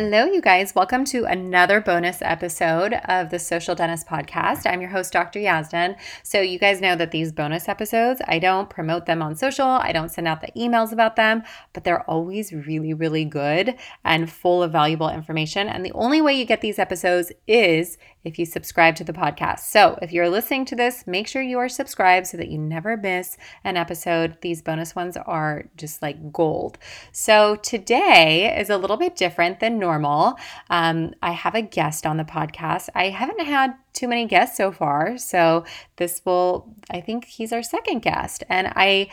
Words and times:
Hello, 0.00 0.26
you 0.26 0.40
guys. 0.40 0.76
Welcome 0.76 1.04
to 1.06 1.24
another 1.24 1.80
bonus 1.80 2.22
episode 2.22 2.94
of 3.06 3.30
the 3.30 3.40
Social 3.40 3.74
Dentist 3.74 4.06
Podcast. 4.06 4.64
I'm 4.64 4.80
your 4.80 4.90
host, 4.90 5.12
Dr. 5.12 5.40
Yazdan. 5.40 5.96
So, 6.22 6.40
you 6.40 6.56
guys 6.56 6.80
know 6.80 6.94
that 6.94 7.10
these 7.10 7.32
bonus 7.32 7.68
episodes, 7.68 8.22
I 8.28 8.38
don't 8.38 8.70
promote 8.70 9.06
them 9.06 9.22
on 9.22 9.34
social, 9.34 9.66
I 9.66 9.90
don't 9.90 10.12
send 10.12 10.28
out 10.28 10.40
the 10.40 10.52
emails 10.56 10.92
about 10.92 11.16
them, 11.16 11.42
but 11.72 11.82
they're 11.82 12.08
always 12.08 12.52
really, 12.52 12.94
really 12.94 13.24
good 13.24 13.74
and 14.04 14.30
full 14.30 14.62
of 14.62 14.70
valuable 14.70 15.08
information. 15.08 15.66
And 15.66 15.84
the 15.84 15.90
only 15.94 16.20
way 16.20 16.34
you 16.34 16.44
get 16.44 16.60
these 16.60 16.78
episodes 16.78 17.32
is 17.48 17.98
if 18.28 18.38
you 18.38 18.46
subscribe 18.46 18.94
to 18.96 19.04
the 19.04 19.12
podcast. 19.12 19.60
So, 19.60 19.98
if 20.02 20.12
you're 20.12 20.28
listening 20.28 20.64
to 20.66 20.76
this, 20.76 21.06
make 21.06 21.26
sure 21.26 21.42
you 21.42 21.58
are 21.58 21.68
subscribed 21.68 22.26
so 22.26 22.36
that 22.36 22.48
you 22.48 22.58
never 22.58 22.96
miss 22.96 23.36
an 23.64 23.76
episode. 23.76 24.36
These 24.42 24.62
bonus 24.62 24.94
ones 24.94 25.16
are 25.16 25.64
just 25.76 26.02
like 26.02 26.32
gold. 26.32 26.78
So, 27.10 27.56
today 27.56 28.56
is 28.58 28.70
a 28.70 28.76
little 28.76 28.96
bit 28.96 29.16
different 29.16 29.60
than 29.60 29.78
normal. 29.78 30.38
Um, 30.70 31.14
I 31.22 31.32
have 31.32 31.54
a 31.54 31.62
guest 31.62 32.06
on 32.06 32.18
the 32.18 32.24
podcast. 32.24 32.88
I 32.94 33.08
haven't 33.08 33.44
had 33.44 33.74
too 33.98 34.06
many 34.06 34.26
guests 34.26 34.56
so 34.56 34.70
far. 34.70 35.18
So 35.18 35.64
this 35.96 36.22
will, 36.24 36.72
I 36.88 37.00
think 37.00 37.24
he's 37.24 37.52
our 37.52 37.64
second 37.64 38.00
guest. 38.00 38.44
And 38.48 38.72
I 38.76 39.08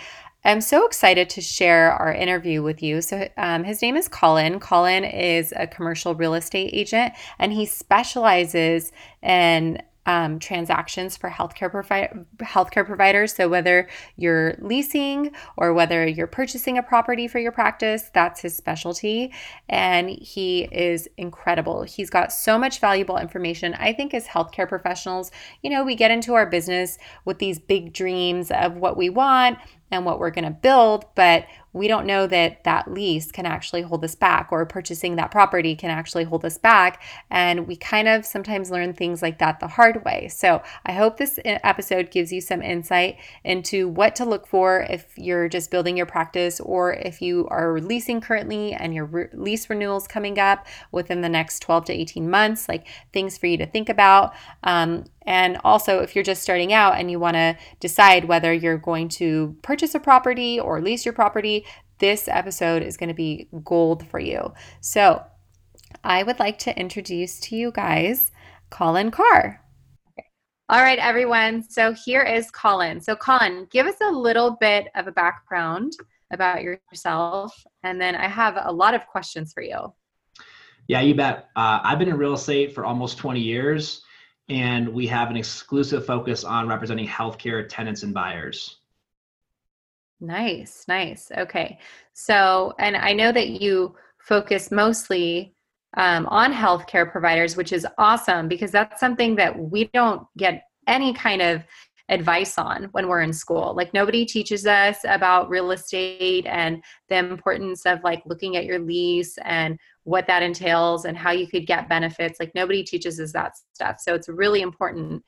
am 0.52 0.62
so 0.62 0.86
excited 0.86 1.30
to 1.32 1.42
share 1.42 1.94
our 1.94 2.14
interview 2.14 2.62
with 2.62 2.82
you. 2.84 3.02
So, 3.02 3.28
um, 3.38 3.64
his 3.64 3.82
name 3.82 3.96
is 3.96 4.08
Colin. 4.08 4.60
Colin 4.60 5.04
is 5.04 5.54
a 5.56 5.68
commercial 5.68 6.16
real 6.16 6.34
estate 6.34 6.72
agent 6.74 7.14
and 7.40 7.52
he 7.54 7.66
specializes 7.66 8.92
in 9.22 9.82
um, 10.06 10.40
transactions 10.40 11.18
for 11.18 11.30
healthcare 11.30 11.72
provi- 11.72 12.10
healthcare 12.38 12.86
providers. 12.86 13.34
So 13.34 13.50
whether 13.50 13.88
you're 14.16 14.56
leasing 14.60 15.32
or 15.58 15.74
whether 15.74 16.08
you're 16.08 16.28
purchasing 16.28 16.78
a 16.78 16.84
property 16.84 17.28
for 17.28 17.40
your 17.40 17.52
practice, 17.52 18.12
that's 18.14 18.42
his 18.42 18.56
specialty, 18.56 19.34
and 19.68 20.10
he 20.10 20.64
is 20.72 21.10
incredible. 21.18 21.84
He's 21.84 22.10
got 22.10 22.32
so 22.32 22.58
much 22.58 22.80
valuable 22.80 23.18
information. 23.18 23.74
I 23.76 23.94
think 23.94 24.14
as 24.14 24.28
healthcare 24.28 24.70
professionals, 24.70 25.32
you 25.64 25.70
know, 25.70 25.84
we 25.84 25.96
get 25.96 26.12
into 26.12 26.34
our 26.36 26.46
business 26.46 26.98
with 27.26 27.40
these 27.40 27.58
big 27.58 27.94
dreams 27.94 28.52
of 28.52 28.76
what 28.76 28.98
we 28.98 29.10
want 29.10 29.58
and 29.92 30.06
what 30.06 30.20
we're 30.20 30.32
going 30.32 30.46
to 30.46 30.52
build, 30.52 31.06
but 31.16 31.46
we 31.76 31.90
don't 31.90 32.08
know 32.08 32.26
that 32.26 32.64
that 32.64 32.90
lease 32.90 33.32
can 33.34 33.46
actually 33.46 33.82
hold 33.82 34.04
us 34.06 34.16
back 34.16 34.48
or 34.50 34.66
purchasing 34.66 35.18
that 35.18 35.30
property 35.30 35.76
can 35.76 35.90
actually 35.90 36.24
hold 36.24 36.46
us 36.46 36.58
back. 36.58 37.04
And 37.30 37.68
we 37.68 37.76
kind 37.76 38.08
of 38.08 38.26
sometimes 38.26 38.72
learn 38.72 38.94
things 38.94 39.22
like 39.22 39.40
that 39.40 39.60
the 39.60 39.68
hard 39.68 40.06
way. 40.06 40.30
So 40.30 40.64
I 40.86 40.94
hope 40.94 41.18
this 41.18 41.38
episode 41.44 42.12
gives 42.12 42.32
you 42.32 42.40
some 42.40 42.62
insight 42.62 43.18
into 43.44 43.90
what 43.90 44.16
to 44.16 44.26
look 44.26 44.48
for 44.48 44.88
if 44.90 45.18
you're 45.18 45.50
just 45.50 45.70
building 45.70 45.98
your 45.98 46.06
practice 46.06 46.62
or 46.62 46.94
if 46.94 47.22
you 47.22 47.46
are 47.50 47.82
leasing 47.82 48.22
currently 48.22 48.72
and 48.72 48.94
your 48.94 49.06
re- 49.06 49.28
lease 49.34 49.70
renewals 49.70 50.08
coming 50.08 50.40
up 50.40 50.66
within 50.94 51.20
the 51.20 51.30
next 51.30 51.60
12 51.60 51.86
to 51.86 51.94
18 51.94 52.30
months, 52.30 52.70
like 52.70 52.88
things 53.12 53.38
for 53.38 53.48
you 53.48 53.58
to 53.58 53.66
think 53.66 53.90
about. 53.90 54.34
Um, 54.64 55.04
and 55.26 55.58
also, 55.64 56.00
if 56.00 56.16
you're 56.16 56.24
just 56.24 56.44
starting 56.44 56.72
out 56.72 57.00
and 57.00 57.10
you 57.10 57.20
want 57.20 57.36
to 57.36 57.58
decide 57.80 58.26
whether 58.26 58.54
you're 58.54 58.78
going 58.78 59.10
to 59.10 59.56
purchase 59.64 59.96
a 59.96 60.00
property 60.00 60.60
or 60.60 60.82
lease 60.82 61.04
your 61.04 61.14
property, 61.14 61.66
this 61.98 62.28
episode 62.28 62.84
is 62.84 62.98
going 62.98 63.10
to 63.10 63.16
be 63.16 63.48
gold 63.64 64.06
for 64.08 64.20
you. 64.20 64.54
So, 64.82 65.24
I 66.04 66.24
would 66.24 66.40
like 66.40 66.60
to 66.60 66.78
introduce 66.78 67.40
to 67.42 67.56
you 67.56 67.72
guys 67.72 68.32
Colin 68.70 69.10
Carr. 69.10 69.62
All 70.70 70.82
right, 70.82 71.00
everyone. 71.00 71.64
So, 71.64 71.94
here 71.94 72.22
is 72.22 72.52
Colin. 72.52 73.02
So, 73.02 73.16
Colin, 73.16 73.68
give 73.72 73.88
us 73.88 73.98
a 74.04 74.12
little 74.12 74.58
bit 74.60 74.88
of 74.96 75.08
a 75.08 75.12
background 75.12 75.94
about 76.32 76.62
yourself, 76.62 77.56
and 77.82 78.00
then 78.00 78.16
I 78.16 78.28
have 78.28 78.60
a 78.62 78.72
lot 78.72 78.94
of 78.94 79.08
questions 79.08 79.54
for 79.54 79.64
you. 79.64 79.92
Yeah, 80.88 81.02
you 81.02 81.16
bet. 81.16 81.50
Uh, 81.56 81.80
I've 81.84 81.98
been 81.98 82.10
in 82.10 82.18
real 82.18 82.34
estate 82.34 82.76
for 82.76 82.86
almost 82.86 83.18
20 83.18 83.40
years 83.40 84.04
and 84.50 84.88
we 84.88 85.08
have 85.08 85.30
an 85.30 85.38
exclusive 85.38 86.06
focus 86.06 86.44
on 86.44 86.68
representing 86.68 87.08
healthcare 87.08 87.68
tenants 87.68 88.04
and 88.04 88.14
buyers. 88.14 88.78
Nice, 90.20 90.86
nice. 90.88 91.32
Okay. 91.36 91.80
So, 92.14 92.74
and 92.80 92.96
I 92.96 93.14
know 93.14 93.32
that 93.32 93.62
you 93.62 93.96
focus 94.20 94.72
mostly 94.72 95.56
um, 95.98 96.26
on 96.28 96.54
healthcare 96.54 97.10
providers, 97.10 97.58
which 97.58 97.74
is 97.74 97.88
awesome 97.98 98.48
because 98.48 98.72
that's 98.72 99.00
something 99.00 99.36
that 99.36 99.58
we 99.58 99.90
don't 99.94 100.26
get 100.38 100.68
any 100.88 101.14
kind 101.14 101.42
of 101.42 101.64
advice 102.10 102.58
on 102.58 102.84
when 102.92 103.08
we're 103.08 103.22
in 103.22 103.34
school. 103.34 103.74
Like 103.76 103.94
nobody 103.94 104.26
teaches 104.26 104.68
us 104.68 104.98
about 105.06 105.50
real 105.50 105.72
estate 105.72 106.46
and 106.46 106.84
the 107.10 107.18
importance 107.18 107.86
of 107.86 108.04
like 108.04 108.22
looking 108.26 108.58
at 108.58 108.66
your 108.66 108.80
lease 108.80 109.38
and 109.44 109.80
what 110.04 110.28
that 110.28 110.44
entails 110.44 111.06
and 111.06 111.18
how 111.18 111.32
you 111.32 111.48
could 111.48 111.66
get 111.66 111.90
benefits. 111.90 112.40
Like 112.40 112.54
nobody 112.54 112.84
teaches 112.84 113.20
us 113.20 113.32
that 113.34 113.54
stuff. 113.74 114.00
So 114.00 114.14
it's 114.14 114.30
really 114.30 114.62
important 114.62 115.24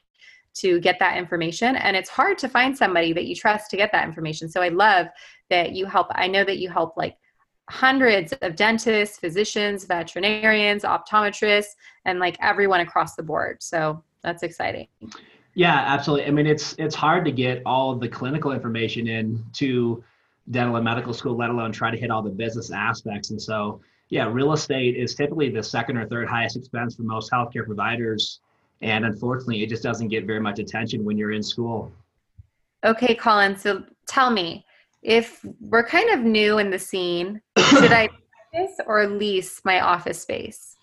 to 0.55 0.79
get 0.79 0.97
that 0.99 1.17
information 1.17 1.75
and 1.75 1.95
it's 1.95 2.09
hard 2.09 2.37
to 2.39 2.49
find 2.49 2.75
somebody 2.75 3.13
that 3.13 3.25
you 3.25 3.35
trust 3.35 3.69
to 3.71 3.77
get 3.77 3.91
that 3.91 4.07
information. 4.07 4.49
So 4.49 4.61
I 4.61 4.69
love 4.69 5.07
that 5.49 5.73
you 5.73 5.85
help 5.85 6.07
I 6.11 6.27
know 6.27 6.43
that 6.43 6.57
you 6.57 6.69
help 6.69 6.95
like 6.97 7.17
hundreds 7.69 8.33
of 8.41 8.55
dentists, 8.55 9.17
physicians, 9.17 9.85
veterinarians, 9.85 10.83
optometrists 10.83 11.75
and 12.05 12.19
like 12.19 12.37
everyone 12.41 12.79
across 12.81 13.15
the 13.15 13.23
board. 13.23 13.61
So 13.61 14.03
that's 14.23 14.43
exciting. 14.43 14.87
Yeah, 15.57 15.85
absolutely. 15.87 16.27
I 16.27 16.29
mean, 16.29 16.45
it's 16.45 16.75
it's 16.77 16.93
hard 16.93 17.25
to 17.25 17.31
get 17.31 17.63
all 17.65 17.89
of 17.89 17.99
the 17.99 18.07
clinical 18.07 18.51
information 18.51 19.07
in 19.07 19.43
to 19.53 20.03
dental 20.51 20.75
and 20.75 20.85
medical 20.85 21.15
school, 21.15 21.35
let 21.35 21.49
alone 21.49 21.71
try 21.71 21.89
to 21.89 21.97
hit 21.97 22.11
all 22.11 22.21
the 22.21 22.29
business 22.29 22.69
aspects. 22.69 23.31
And 23.31 23.41
so, 23.41 23.81
yeah, 24.09 24.29
real 24.31 24.53
estate 24.53 24.95
is 24.95 25.15
typically 25.15 25.49
the 25.49 25.63
second 25.63 25.97
or 25.97 26.07
third 26.07 26.27
highest 26.27 26.57
expense 26.57 26.95
for 26.95 27.01
most 27.01 27.31
healthcare 27.31 27.65
providers, 27.65 28.39
and 28.83 29.03
unfortunately, 29.03 29.63
it 29.63 29.69
just 29.69 29.81
doesn't 29.81 30.09
get 30.09 30.27
very 30.27 30.39
much 30.39 30.59
attention 30.59 31.03
when 31.03 31.17
you're 31.17 31.31
in 31.31 31.41
school. 31.41 31.91
Okay, 32.85 33.15
Colin. 33.15 33.57
So 33.57 33.83
tell 34.07 34.29
me, 34.29 34.63
if 35.01 35.43
we're 35.59 35.87
kind 35.87 36.11
of 36.11 36.19
new 36.19 36.59
in 36.59 36.69
the 36.69 36.77
scene, 36.77 37.41
should 37.57 37.91
I 37.91 38.09
purchase 38.53 38.79
or 38.85 39.07
lease 39.07 39.59
my 39.65 39.79
office 39.79 40.21
space? 40.21 40.76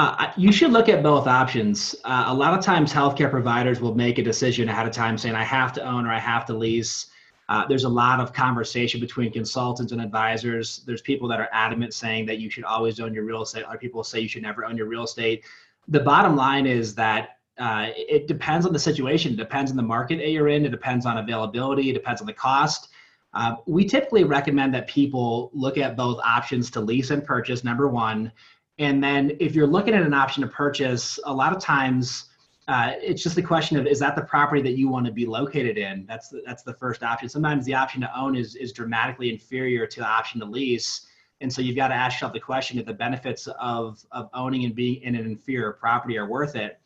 Uh, 0.00 0.32
you 0.36 0.52
should 0.52 0.70
look 0.70 0.88
at 0.88 1.02
both 1.02 1.26
options. 1.26 1.92
Uh, 2.04 2.26
a 2.28 2.32
lot 2.34 2.56
of 2.56 2.64
times, 2.64 2.92
healthcare 2.92 3.28
providers 3.28 3.80
will 3.80 3.96
make 3.96 4.18
a 4.18 4.22
decision 4.22 4.68
ahead 4.68 4.86
of 4.86 4.92
time 4.92 5.18
saying, 5.18 5.34
I 5.34 5.42
have 5.42 5.72
to 5.72 5.82
own 5.82 6.06
or 6.06 6.12
I 6.12 6.20
have 6.20 6.46
to 6.46 6.54
lease. 6.54 7.06
Uh, 7.48 7.66
there's 7.66 7.82
a 7.82 7.88
lot 7.88 8.20
of 8.20 8.32
conversation 8.32 9.00
between 9.00 9.32
consultants 9.32 9.90
and 9.90 10.00
advisors. 10.00 10.84
There's 10.86 11.02
people 11.02 11.26
that 11.30 11.40
are 11.40 11.48
adamant 11.50 11.94
saying 11.94 12.26
that 12.26 12.38
you 12.38 12.48
should 12.48 12.62
always 12.62 13.00
own 13.00 13.12
your 13.12 13.24
real 13.24 13.42
estate. 13.42 13.64
Other 13.64 13.76
people 13.76 14.04
say 14.04 14.20
you 14.20 14.28
should 14.28 14.42
never 14.42 14.64
own 14.64 14.76
your 14.76 14.86
real 14.86 15.02
estate. 15.02 15.42
The 15.88 15.98
bottom 15.98 16.36
line 16.36 16.64
is 16.64 16.94
that 16.94 17.30
uh, 17.58 17.88
it 17.96 18.28
depends 18.28 18.66
on 18.66 18.72
the 18.72 18.78
situation. 18.78 19.32
It 19.32 19.36
depends 19.36 19.72
on 19.72 19.76
the 19.76 19.82
market 19.82 20.18
that 20.18 20.28
you're 20.28 20.46
in. 20.46 20.64
It 20.64 20.70
depends 20.70 21.06
on 21.06 21.18
availability. 21.18 21.90
It 21.90 21.94
depends 21.94 22.20
on 22.20 22.28
the 22.28 22.32
cost. 22.32 22.90
Uh, 23.34 23.56
we 23.66 23.84
typically 23.84 24.22
recommend 24.22 24.72
that 24.74 24.86
people 24.86 25.50
look 25.52 25.76
at 25.76 25.96
both 25.96 26.20
options 26.24 26.70
to 26.70 26.80
lease 26.80 27.10
and 27.10 27.24
purchase, 27.24 27.64
number 27.64 27.88
one. 27.88 28.30
And 28.78 29.02
then 29.02 29.36
if 29.40 29.54
you're 29.54 29.66
looking 29.66 29.94
at 29.94 30.02
an 30.02 30.14
option 30.14 30.42
to 30.42 30.48
purchase, 30.48 31.18
a 31.24 31.32
lot 31.32 31.54
of 31.54 31.60
times 31.60 32.28
uh, 32.68 32.92
it's 33.00 33.22
just 33.22 33.38
a 33.38 33.42
question 33.42 33.78
of 33.78 33.86
is 33.86 33.98
that 33.98 34.14
the 34.14 34.22
property 34.22 34.60
that 34.60 34.76
you 34.76 34.88
want 34.88 35.06
to 35.06 35.12
be 35.12 35.24
located 35.24 35.78
in? 35.78 36.04
That's 36.06 36.28
the, 36.28 36.42
that's 36.46 36.62
the 36.62 36.74
first 36.74 37.02
option. 37.02 37.28
Sometimes 37.28 37.64
the 37.64 37.74
option 37.74 38.02
to 38.02 38.18
own 38.18 38.36
is 38.36 38.54
is 38.56 38.72
dramatically 38.72 39.30
inferior 39.30 39.86
to 39.86 40.00
the 40.00 40.06
option 40.06 40.38
to 40.40 40.46
lease, 40.46 41.06
and 41.40 41.50
so 41.50 41.62
you've 41.62 41.76
got 41.76 41.88
to 41.88 41.94
ask 41.94 42.16
yourself 42.16 42.34
the 42.34 42.40
question 42.40 42.78
if 42.78 42.84
the 42.84 42.92
benefits 42.92 43.48
of 43.58 44.04
of 44.12 44.28
owning 44.34 44.64
and 44.64 44.74
being 44.74 45.02
in 45.02 45.14
an 45.14 45.24
inferior 45.24 45.72
property 45.72 46.18
are 46.18 46.28
worth 46.28 46.56
it. 46.56 46.78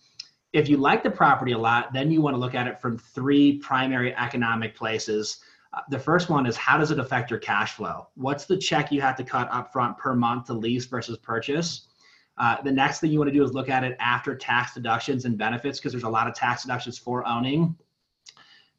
If 0.52 0.68
you 0.68 0.76
like 0.76 1.02
the 1.02 1.10
property 1.10 1.52
a 1.52 1.58
lot, 1.58 1.92
then 1.92 2.12
you 2.12 2.20
want 2.22 2.34
to 2.34 2.38
look 2.38 2.54
at 2.54 2.68
it 2.68 2.80
from 2.80 2.96
three 2.96 3.58
primary 3.58 4.14
economic 4.14 4.76
places. 4.76 5.40
The 5.88 5.98
first 5.98 6.28
one 6.28 6.46
is 6.46 6.56
how 6.56 6.76
does 6.76 6.90
it 6.90 6.98
affect 6.98 7.30
your 7.30 7.40
cash 7.40 7.74
flow? 7.74 8.08
What's 8.14 8.44
the 8.44 8.56
check 8.56 8.92
you 8.92 9.00
have 9.00 9.16
to 9.16 9.24
cut 9.24 9.50
upfront 9.50 9.96
per 9.96 10.14
month 10.14 10.46
to 10.46 10.52
lease 10.52 10.84
versus 10.86 11.16
purchase? 11.16 11.88
Uh, 12.38 12.60
the 12.62 12.72
next 12.72 13.00
thing 13.00 13.10
you 13.10 13.19
want 13.19 13.28
to 13.28 13.34
do 13.34 13.44
is 13.44 13.52
look 13.52 13.69
at 13.69 13.84
it 13.84 13.96
after 13.98 14.34
tax 14.34 14.74
deductions 14.74 15.24
and 15.24 15.36
benefits 15.38 15.78
because 15.78 15.92
there's 15.92 16.04
a 16.04 16.08
lot 16.08 16.26
of 16.26 16.34
tax 16.34 16.62
deductions 16.62 16.98
for 16.98 17.26
owning. 17.26 17.74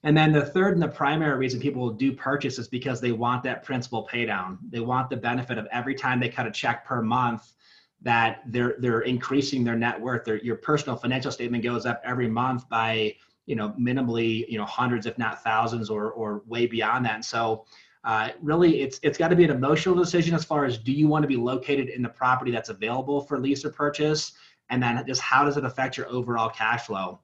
And 0.04 0.18
then 0.18 0.32
the 0.34 0.46
third 0.46 0.74
and 0.74 0.82
the 0.82 0.88
primary 0.88 1.38
reason 1.38 1.60
people 1.60 1.82
will 1.82 1.94
do 1.94 2.12
purchase 2.12 2.60
is 2.60 2.68
because 2.68 3.00
they 3.00 3.14
want 3.14 3.42
that 3.44 3.64
principal 3.64 4.04
pay 4.04 4.26
down. 4.26 4.60
They 4.70 4.82
want 4.82 5.10
the 5.10 5.18
benefit 5.18 5.58
of 5.58 5.66
every 5.72 5.96
time 5.96 6.20
they 6.20 6.30
cut 6.30 6.46
a 6.46 6.52
check 6.52 6.86
per 6.86 7.02
month, 7.02 7.54
that 8.02 8.42
they're 8.48 8.76
they're 8.80 9.02
increasing 9.02 9.64
their 9.64 9.78
net 9.78 10.00
worth. 10.00 10.26
Their, 10.26 10.44
your 10.44 10.58
personal 10.58 10.98
financial 10.98 11.32
statement 11.32 11.64
goes 11.64 11.86
up 11.86 12.02
every 12.04 12.28
month 12.28 12.68
by 12.68 13.16
you 13.46 13.56
know 13.56 13.74
minimally 13.80 14.48
you 14.50 14.58
know 14.58 14.66
hundreds 14.66 15.06
if 15.06 15.18
not 15.18 15.44
thousands 15.44 15.90
or 15.90 16.12
or 16.12 16.44
way 16.48 16.66
beyond 16.66 17.06
that. 17.06 17.16
And 17.16 17.26
so 17.26 17.66
uh, 18.04 18.30
really 18.42 18.82
it's 18.82 19.00
it's 19.04 19.18
got 19.18 19.30
to 19.30 19.36
be 19.36 19.44
an 19.44 19.52
emotional 19.52 19.96
decision 19.96 20.36
as 20.36 20.44
far 20.44 20.66
as 20.66 20.78
do 20.78 20.92
you 20.92 21.08
want 21.08 21.24
to 21.24 21.28
be 21.28 21.38
located 21.38 21.90
in 21.90 22.02
the 22.02 22.10
property 22.10 22.52
that's 22.52 22.70
available 22.70 23.22
for 23.22 23.40
lease 23.40 23.64
or 23.64 23.70
purchase, 23.70 24.34
and 24.70 24.82
then 24.82 25.04
just 25.06 25.22
how 25.22 25.46
does 25.46 25.58
it 25.58 25.66
affect 25.66 25.98
your 25.98 26.08
overall 26.10 26.50
cash 26.50 26.86
flow. 26.88 27.20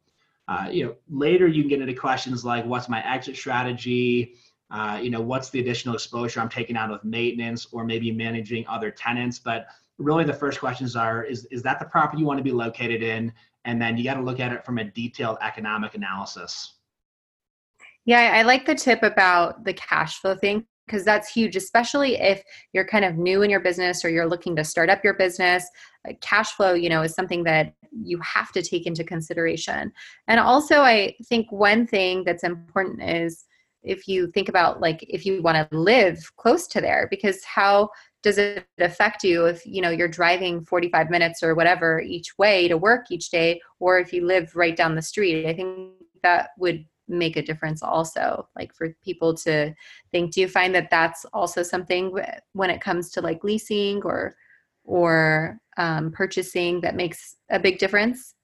Uh, 0.47 0.67
you 0.71 0.85
know 0.85 0.95
later 1.09 1.47
you 1.47 1.61
can 1.61 1.69
get 1.69 1.81
into 1.81 1.93
questions 1.93 2.43
like 2.43 2.65
what's 2.65 2.89
my 2.89 3.05
exit 3.07 3.35
strategy 3.35 4.35
uh, 4.71 4.99
you 5.01 5.09
know, 5.09 5.21
what's 5.21 5.49
the 5.49 5.59
additional 5.59 5.95
exposure 5.95 6.39
I'm 6.39 6.49
taking 6.49 6.77
out 6.77 6.91
of 6.91 7.03
maintenance 7.03 7.67
or 7.71 7.83
maybe 7.83 8.11
managing 8.11 8.67
other 8.67 8.91
tenants. 8.91 9.39
But 9.39 9.67
really 9.97 10.23
the 10.23 10.33
first 10.33 10.59
questions 10.59 10.95
are, 10.95 11.23
is, 11.23 11.45
is 11.45 11.63
that 11.63 11.79
the 11.79 11.85
property 11.85 12.21
you 12.21 12.27
want 12.27 12.37
to 12.37 12.43
be 12.43 12.51
located 12.51 13.01
in? 13.01 13.33
And 13.65 13.81
then 13.81 13.97
you 13.97 14.03
got 14.03 14.15
to 14.15 14.21
look 14.21 14.39
at 14.39 14.53
it 14.53 14.65
from 14.65 14.77
a 14.77 14.85
detailed 14.85 15.37
economic 15.41 15.95
analysis. 15.95 16.75
Yeah, 18.05 18.31
I 18.33 18.43
like 18.43 18.65
the 18.65 18.75
tip 18.75 19.03
about 19.03 19.65
the 19.65 19.73
cash 19.73 20.19
flow 20.19 20.35
thing 20.35 20.65
because 20.87 21.05
that's 21.05 21.31
huge, 21.31 21.55
especially 21.55 22.15
if 22.15 22.41
you're 22.73 22.87
kind 22.87 23.05
of 23.05 23.15
new 23.15 23.43
in 23.43 23.49
your 23.49 23.59
business 23.59 24.03
or 24.03 24.09
you're 24.09 24.27
looking 24.27 24.55
to 24.55 24.63
start 24.63 24.89
up 24.89 25.03
your 25.03 25.13
business. 25.13 25.69
Cash 26.21 26.53
flow, 26.53 26.73
you 26.73 26.89
know, 26.89 27.03
is 27.03 27.13
something 27.13 27.43
that 27.43 27.75
you 27.91 28.19
have 28.21 28.51
to 28.53 28.63
take 28.63 28.87
into 28.87 29.03
consideration. 29.03 29.91
And 30.27 30.39
also, 30.39 30.81
I 30.81 31.15
think 31.25 31.51
one 31.51 31.85
thing 31.85 32.23
that's 32.23 32.43
important 32.43 33.03
is 33.03 33.45
if 33.83 34.07
you 34.07 34.27
think 34.31 34.49
about 34.49 34.81
like 34.81 35.05
if 35.07 35.25
you 35.25 35.41
want 35.41 35.69
to 35.69 35.77
live 35.77 36.19
close 36.37 36.67
to 36.67 36.81
there 36.81 37.07
because 37.09 37.43
how 37.43 37.89
does 38.21 38.37
it 38.37 38.65
affect 38.79 39.23
you 39.23 39.45
if 39.45 39.65
you 39.65 39.81
know 39.81 39.89
you're 39.89 40.07
driving 40.07 40.63
45 40.63 41.09
minutes 41.09 41.41
or 41.41 41.55
whatever 41.55 41.99
each 41.99 42.37
way 42.37 42.67
to 42.67 42.77
work 42.77 43.05
each 43.11 43.29
day 43.29 43.61
or 43.79 43.99
if 43.99 44.11
you 44.13 44.25
live 44.25 44.55
right 44.55 44.75
down 44.75 44.95
the 44.95 45.01
street 45.01 45.45
i 45.45 45.53
think 45.53 45.91
that 46.23 46.49
would 46.57 46.85
make 47.07 47.37
a 47.37 47.41
difference 47.41 47.81
also 47.81 48.47
like 48.55 48.73
for 48.73 48.95
people 49.03 49.33
to 49.33 49.73
think 50.11 50.31
do 50.31 50.41
you 50.41 50.47
find 50.47 50.75
that 50.75 50.89
that's 50.91 51.25
also 51.33 51.63
something 51.63 52.15
when 52.53 52.69
it 52.69 52.81
comes 52.81 53.09
to 53.09 53.21
like 53.21 53.43
leasing 53.43 54.01
or 54.03 54.35
or 54.83 55.59
um, 55.77 56.11
purchasing 56.11 56.81
that 56.81 56.95
makes 56.95 57.35
a 57.49 57.59
big 57.59 57.79
difference 57.79 58.35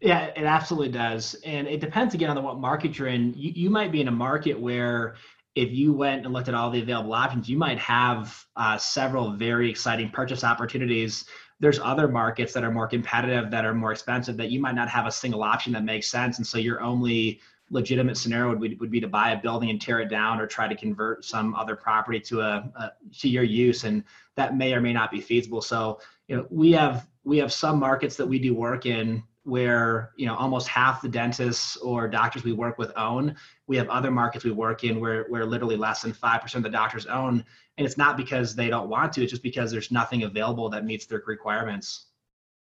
yeah, 0.00 0.26
it 0.36 0.44
absolutely 0.44 0.90
does. 0.90 1.34
And 1.46 1.66
it 1.66 1.80
depends 1.80 2.14
again 2.14 2.28
on 2.28 2.36
the, 2.36 2.42
what 2.42 2.58
market 2.58 2.98
you're 2.98 3.08
in. 3.08 3.32
You, 3.34 3.52
you 3.54 3.70
might 3.70 3.90
be 3.90 4.02
in 4.02 4.08
a 4.08 4.12
market 4.12 4.58
where 4.60 5.14
if 5.54 5.72
you 5.72 5.92
went 5.92 6.24
and 6.24 6.34
looked 6.34 6.48
at 6.48 6.54
all 6.54 6.70
the 6.70 6.82
available 6.82 7.12
options, 7.12 7.48
you 7.48 7.56
might 7.56 7.78
have 7.78 8.44
uh, 8.56 8.76
several 8.76 9.32
very 9.32 9.70
exciting 9.70 10.10
purchase 10.10 10.42
opportunities. 10.42 11.26
There's 11.60 11.78
other 11.78 12.08
markets 12.08 12.52
that 12.54 12.64
are 12.64 12.72
more 12.72 12.88
competitive, 12.88 13.50
that 13.50 13.64
are 13.64 13.74
more 13.74 13.92
expensive, 13.92 14.36
that 14.38 14.50
you 14.50 14.60
might 14.60 14.74
not 14.74 14.88
have 14.88 15.06
a 15.06 15.12
single 15.12 15.44
option 15.44 15.72
that 15.74 15.84
makes 15.84 16.10
sense. 16.10 16.38
And 16.38 16.46
so 16.46 16.58
your 16.58 16.80
only 16.80 17.40
legitimate 17.70 18.16
scenario 18.16 18.50
would 18.50 18.60
be, 18.60 18.74
would 18.76 18.90
be 18.90 19.00
to 19.00 19.08
buy 19.08 19.30
a 19.30 19.40
building 19.40 19.70
and 19.70 19.80
tear 19.80 20.00
it 20.00 20.08
down 20.10 20.40
or 20.40 20.46
try 20.46 20.66
to 20.66 20.74
convert 20.74 21.24
some 21.24 21.54
other 21.54 21.76
property 21.76 22.20
to 22.20 22.40
a, 22.40 22.70
a 22.76 22.92
to 23.20 23.28
your 23.28 23.44
use. 23.44 23.84
And 23.84 24.02
that 24.34 24.56
may 24.56 24.74
or 24.74 24.80
may 24.80 24.92
not 24.92 25.10
be 25.10 25.20
feasible. 25.20 25.62
So, 25.62 26.00
you 26.28 26.36
know, 26.36 26.46
we 26.50 26.72
have 26.72 27.06
we 27.22 27.38
have 27.38 27.52
some 27.52 27.78
markets 27.78 28.16
that 28.16 28.26
we 28.26 28.38
do 28.38 28.54
work 28.54 28.86
in 28.86 29.22
where 29.44 30.10
you 30.16 30.26
know 30.26 30.34
almost 30.34 30.66
half 30.68 31.02
the 31.02 31.08
dentists 31.08 31.76
or 31.76 32.08
doctors 32.08 32.44
we 32.44 32.52
work 32.52 32.78
with 32.78 32.92
own. 32.96 33.36
We 33.66 33.76
have 33.76 33.88
other 33.88 34.10
markets 34.10 34.44
we 34.44 34.50
work 34.50 34.84
in 34.84 35.00
where 35.00 35.24
where 35.24 35.44
literally 35.44 35.76
less 35.76 36.02
than 36.02 36.12
five 36.12 36.42
percent 36.42 36.64
of 36.64 36.72
the 36.72 36.76
doctors 36.76 37.06
own, 37.06 37.44
and 37.78 37.86
it's 37.86 37.98
not 37.98 38.16
because 38.16 38.54
they 38.54 38.68
don't 38.68 38.88
want 38.88 39.12
to. 39.14 39.22
It's 39.22 39.30
just 39.30 39.42
because 39.42 39.70
there's 39.70 39.90
nothing 39.90 40.24
available 40.24 40.68
that 40.70 40.84
meets 40.84 41.06
their 41.06 41.22
requirements. 41.26 42.06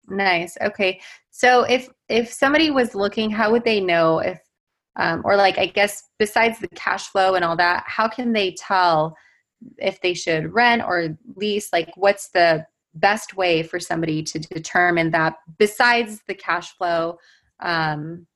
Nice. 0.08 0.56
Okay. 0.60 1.00
So 1.30 1.62
if 1.62 1.88
if 2.08 2.32
somebody 2.32 2.70
was 2.70 2.94
looking, 2.94 3.30
how 3.30 3.52
would 3.52 3.64
they 3.64 3.80
know 3.80 4.18
if, 4.18 4.40
um, 4.96 5.22
or 5.24 5.36
like 5.36 5.58
I 5.58 5.66
guess 5.66 6.10
besides 6.18 6.58
the 6.58 6.68
cash 6.68 7.08
flow 7.08 7.34
and 7.34 7.44
all 7.44 7.56
that, 7.56 7.84
how 7.86 8.08
can 8.08 8.32
they 8.32 8.52
tell 8.52 9.16
if 9.78 10.00
they 10.00 10.14
should 10.14 10.52
rent 10.52 10.82
or 10.82 11.16
lease? 11.36 11.72
Like, 11.72 11.90
what's 11.96 12.30
the 12.30 12.66
best 12.94 13.36
way 13.36 13.62
for 13.62 13.80
somebody 13.80 14.22
to 14.22 14.38
determine 14.38 15.10
that 15.10 15.36
besides 15.58 16.20
the 16.26 16.34
cash 16.34 16.76
flow 16.76 17.18
um, 17.60 18.26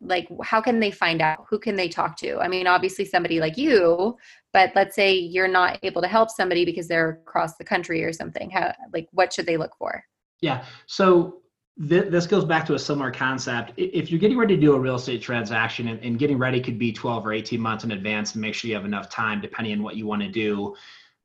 like 0.00 0.28
how 0.42 0.60
can 0.60 0.80
they 0.80 0.90
find 0.90 1.22
out? 1.22 1.46
Who 1.48 1.58
can 1.58 1.76
they 1.76 1.88
talk 1.88 2.16
to? 2.18 2.38
I 2.38 2.48
mean 2.48 2.66
obviously 2.66 3.04
somebody 3.04 3.40
like 3.40 3.56
you 3.56 4.16
but 4.52 4.70
let's 4.74 4.94
say 4.94 5.14
you're 5.14 5.48
not 5.48 5.78
able 5.82 6.00
to 6.00 6.08
help 6.08 6.30
somebody 6.30 6.64
because 6.64 6.86
they're 6.86 7.20
across 7.26 7.56
the 7.56 7.64
country 7.64 8.04
or 8.04 8.12
something. 8.12 8.50
How 8.50 8.72
like 8.92 9.08
what 9.12 9.32
should 9.32 9.46
they 9.46 9.56
look 9.56 9.74
for? 9.76 10.04
Yeah. 10.40 10.64
So 10.86 11.42
th- 11.88 12.10
this 12.10 12.26
goes 12.26 12.44
back 12.44 12.64
to 12.66 12.74
a 12.74 12.78
similar 12.78 13.10
concept. 13.10 13.72
If 13.76 14.10
you're 14.10 14.20
getting 14.20 14.38
ready 14.38 14.54
to 14.54 14.60
do 14.60 14.74
a 14.74 14.78
real 14.78 14.96
estate 14.96 15.22
transaction 15.22 15.88
and, 15.88 15.98
and 16.04 16.18
getting 16.18 16.38
ready 16.38 16.60
could 16.60 16.78
be 16.78 16.92
12 16.92 17.26
or 17.26 17.32
18 17.32 17.60
months 17.60 17.84
in 17.84 17.90
advance 17.90 18.32
to 18.32 18.38
make 18.38 18.54
sure 18.54 18.68
you 18.68 18.74
have 18.76 18.84
enough 18.84 19.10
time 19.10 19.40
depending 19.40 19.72
on 19.72 19.82
what 19.82 19.96
you 19.96 20.06
want 20.06 20.22
to 20.22 20.28
do 20.28 20.74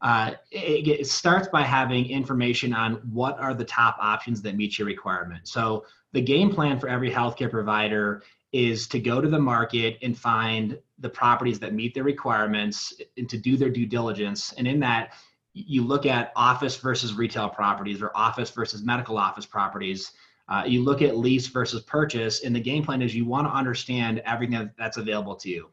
uh, 0.01 0.31
it, 0.51 0.87
it, 0.87 1.07
starts 1.07 1.49
by 1.49 1.61
having 1.61 2.09
information 2.09 2.73
on 2.73 2.93
what 3.11 3.37
are 3.37 3.53
the 3.53 3.65
top 3.65 3.97
options 3.99 4.41
that 4.41 4.55
meet 4.55 4.79
your 4.79 4.87
requirement. 4.87 5.45
So 5.47 5.85
the 6.13 6.21
game 6.21 6.53
plan 6.53 6.79
for 6.79 6.87
every 6.87 7.11
healthcare 7.11 7.51
provider 7.51 8.23
is 8.53 8.87
to 8.87 8.99
go 8.99 9.19
to 9.19 9.27
the 9.27 9.39
market 9.39 9.97
and 10.01 10.17
find 10.17 10.79
the 10.99 11.09
properties 11.09 11.59
that 11.59 11.73
meet 11.73 11.93
their 11.93 12.03
requirements 12.03 12.93
and 13.17 13.29
to 13.29 13.37
do 13.37 13.57
their 13.57 13.69
due 13.69 13.85
diligence. 13.85 14.53
And 14.53 14.67
in 14.67 14.79
that, 14.79 15.13
you 15.53 15.83
look 15.83 16.05
at 16.05 16.31
office 16.35 16.77
versus 16.77 17.13
retail 17.13 17.49
properties 17.49 18.01
or 18.01 18.11
office 18.15 18.49
versus 18.49 18.83
medical 18.83 19.17
office 19.17 19.45
properties. 19.45 20.13
Uh, 20.47 20.63
you 20.65 20.81
look 20.83 21.01
at 21.01 21.17
lease 21.17 21.47
versus 21.47 21.81
purchase, 21.83 22.43
and 22.43 22.55
the 22.55 22.59
game 22.59 22.83
plan 22.83 23.01
is 23.01 23.13
you 23.13 23.25
want 23.25 23.47
to 23.47 23.51
understand 23.51 24.19
everything 24.25 24.69
that's 24.77 24.97
available 24.97 25.35
to 25.35 25.49
you. 25.49 25.69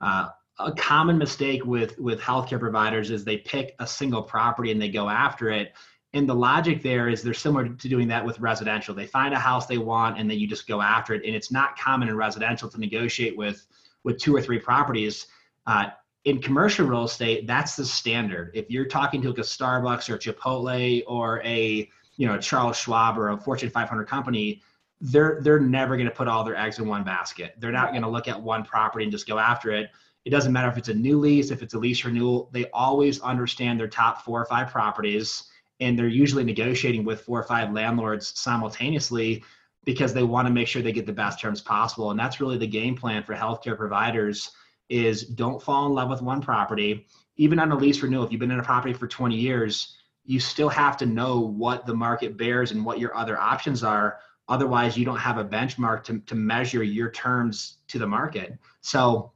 Uh, 0.00 0.28
a 0.58 0.72
common 0.72 1.18
mistake 1.18 1.64
with 1.64 1.98
with 1.98 2.20
healthcare 2.20 2.58
providers 2.58 3.10
is 3.10 3.24
they 3.24 3.38
pick 3.38 3.74
a 3.78 3.86
single 3.86 4.22
property 4.22 4.72
and 4.72 4.80
they 4.80 4.88
go 4.88 5.08
after 5.08 5.50
it. 5.50 5.72
And 6.14 6.28
the 6.28 6.34
logic 6.34 6.82
there 6.82 7.08
is 7.08 7.22
they're 7.22 7.34
similar 7.34 7.68
to 7.68 7.88
doing 7.88 8.08
that 8.08 8.24
with 8.24 8.40
residential. 8.40 8.94
They 8.94 9.06
find 9.06 9.34
a 9.34 9.38
house 9.38 9.66
they 9.66 9.78
want 9.78 10.18
and 10.18 10.28
then 10.28 10.38
you 10.38 10.46
just 10.46 10.66
go 10.66 10.80
after 10.80 11.14
it. 11.14 11.24
And 11.24 11.34
it's 11.34 11.52
not 11.52 11.78
common 11.78 12.08
in 12.08 12.16
residential 12.16 12.68
to 12.70 12.78
negotiate 12.78 13.36
with 13.36 13.66
with 14.04 14.18
two 14.18 14.34
or 14.34 14.42
three 14.42 14.58
properties. 14.58 15.26
Uh, 15.66 15.86
in 16.24 16.40
commercial 16.40 16.86
real 16.86 17.04
estate 17.04 17.46
that's 17.46 17.76
the 17.76 17.84
standard. 17.84 18.50
If 18.54 18.70
you're 18.70 18.86
talking 18.86 19.22
to 19.22 19.28
like 19.28 19.38
a 19.38 19.42
starbucks 19.42 20.08
or 20.08 20.18
chipotle 20.18 21.02
or 21.06 21.40
a 21.44 21.88
you 22.16 22.26
know 22.26 22.38
charles 22.38 22.76
schwab 22.76 23.16
or 23.16 23.30
a 23.30 23.36
fortune 23.36 23.70
500 23.70 24.04
company 24.06 24.60
they're 25.00 25.38
they're 25.42 25.60
never 25.60 25.96
going 25.96 26.08
to 26.08 26.14
put 26.14 26.26
all 26.26 26.42
their 26.42 26.56
eggs 26.56 26.80
in 26.80 26.88
one 26.88 27.04
basket. 27.04 27.54
They're 27.58 27.70
not 27.70 27.90
going 27.90 28.02
to 28.02 28.08
look 28.08 28.26
at 28.26 28.40
one 28.40 28.64
property 28.64 29.04
and 29.04 29.12
just 29.12 29.28
go 29.28 29.38
after 29.38 29.70
it 29.70 29.90
it 30.28 30.30
doesn't 30.30 30.52
matter 30.52 30.68
if 30.68 30.76
it's 30.76 30.90
a 30.90 30.94
new 30.94 31.18
lease, 31.18 31.50
if 31.50 31.62
it's 31.62 31.72
a 31.72 31.78
lease 31.78 32.04
renewal, 32.04 32.50
they 32.52 32.68
always 32.72 33.18
understand 33.22 33.80
their 33.80 33.88
top 33.88 34.26
four 34.26 34.42
or 34.42 34.44
five 34.44 34.70
properties. 34.70 35.44
And 35.80 35.98
they're 35.98 36.06
usually 36.06 36.44
negotiating 36.44 37.02
with 37.06 37.22
four 37.22 37.40
or 37.40 37.44
five 37.44 37.72
landlords 37.72 38.38
simultaneously 38.38 39.42
because 39.86 40.12
they 40.12 40.22
want 40.22 40.46
to 40.46 40.52
make 40.52 40.68
sure 40.68 40.82
they 40.82 40.92
get 40.92 41.06
the 41.06 41.14
best 41.14 41.40
terms 41.40 41.62
possible. 41.62 42.10
And 42.10 42.20
that's 42.20 42.42
really 42.42 42.58
the 42.58 42.66
game 42.66 42.94
plan 42.94 43.22
for 43.22 43.34
healthcare 43.34 43.74
providers 43.74 44.50
is 44.90 45.22
don't 45.22 45.62
fall 45.62 45.86
in 45.86 45.94
love 45.94 46.10
with 46.10 46.20
one 46.20 46.42
property. 46.42 47.06
Even 47.38 47.58
on 47.58 47.72
a 47.72 47.76
lease 47.78 48.02
renewal, 48.02 48.24
if 48.24 48.30
you've 48.30 48.38
been 48.38 48.50
in 48.50 48.60
a 48.60 48.62
property 48.62 48.92
for 48.92 49.08
20 49.08 49.34
years, 49.34 49.96
you 50.26 50.40
still 50.40 50.68
have 50.68 50.98
to 50.98 51.06
know 51.06 51.40
what 51.40 51.86
the 51.86 51.94
market 51.94 52.36
bears 52.36 52.70
and 52.70 52.84
what 52.84 52.98
your 52.98 53.16
other 53.16 53.40
options 53.40 53.82
are. 53.82 54.18
Otherwise, 54.46 54.94
you 54.94 55.06
don't 55.06 55.16
have 55.16 55.38
a 55.38 55.44
benchmark 55.44 56.04
to, 56.04 56.18
to 56.18 56.34
measure 56.34 56.82
your 56.82 57.10
terms 57.10 57.78
to 57.88 57.98
the 57.98 58.06
market. 58.06 58.58
So 58.82 59.32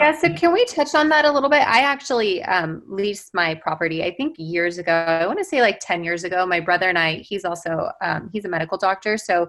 yeah, 0.00 0.18
so 0.18 0.32
can 0.34 0.52
we 0.52 0.64
touch 0.64 0.94
on 0.94 1.08
that 1.10 1.24
a 1.24 1.30
little 1.30 1.48
bit? 1.48 1.62
I 1.62 1.80
actually 1.80 2.42
um, 2.44 2.82
leased 2.86 3.34
my 3.34 3.54
property, 3.54 4.02
I 4.02 4.14
think 4.14 4.36
years 4.38 4.78
ago. 4.78 4.92
I 4.92 5.26
want 5.26 5.38
to 5.38 5.44
say 5.44 5.60
like 5.60 5.78
10 5.80 6.04
years 6.04 6.24
ago. 6.24 6.46
My 6.46 6.60
brother 6.60 6.88
and 6.88 6.98
I, 6.98 7.16
he's 7.16 7.44
also, 7.44 7.90
um, 8.02 8.30
he's 8.32 8.44
a 8.44 8.48
medical 8.48 8.78
doctor. 8.78 9.16
So 9.16 9.48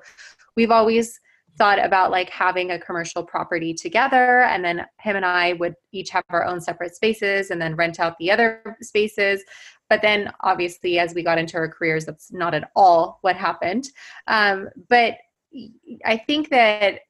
we've 0.56 0.72
always 0.72 1.20
thought 1.58 1.84
about 1.84 2.12
like 2.12 2.30
having 2.30 2.72
a 2.72 2.80
commercial 2.80 3.24
property 3.24 3.74
together. 3.74 4.42
And 4.42 4.64
then 4.64 4.86
him 5.00 5.16
and 5.16 5.26
I 5.26 5.54
would 5.54 5.76
each 5.92 6.10
have 6.10 6.24
our 6.30 6.46
own 6.46 6.60
separate 6.60 6.96
spaces 6.96 7.50
and 7.50 7.62
then 7.62 7.76
rent 7.76 8.00
out 8.00 8.18
the 8.20 8.32
other 8.32 8.78
spaces. 8.82 9.44
But 9.90 10.02
then 10.02 10.32
obviously, 10.42 11.00
as 11.00 11.14
we 11.14 11.24
got 11.24 11.38
into 11.38 11.58
our 11.58 11.70
careers, 11.70 12.06
that's 12.06 12.32
not 12.32 12.54
at 12.54 12.72
all 12.76 13.20
what 13.22 13.36
happened. 13.36 13.88
Um, 14.28 14.70
but 14.90 15.16
I 16.04 16.18
think 16.18 16.50
that 16.50 17.02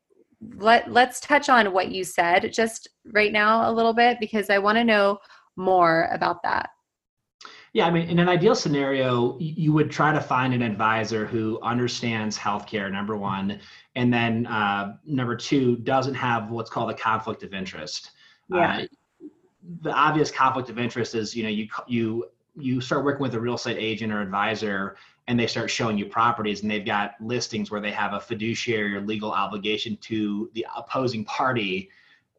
let 0.56 0.92
let's 0.92 1.20
touch 1.20 1.50
on 1.50 1.74
what 1.74 1.92
you 1.92 2.04
said 2.04 2.52
just 2.54 2.88
right 3.14 3.32
now 3.32 3.70
a 3.70 3.72
little 3.72 3.94
bit 3.94 4.18
because 4.20 4.50
I 4.50 4.58
want 4.58 4.78
to 4.78 4.84
know 4.84 5.20
more 5.56 6.10
about 6.12 6.44
that. 6.44 6.70
Yeah, 7.74 7.88
I 7.88 7.92
mean, 7.92 8.08
in 8.08 8.20
an 8.20 8.30
ideal 8.30 8.56
scenario, 8.56 9.38
you 9.38 9.74
would 9.74 9.92
try 9.92 10.14
to 10.14 10.22
find 10.22 10.54
an 10.54 10.62
advisor 10.62 11.26
who 11.26 11.60
understands 11.62 12.38
healthcare, 12.38 12.90
number 12.90 13.18
one, 13.18 13.60
and 13.96 14.14
then 14.14 14.48
uh, 14.48 14.96
number 15.06 15.36
two, 15.36 15.76
doesn't 15.78 16.14
have 16.14 16.52
what's 16.52 16.70
called 16.70 16.90
a 16.90 16.94
conflict 16.94 17.44
of 17.44 17.54
interest. 17.54 18.12
Yeah. 18.48 18.78
Uh, 18.78 19.28
the 19.82 19.92
obvious 19.92 20.32
conflict 20.32 20.70
of 20.70 20.80
interest 20.80 21.16
is, 21.16 21.36
you 21.36 21.44
know, 21.44 21.50
you 21.50 21.68
you 21.86 22.26
you 22.56 22.80
start 22.80 23.04
working 23.04 23.22
with 23.22 23.34
a 23.34 23.40
real 23.40 23.56
estate 23.56 23.78
agent 23.78 24.14
or 24.14 24.22
advisor 24.22 24.96
and 25.28 25.40
they 25.40 25.48
start 25.48 25.70
showing 25.72 25.98
you 25.98 26.06
properties 26.06 26.62
and 26.62 26.70
they've 26.70 26.86
got 26.86 27.16
listings 27.20 27.72
where 27.72 27.82
they 27.82 27.92
have 27.92 28.14
a 28.14 28.20
fiduciary 28.20 28.96
or 28.96 29.02
legal 29.02 29.32
obligation 29.32 29.98
to 29.98 30.50
the 30.54 30.66
opposing 30.76 31.26
party 31.26 31.90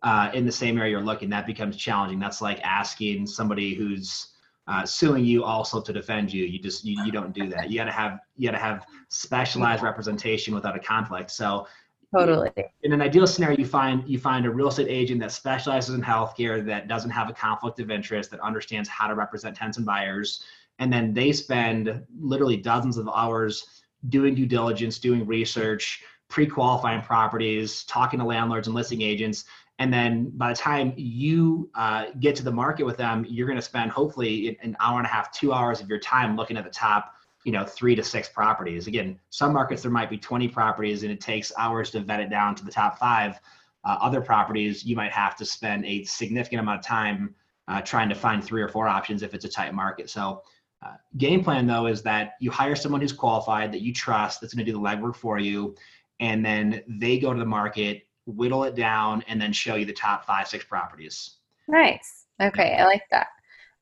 uh, 0.02 0.31
in 0.35 0.47
the 0.47 0.52
same 0.52 0.78
area 0.78 0.93
you're 0.93 1.00
looking, 1.00 1.28
that 1.31 1.47
becomes 1.47 1.76
challenging. 1.76 2.19
That's 2.19 2.40
like 2.40 2.61
asking 2.62 3.26
somebody 3.26 3.75
who's 3.75 4.28
uh, 4.69 4.85
suing 4.85 5.25
you 5.25 5.43
also 5.43 5.81
to 5.81 5.93
defend 5.93 6.33
you. 6.33 6.45
You 6.45 6.59
just 6.59 6.85
you, 6.85 7.02
you 7.05 7.12
don't 7.12 7.33
do 7.33 7.49
that. 7.49 7.71
You 7.71 7.78
got 7.78 7.85
to 7.87 7.93
have 7.93 8.21
you 8.37 8.49
got 8.49 8.57
to 8.57 8.62
have 8.62 8.87
specialized 9.09 9.83
representation 9.83 10.55
without 10.55 10.76
a 10.76 10.78
conflict. 10.78 11.31
So 11.31 11.66
totally 12.14 12.50
in 12.83 12.93
an 12.93 13.00
ideal 13.00 13.26
scenario, 13.26 13.59
you 13.59 13.66
find 13.66 14.09
you 14.09 14.19
find 14.19 14.47
a 14.47 14.50
real 14.50 14.69
estate 14.69 14.88
agent 14.88 15.21
that 15.21 15.33
specializes 15.33 15.95
in 15.95 16.02
healthcare 16.02 16.64
that 16.66 16.88
doesn't 16.88 17.11
have 17.11 17.28
a 17.28 17.33
conflict 17.33 17.81
of 17.81 17.90
interest 17.90 18.31
that 18.31 18.40
understands 18.40 18.88
how 18.88 19.07
to 19.07 19.14
represent 19.14 19.57
tenants 19.57 19.76
and 19.76 19.87
buyers, 19.87 20.45
and 20.78 20.92
then 20.92 21.14
they 21.14 21.33
spend 21.33 22.04
literally 22.18 22.56
dozens 22.56 22.97
of 22.97 23.09
hours 23.09 23.83
doing 24.09 24.35
due 24.35 24.47
diligence, 24.47 24.99
doing 24.99 25.26
research, 25.26 26.02
pre-qualifying 26.28 27.02
properties, 27.02 27.85
talking 27.85 28.18
to 28.21 28.26
landlords 28.26 28.66
and 28.66 28.75
listing 28.75 29.02
agents. 29.02 29.45
And 29.78 29.92
then 29.92 30.30
by 30.37 30.50
the 30.50 30.56
time 30.56 30.92
you 30.97 31.71
uh, 31.75 32.06
get 32.21 32.35
to 32.37 32.42
the 32.42 32.52
market 32.52 32.85
with 32.85 32.97
them 32.97 33.26
you're 33.28 33.47
going 33.47 33.59
to 33.59 33.62
spend 33.62 33.90
hopefully 33.90 34.59
an 34.62 34.76
hour 34.80 34.99
and 34.99 35.06
a 35.06 35.11
half 35.11 35.30
two 35.33 35.52
hours 35.52 35.80
of 35.80 35.88
your 35.88 35.99
time 35.99 36.37
looking 36.37 36.56
at 36.56 36.64
the 36.64 36.71
top 36.71 37.12
you 37.45 37.52
know 37.52 37.64
three 37.64 37.95
to 37.95 38.02
six 38.02 38.28
properties. 38.28 38.87
Again 38.87 39.18
some 39.30 39.52
markets 39.52 39.83
there 39.83 39.90
might 39.90 40.11
be 40.11 40.18
20 40.18 40.49
properties 40.49 41.02
and 41.02 41.12
it 41.12 41.21
takes 41.21 41.52
hours 41.59 41.90
to 41.90 42.00
vet 42.00 42.21
it 42.21 42.30
down 42.30 42.54
to 42.56 42.64
the 42.64 42.73
top 42.73 42.99
five. 42.99 43.38
Uh, 43.85 43.97
other 44.00 44.21
properties 44.21 44.85
you 44.85 44.97
might 44.97 45.12
have 45.12 45.37
to 45.37 45.45
spend 45.45 45.85
a 45.85 46.04
significant 46.04 46.61
amount 46.61 46.80
of 46.80 46.85
time 46.85 47.35
uh, 47.68 47.80
trying 47.83 48.09
to 48.09 48.14
find 48.14 48.42
three 48.42 48.62
or 48.62 48.68
four 48.68 48.88
options 48.88 49.23
if 49.23 49.35
it's 49.35 49.45
a 49.45 49.49
tight 49.49 49.75
market. 49.75 50.09
So 50.09 50.42
uh, 50.83 50.97
game 51.16 51.42
plan 51.42 51.66
though 51.66 51.87
is 51.87 52.02
that 52.02 52.33
you 52.40 52.50
hire 52.50 52.76
someone 52.76 53.00
who's 53.00 53.12
qualified 53.12 53.73
that 53.73 53.80
you 53.80 53.92
trust 53.92 54.40
that's 54.40 54.54
going 54.54 54.64
to 54.64 54.71
do 54.71 54.76
the 54.76 54.83
legwork 54.83 55.16
for 55.16 55.38
you 55.38 55.75
and 56.21 56.45
then 56.45 56.83
they 56.87 57.18
go 57.18 57.33
to 57.33 57.38
the 57.38 57.47
market 57.47 58.06
whittle 58.26 58.64
it 58.64 58.75
down, 58.75 59.25
and 59.28 59.40
then 59.40 59.52
show 59.52 59.76
you 59.76 59.85
the 59.85 59.92
top 59.92 60.26
five, 60.26 60.49
six 60.49 60.64
properties. 60.64 61.37
Nice. 61.68 62.26
Okay, 62.40 62.76
I 62.78 62.85
like 62.85 63.04
that. 63.11 63.28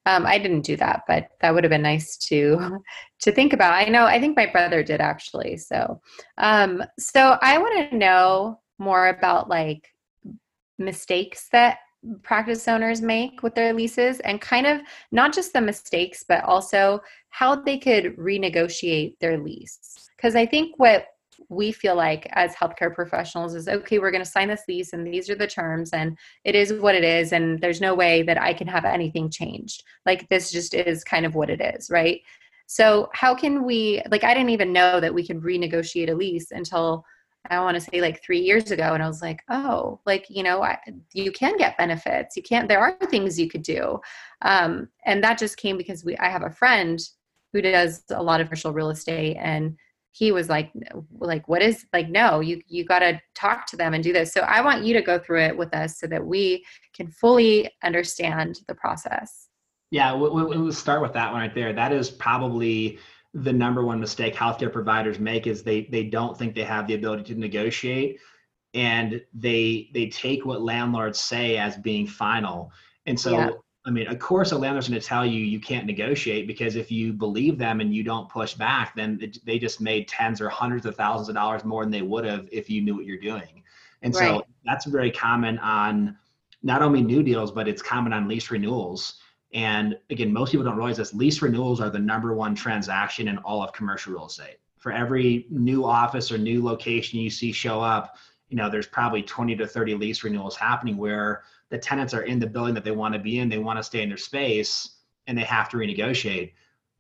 Um, 0.07 0.27
I 0.27 0.39
didn't 0.39 0.61
do 0.61 0.77
that, 0.77 1.03
but 1.09 1.31
that 1.41 1.53
would 1.53 1.65
have 1.65 1.71
been 1.71 1.83
nice 1.83 2.17
to 2.19 2.79
to 3.21 3.33
think 3.33 3.53
about. 3.53 3.75
I 3.75 3.89
know. 3.89 4.05
I 4.05 4.21
think 4.21 4.37
my 4.37 4.47
brother 4.47 4.83
did 4.83 5.01
actually. 5.01 5.57
So, 5.57 6.01
um, 6.39 6.85
so 6.99 7.39
I 7.41 7.59
want 7.59 7.91
to 7.91 7.97
know 7.97 8.61
more 8.79 9.09
about 9.09 9.49
like 9.49 9.89
mistakes 10.79 11.49
that 11.53 11.79
practice 12.23 12.67
owners 12.69 13.01
make 13.01 13.43
with 13.43 13.55
their 13.55 13.73
leases 13.73 14.21
and 14.21 14.41
kind 14.41 14.67
of 14.67 14.81
not 15.13 15.33
just 15.33 15.53
the 15.53 15.61
mistakes 15.61 16.25
but 16.27 16.45
also 16.45 17.01
how 17.31 17.55
they 17.55 17.79
could 17.79 18.17
renegotiate 18.17 19.19
their 19.21 19.39
lease. 19.39 20.09
Because 20.17 20.37
i 20.37 20.47
think 20.47 20.79
what 20.79 21.07
we 21.49 21.73
feel 21.73 21.95
like 21.95 22.27
as 22.33 22.55
healthcare 22.55 22.95
professionals 22.95 23.55
is 23.55 23.69
okay 23.69 23.99
we're 23.99 24.11
going 24.11 24.25
to 24.25 24.31
sign 24.31 24.49
this 24.49 24.63
lease 24.69 24.93
and 24.93 25.07
these 25.07 25.29
are 25.29 25.35
the 25.35 25.47
terms 25.47 25.91
and 25.93 26.17
it 26.45 26.55
is 26.55 26.73
what 26.75 26.95
it 26.95 27.05
is 27.05 27.33
and 27.33 27.61
there's 27.61 27.81
no 27.81 27.95
way 27.95 28.23
that 28.23 28.41
i 28.41 28.53
can 28.53 28.67
have 28.69 28.85
anything 28.85 29.31
changed. 29.31 29.83
Like 30.07 30.29
this 30.29 30.51
just 30.51 30.75
is 30.75 31.05
kind 31.05 31.27
of 31.27 31.35
what 31.35 31.51
it 31.51 31.61
is 31.61 31.91
right? 31.91 32.21
So 32.67 33.11
how 33.13 33.35
can 33.35 33.65
we 33.65 34.03
like 34.11 34.25
i 34.25 34.35
didn't 34.35 34.51
even 34.51 34.73
know 34.73 35.01
that 35.01 35.15
we 35.15 35.27
could 35.27 35.41
renegotiate 35.43 36.11
a 36.11 36.15
lease 36.15 36.51
until 36.51 37.05
i 37.51 37.61
want 37.61 37.75
to 37.75 37.81
say 37.81 38.01
like 38.01 38.23
three 38.23 38.41
years 38.41 38.71
ago 38.71 38.95
and 38.95 39.03
i 39.03 39.07
was 39.07 39.23
like 39.23 39.43
oh 39.51 40.01
like 40.07 40.27
you 40.29 40.43
know 40.43 40.63
I, 40.63 40.79
you 41.13 41.33
can 41.33 41.57
get 41.57 41.79
benefits. 41.79 42.37
You 42.37 42.43
can't 42.43 42.69
there 42.69 42.81
are 42.81 42.97
things 43.07 43.39
you 43.39 43.49
could 43.49 43.63
do. 43.63 44.01
Um, 44.43 44.89
and 45.05 45.23
that 45.23 45.39
just 45.39 45.57
came 45.57 45.77
because 45.77 46.05
we 46.05 46.17
i 46.19 46.29
have 46.29 46.43
a 46.43 46.51
friend 46.51 47.01
who 47.53 47.63
does 47.63 48.03
a 48.11 48.23
lot 48.23 48.41
of 48.41 48.49
commercial 48.49 48.73
real 48.73 48.91
estate 48.91 49.37
and 49.41 49.77
he 50.13 50.31
was 50.33 50.49
like 50.49 50.73
like 51.19 51.47
what 51.49 51.63
is 51.63 51.87
like 51.93 52.09
no 52.09 52.41
you 52.41 52.61
you 52.67 52.85
got 52.85 53.01
to 53.01 53.21
talk 53.35 53.67
to 53.67 53.77
them 53.77 53.95
and 53.95 54.05
do 54.05 54.13
this. 54.13 54.33
So 54.33 54.41
i 54.43 54.61
want 54.61 54.85
you 54.85 54.95
to 54.95 55.03
go 55.03 55.19
through 55.19 55.43
it 55.43 55.57
with 55.57 55.75
us 55.75 55.99
so 55.99 56.07
that 56.07 56.25
we 56.25 56.65
can 56.95 57.09
fully 57.09 57.71
understand 57.83 58.61
the 58.69 58.75
process. 58.75 59.49
Yeah 59.91 60.13
we'll, 60.13 60.33
we'll 60.33 60.73
start 60.73 61.03
with 61.03 61.13
that 61.15 61.33
one 61.33 61.43
right 61.43 61.55
there. 61.55 61.73
That 61.73 61.93
is 61.93 62.11
probably 62.11 62.99
the 63.35 63.53
number 63.53 63.85
one 63.85 64.01
mistake 64.01 64.35
healthcare 64.35 64.73
providers 64.73 65.19
make 65.19 65.47
is 65.47 65.63
they 65.63 65.83
they 65.91 66.05
don't 66.05 66.39
think 66.39 66.55
they 66.55 66.63
have 66.63 66.87
the 66.87 66.95
ability 66.95 67.25
to 67.25 67.35
negotiate 67.35 68.19
and 68.73 69.21
they 69.35 69.91
they 69.93 70.07
take 70.07 70.47
what 70.47 70.63
landlords 70.63 71.19
say 71.19 71.57
as 71.57 71.77
being 71.77 72.07
final 72.07 72.71
and 73.07 73.19
so 73.19 73.33
yeah. 73.33 73.51
I 73.87 73.91
mean, 73.91 74.07
of 74.07 74.19
course, 74.19 74.53
a 74.53 74.57
landlord's 74.57 74.89
going 74.89 74.99
to 74.99 75.07
tell 75.07 75.27
you 75.27 75.41
you 75.41 75.61
can't 75.61 75.85
negotiate 75.85 76.47
because 76.47 76.75
if 76.75 76.91
you 76.91 77.13
believe 77.13 77.59
them 77.59 77.81
and 77.81 77.95
you 77.95 78.03
don't 78.03 78.31
push 78.31 78.55
back, 78.55 78.97
then 78.97 79.19
it, 79.21 79.45
they 79.45 79.59
just 79.59 79.79
made 79.79 80.09
tens 80.09 80.41
or 80.41 80.49
hundreds 80.49 80.87
of 80.87 80.97
thousands 80.97 81.29
of 81.29 81.35
dollars 81.35 81.65
more 81.65 81.85
than 81.85 81.91
they 81.91 82.01
would 82.01 82.25
have 82.25 82.49
if 82.51 82.71
you 82.71 82.81
knew 82.81 82.95
what 82.95 83.05
you're 83.05 83.19
doing. 83.19 83.63
And 84.01 84.15
right. 84.15 84.39
so 84.39 84.47
that's 84.65 84.87
very 84.87 85.11
common 85.11 85.59
on 85.59 86.17
not 86.63 86.81
only 86.81 87.03
new 87.03 87.23
deals, 87.23 87.53
but 87.53 87.69
it's 87.69 87.83
common 87.83 88.15
on 88.15 88.27
lease 88.27 88.51
renewals. 88.51 89.17
And 89.55 89.97
again, 90.11 90.33
most 90.33 90.51
people 90.51 90.65
don't 90.65 90.77
realize 90.77 90.97
this 90.97 91.15
lease 91.15 91.41
renewals 91.41 91.81
are 91.81 91.89
the 91.89 91.99
number 91.99 92.35
one 92.35 92.55
transaction 92.55 93.29
in 93.29 93.39
all 93.39 93.63
of 93.63 93.73
commercial 93.73 94.13
real 94.13 94.27
estate. 94.27 94.59
For 94.79 94.93
every 94.93 95.47
new 95.49 95.85
office 95.87 96.31
or 96.31 96.39
new 96.39 96.63
location 96.63 97.21
you 97.21 97.31
see 97.31 97.53
show 97.53 97.81
up, 97.81 98.17
you 98.49 98.57
know, 98.57 98.69
there's 98.69 98.89
probably 98.89 99.23
20 99.23 99.57
to 99.57 99.67
30 99.67 99.95
lease 99.95 100.25
renewals 100.25 100.57
happening 100.57 100.97
where 100.97 101.45
the 101.71 101.79
tenants 101.79 102.13
are 102.13 102.23
in 102.23 102.39
the 102.39 102.47
building 102.47 102.75
that 102.75 102.85
they 102.85 102.91
want 102.91 103.15
to 103.15 103.21
be 103.21 103.39
in, 103.39 103.49
they 103.49 103.59
want 103.59 103.79
to 103.79 103.83
stay 103.83 104.03
in 104.03 104.09
their 104.09 104.19
space, 104.19 104.97
and 105.27 105.39
they 105.39 105.45
have 105.45 105.69
to 105.71 105.77
renegotiate. 105.77 106.53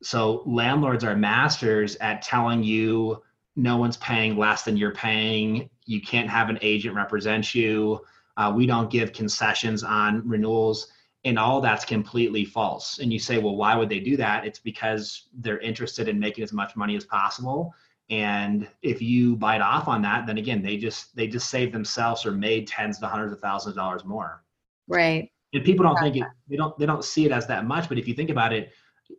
So 0.02 0.42
landlords 0.46 1.04
are 1.04 1.16
masters 1.16 1.96
at 1.96 2.22
telling 2.22 2.62
you 2.62 3.22
no 3.56 3.76
one's 3.76 3.96
paying 3.98 4.36
less 4.36 4.62
than 4.62 4.76
you're 4.76 4.94
paying. 4.94 5.68
You 5.86 6.00
can't 6.00 6.30
have 6.30 6.48
an 6.50 6.58
agent 6.62 6.94
represent 6.94 7.54
you. 7.54 8.00
Uh, 8.36 8.52
we 8.54 8.66
don't 8.66 8.90
give 8.90 9.12
concessions 9.12 9.84
on 9.84 10.26
renewals. 10.26 10.88
And 11.24 11.38
all 11.38 11.60
that's 11.60 11.84
completely 11.84 12.44
false. 12.44 12.98
And 12.98 13.12
you 13.12 13.18
say, 13.18 13.38
well, 13.38 13.56
why 13.56 13.74
would 13.76 13.88
they 13.88 14.00
do 14.00 14.16
that? 14.18 14.44
It's 14.44 14.58
because 14.58 15.28
they're 15.32 15.60
interested 15.60 16.06
in 16.06 16.18
making 16.18 16.44
as 16.44 16.52
much 16.52 16.76
money 16.76 16.96
as 16.96 17.04
possible. 17.04 17.74
And 18.10 18.68
if 18.82 19.00
you 19.00 19.36
bite 19.36 19.62
off 19.62 19.88
on 19.88 20.02
that, 20.02 20.26
then 20.26 20.36
again, 20.36 20.62
they 20.62 20.76
just 20.76 21.16
they 21.16 21.26
just 21.26 21.48
saved 21.48 21.72
themselves 21.72 22.26
or 22.26 22.32
made 22.32 22.66
tens 22.66 22.98
to 22.98 23.06
hundreds 23.06 23.32
of 23.32 23.40
thousands 23.40 23.72
of 23.72 23.76
dollars 23.76 24.04
more. 24.04 24.44
Right. 24.86 25.30
And 25.54 25.64
people 25.64 25.84
don't 25.84 25.98
think 25.98 26.16
it, 26.16 26.24
they 26.48 26.56
don't, 26.56 26.76
they 26.78 26.84
don't 26.84 27.04
see 27.04 27.24
it 27.24 27.32
as 27.32 27.46
that 27.46 27.64
much. 27.64 27.88
But 27.88 27.96
if 27.96 28.06
you 28.06 28.12
think 28.12 28.28
about 28.28 28.52
it, 28.52 28.72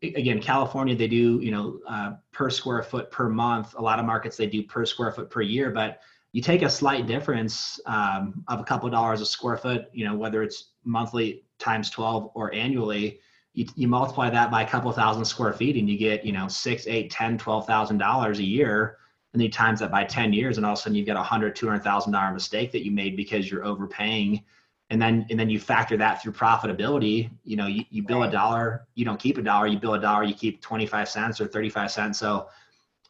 again, 0.04 0.40
California, 0.42 0.96
they 0.96 1.08
do, 1.08 1.40
you 1.42 1.50
know, 1.50 1.80
uh, 1.88 2.14
per 2.32 2.50
square 2.50 2.84
foot 2.84 3.10
per 3.10 3.30
month. 3.30 3.74
A 3.78 3.82
lot 3.82 3.98
of 3.98 4.06
markets, 4.06 4.38
they 4.38 4.46
do 4.46 4.62
per 4.62 4.86
square 4.86 5.12
foot 5.12 5.30
per 5.30 5.42
year. 5.42 5.72
But 5.72 6.02
you 6.34 6.42
take 6.42 6.62
a 6.64 6.70
slight 6.70 7.08
difference 7.08 7.80
um, 7.86 8.44
of 8.50 8.60
a 8.60 8.64
couple 8.64 8.88
of 8.88 8.92
dollars 8.92 9.22
a 9.22 9.26
square 9.26 9.58
foot, 9.58 9.88
you 9.94 10.06
know, 10.06 10.16
whether 10.16 10.44
it's 10.44 10.72
monthly 10.84 11.45
times 11.60 11.90
12 11.90 12.32
or 12.34 12.54
annually, 12.54 13.20
you, 13.54 13.66
you 13.76 13.88
multiply 13.88 14.30
that 14.30 14.52
by 14.52 14.64
a 14.64 14.68
couple 14.68 14.92
thousand 14.92 15.26
square 15.26 15.54
feet 15.54 15.78
and 15.78 15.90
you 15.90 15.98
get, 15.98 16.26
you 16.26 16.34
know, 16.34 16.48
six, 16.48 16.88
eight, 16.88 17.10
ten, 17.10 17.38
twelve 17.38 17.66
thousand 17.66 17.98
dollars 17.98 18.40
a 18.40 18.44
year. 18.44 18.98
And 19.34 19.42
then 19.42 19.46
you 19.46 19.52
times 19.52 19.82
that 19.82 19.92
by 19.92 20.06
10 20.06 20.32
years, 20.32 20.58
and 20.58 20.66
all 20.66 20.74
of 20.74 20.80
a 20.80 20.82
sudden 20.82 20.96
you've 20.96 21.08
got 21.08 21.18
a 21.18 21.24
hundred, 21.24 21.56
two 21.56 21.68
hundred 21.68 21.84
thousand 21.84 22.14
dollar 22.14 22.32
mistake 22.34 22.72
that 22.72 22.86
you 22.86 22.92
made 22.92 23.18
because 23.18 23.50
you're 23.50 23.66
overpaying. 23.66 24.44
And 24.90 25.02
then 25.02 25.26
and 25.30 25.40
then 25.40 25.50
you 25.50 25.60
factor 25.60 25.98
that 25.98 26.22
through 26.22 26.34
profitability 26.34 27.32
you 27.44 27.56
know 27.58 27.66
you, 27.66 27.86
you 27.90 28.04
bill 28.04 28.22
a 28.22 28.30
dollar 28.30 28.86
you 28.94 29.04
don't 29.04 29.20
keep 29.20 29.40
a 29.40 29.42
dollar 29.42 29.66
you 29.66 29.80
bill 29.80 29.96
a 29.96 30.00
dollar 30.00 30.24
you 30.24 30.36
keep 30.36 30.62
25 30.62 31.10
cents 31.10 31.42
or 31.42 31.48
35 31.48 31.90
cents. 31.90 32.20
So 32.20 32.50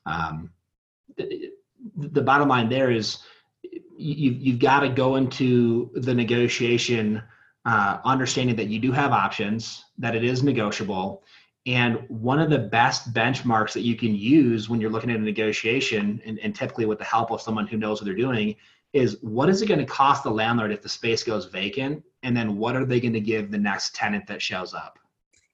um, 0.06 0.52
the, 1.18 1.52
the 1.98 2.22
bottom 2.22 2.48
line 2.48 2.70
there 2.70 2.92
is 2.92 3.20
you, 3.98 4.32
you've 4.32 4.60
got 4.60 4.82
to 4.82 4.90
go 4.90 5.16
into 5.16 5.92
the 5.96 6.14
negotiation 6.14 7.22
uh, 7.66 8.00
understanding 8.06 8.56
that 8.56 8.68
you 8.68 8.80
do 8.80 8.92
have 8.92 9.12
options 9.12 9.86
that 9.98 10.16
it 10.16 10.24
is 10.24 10.44
negotiable. 10.44 11.24
And 11.66 12.06
one 12.10 12.40
of 12.40 12.52
the 12.52 12.60
best 12.60 13.12
benchmarks 13.12 13.74
that 13.74 13.82
you 13.82 13.96
can 13.96 14.14
use 14.16 14.70
when 14.70 14.80
you're 14.80 14.92
looking 14.92 15.10
at 15.10 15.18
a 15.18 15.24
negotiation 15.24 16.22
and, 16.26 16.38
and 16.40 16.54
typically 16.54 16.86
with 16.86 17.00
the 17.00 17.06
help 17.06 17.32
of 17.32 17.42
someone 17.42 17.66
who 17.66 17.78
knows 17.78 18.00
what 18.00 18.06
they're 18.06 18.14
doing 18.14 18.56
is 18.94 19.18
what 19.22 19.50
is 19.50 19.62
it 19.62 19.66
going 19.68 19.80
to 19.80 19.86
cost 19.86 20.24
the 20.24 20.30
landlord 20.30 20.72
if 20.72 20.82
the 20.82 20.90
space 20.90 21.24
goes 21.24 21.46
vacant? 21.46 22.04
And 22.24 22.38
then 22.38 22.58
what 22.58 22.76
are 22.76 22.86
they 22.86 23.00
going 23.00 23.14
to 23.14 23.20
give 23.20 23.50
the 23.50 23.58
next 23.58 23.96
tenant 23.96 24.28
that 24.28 24.42
shows 24.42 24.74
up? 24.74 25.00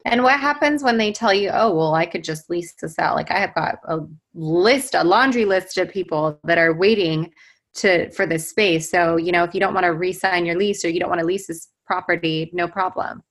And 0.06 0.24
what 0.24 0.40
happens 0.40 0.84
when 0.84 0.98
they 0.98 1.12
tell 1.12 1.34
you 1.34 1.52
oh 1.54 1.74
well 1.74 1.94
i 1.94 2.08
could 2.08 2.24
just 2.24 2.50
lease 2.50 2.74
this 2.74 2.98
out. 2.98 3.16
Like 3.16 3.32
i 3.32 3.40
have 3.40 3.54
got 3.54 3.76
a 3.86 4.00
list 4.34 4.96
a 4.96 5.04
laundry 5.04 5.46
list 5.46 5.78
of 5.78 5.90
people 5.90 6.40
that 6.44 6.58
are 6.58 6.74
waiting 6.74 7.32
to 7.76 8.10
for 8.12 8.26
this 8.26 8.50
space. 8.50 8.90
So 8.90 9.18
you 9.18 9.32
know 9.32 9.44
if 9.44 9.54
you 9.54 9.60
don't 9.60 9.74
want 9.74 9.86
to 9.86 9.94
re-sign 9.94 10.46
your 10.46 10.58
lease 10.58 10.84
or 10.84 10.90
you 10.90 11.00
don't 11.00 11.10
want 11.10 11.22
to 11.22 11.26
lease 11.26 11.48
this 11.48 11.68
property 11.92 12.50
no 12.54 12.68
problem 12.68 13.22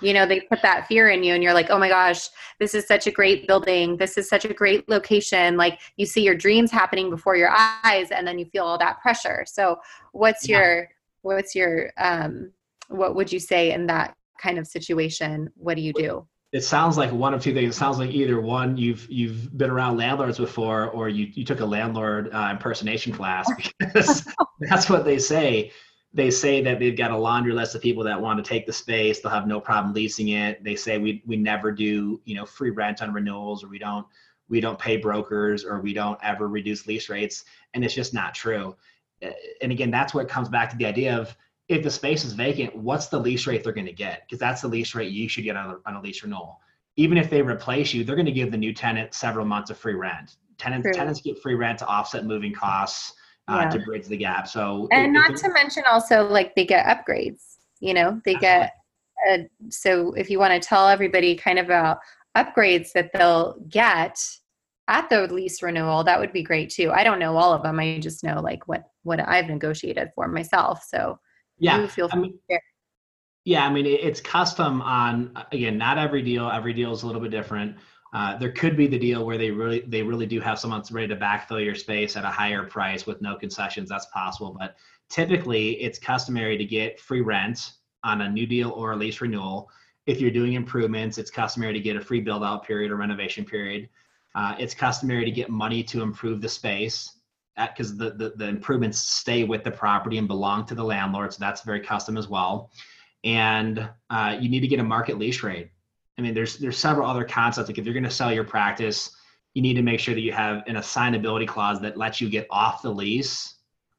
you 0.00 0.12
know 0.12 0.26
they 0.26 0.40
put 0.42 0.62
that 0.62 0.86
fear 0.86 1.10
in 1.10 1.24
you 1.24 1.34
and 1.34 1.42
you're 1.42 1.54
like 1.54 1.70
oh 1.70 1.78
my 1.78 1.88
gosh 1.88 2.28
this 2.60 2.72
is 2.74 2.86
such 2.86 3.06
a 3.06 3.10
great 3.10 3.48
building 3.48 3.96
this 3.96 4.16
is 4.16 4.28
such 4.28 4.44
a 4.44 4.54
great 4.54 4.88
location 4.88 5.56
like 5.56 5.80
you 5.96 6.06
see 6.06 6.22
your 6.22 6.36
dreams 6.36 6.70
happening 6.70 7.10
before 7.10 7.34
your 7.34 7.50
eyes 7.50 8.10
and 8.10 8.26
then 8.26 8.38
you 8.38 8.44
feel 8.46 8.64
all 8.64 8.78
that 8.78 9.00
pressure 9.00 9.44
so 9.46 9.76
what's 10.12 10.48
yeah. 10.48 10.58
your 10.58 10.88
what's 11.22 11.54
your 11.54 11.90
um 11.98 12.52
what 12.88 13.16
would 13.16 13.32
you 13.32 13.40
say 13.40 13.72
in 13.72 13.86
that 13.86 14.14
kind 14.40 14.58
of 14.58 14.66
situation 14.66 15.50
what 15.56 15.74
do 15.74 15.82
you 15.82 15.92
do 15.92 16.26
it 16.52 16.64
sounds 16.64 16.96
like 16.96 17.12
one 17.12 17.34
of 17.34 17.42
two 17.42 17.52
things. 17.52 17.74
It 17.74 17.78
sounds 17.78 17.98
like 17.98 18.10
either 18.10 18.40
one, 18.40 18.78
you've 18.78 19.06
you've 19.10 19.54
been 19.58 19.68
around 19.68 19.98
landlords 19.98 20.38
before, 20.38 20.88
or 20.90 21.08
you 21.08 21.28
you 21.34 21.44
took 21.44 21.60
a 21.60 21.66
landlord 21.66 22.32
uh, 22.32 22.48
impersonation 22.52 23.12
class 23.12 23.50
because 23.78 24.26
that's 24.60 24.88
what 24.88 25.04
they 25.04 25.18
say. 25.18 25.72
They 26.16 26.30
say 26.30 26.62
that 26.62 26.78
they've 26.78 26.96
got 26.96 27.10
a 27.10 27.16
laundry 27.16 27.52
list 27.52 27.74
of 27.74 27.82
people 27.82 28.02
that 28.04 28.18
want 28.18 28.42
to 28.42 28.48
take 28.48 28.64
the 28.64 28.72
space. 28.72 29.20
They'll 29.20 29.30
have 29.30 29.46
no 29.46 29.60
problem 29.60 29.92
leasing 29.92 30.28
it. 30.28 30.64
They 30.64 30.74
say 30.74 30.96
we 30.96 31.22
we 31.26 31.36
never 31.36 31.70
do 31.70 32.22
you 32.24 32.34
know 32.34 32.46
free 32.46 32.70
rent 32.70 33.02
on 33.02 33.12
renewals, 33.12 33.62
or 33.62 33.68
we 33.68 33.78
don't 33.78 34.06
we 34.48 34.58
don't 34.58 34.78
pay 34.78 34.96
brokers, 34.96 35.62
or 35.62 35.82
we 35.82 35.92
don't 35.92 36.18
ever 36.22 36.48
reduce 36.48 36.86
lease 36.86 37.10
rates, 37.10 37.44
and 37.74 37.84
it's 37.84 37.94
just 37.94 38.14
not 38.14 38.34
true. 38.34 38.74
Eh, 39.20 39.30
and 39.60 39.70
again, 39.70 39.90
that's 39.90 40.14
what 40.14 40.26
comes 40.26 40.48
back 40.48 40.70
to 40.70 40.76
the 40.78 40.86
idea 40.86 41.14
of 41.14 41.36
if 41.68 41.82
the 41.82 41.90
space 41.90 42.24
is 42.24 42.32
vacant, 42.32 42.74
what's 42.74 43.08
the 43.08 43.18
lease 43.18 43.46
rate 43.46 43.62
they're 43.62 43.74
going 43.74 43.86
to 43.86 43.92
get? 43.92 44.22
Because 44.22 44.38
that's 44.38 44.62
the 44.62 44.68
lease 44.68 44.94
rate 44.94 45.12
you 45.12 45.28
should 45.28 45.44
get 45.44 45.56
on 45.56 45.70
a, 45.70 45.76
on 45.88 45.96
a 45.96 46.00
lease 46.00 46.22
renewal. 46.22 46.60
Even 46.96 47.18
if 47.18 47.28
they 47.28 47.42
replace 47.42 47.92
you, 47.92 48.04
they're 48.04 48.16
going 48.16 48.24
to 48.24 48.32
give 48.32 48.50
the 48.50 48.56
new 48.56 48.72
tenant 48.72 49.12
several 49.12 49.44
months 49.44 49.68
of 49.68 49.76
free 49.76 49.94
rent. 49.94 50.36
Tenants 50.56 50.96
tenants 50.96 51.20
get 51.20 51.38
free 51.42 51.56
rent 51.56 51.78
to 51.80 51.86
offset 51.86 52.24
moving 52.24 52.54
costs 52.54 53.12
uh, 53.48 53.60
yeah. 53.62 53.68
to 53.70 53.78
bridge 53.80 54.06
the 54.06 54.16
gap. 54.16 54.48
So 54.48 54.88
and 54.92 55.12
not 55.12 55.36
to 55.36 55.50
mention 55.50 55.84
also 55.90 56.28
like 56.28 56.54
they 56.54 56.64
get 56.64 56.86
upgrades. 56.86 57.56
You 57.80 57.94
know, 57.94 58.20
they 58.24 58.34
get. 58.34 58.72
So 59.70 60.12
if 60.12 60.30
you 60.30 60.38
want 60.38 60.60
to 60.60 60.66
tell 60.66 60.88
everybody 60.88 61.36
kind 61.36 61.58
of 61.58 61.66
about 61.66 61.98
upgrades 62.36 62.92
that 62.92 63.10
they'll 63.12 63.56
get 63.68 64.18
at 64.88 65.08
the 65.08 65.26
lease 65.32 65.62
renewal, 65.62 66.04
that 66.04 66.20
would 66.20 66.32
be 66.32 66.42
great 66.42 66.70
too. 66.70 66.90
I 66.92 67.02
don't 67.02 67.18
know 67.18 67.36
all 67.36 67.52
of 67.52 67.62
them. 67.62 67.80
I 67.80 67.98
just 67.98 68.24
know 68.24 68.40
like 68.40 68.68
what 68.68 68.84
what 69.02 69.20
I've 69.20 69.48
negotiated 69.48 70.10
for 70.14 70.28
myself. 70.28 70.84
So 70.88 71.18
yeah, 71.58 71.86
feel 71.86 72.08
I 72.12 72.16
mean, 72.16 72.38
yeah, 73.44 73.64
I 73.64 73.72
mean 73.72 73.86
it's 73.86 74.20
custom 74.20 74.82
on 74.82 75.32
again. 75.52 75.78
Not 75.78 75.98
every 75.98 76.22
deal. 76.22 76.50
Every 76.50 76.74
deal 76.74 76.92
is 76.92 77.02
a 77.02 77.06
little 77.06 77.22
bit 77.22 77.30
different. 77.30 77.76
Uh, 78.16 78.34
there 78.38 78.50
could 78.50 78.78
be 78.78 78.86
the 78.86 78.98
deal 78.98 79.26
where 79.26 79.36
they 79.36 79.50
really 79.50 79.80
they 79.88 80.02
really 80.02 80.24
do 80.24 80.40
have 80.40 80.58
someone 80.58 80.82
ready 80.90 81.06
to 81.06 81.16
backfill 81.16 81.62
your 81.62 81.74
space 81.74 82.16
at 82.16 82.24
a 82.24 82.30
higher 82.30 82.62
price 82.62 83.06
with 83.06 83.20
no 83.20 83.36
concessions. 83.36 83.90
That's 83.90 84.06
possible, 84.06 84.56
but 84.58 84.76
typically 85.10 85.72
it's 85.82 85.98
customary 85.98 86.56
to 86.56 86.64
get 86.64 86.98
free 86.98 87.20
rent 87.20 87.72
on 88.04 88.22
a 88.22 88.30
new 88.30 88.46
deal 88.46 88.70
or 88.70 88.92
a 88.92 88.96
lease 88.96 89.20
renewal. 89.20 89.68
If 90.06 90.18
you're 90.18 90.30
doing 90.30 90.54
improvements, 90.54 91.18
it's 91.18 91.30
customary 91.30 91.74
to 91.74 91.80
get 91.80 91.94
a 91.94 92.00
free 92.00 92.22
build 92.22 92.42
out 92.42 92.66
period 92.66 92.90
or 92.90 92.96
renovation 92.96 93.44
period. 93.44 93.86
Uh, 94.34 94.54
it's 94.58 94.74
customary 94.74 95.26
to 95.26 95.30
get 95.30 95.50
money 95.50 95.82
to 95.82 96.00
improve 96.00 96.40
the 96.40 96.48
space 96.48 97.18
because 97.58 97.98
the, 97.98 98.12
the, 98.12 98.32
the 98.36 98.48
improvements 98.48 98.98
stay 98.98 99.44
with 99.44 99.62
the 99.62 99.70
property 99.70 100.16
and 100.16 100.26
belong 100.26 100.64
to 100.64 100.74
the 100.74 100.84
landlord. 100.84 101.34
So 101.34 101.38
that's 101.40 101.60
very 101.64 101.80
custom 101.80 102.16
as 102.16 102.28
well. 102.28 102.70
And 103.24 103.86
uh, 104.08 104.38
you 104.40 104.48
need 104.48 104.60
to 104.60 104.68
get 104.68 104.80
a 104.80 104.84
market 104.84 105.18
lease 105.18 105.42
rate. 105.42 105.68
I 106.18 106.22
mean, 106.22 106.34
there's 106.34 106.56
there's 106.56 106.78
several 106.78 107.08
other 107.08 107.24
concepts. 107.24 107.68
Like 107.68 107.78
if 107.78 107.84
you're 107.84 107.94
going 107.94 108.04
to 108.04 108.10
sell 108.10 108.32
your 108.32 108.44
practice, 108.44 109.14
you 109.54 109.62
need 109.62 109.74
to 109.74 109.82
make 109.82 110.00
sure 110.00 110.14
that 110.14 110.20
you 110.20 110.32
have 110.32 110.62
an 110.66 110.76
assignability 110.76 111.46
clause 111.46 111.80
that 111.80 111.96
lets 111.96 112.20
you 112.20 112.28
get 112.28 112.46
off 112.50 112.82
the 112.82 112.90
lease. 112.90 113.56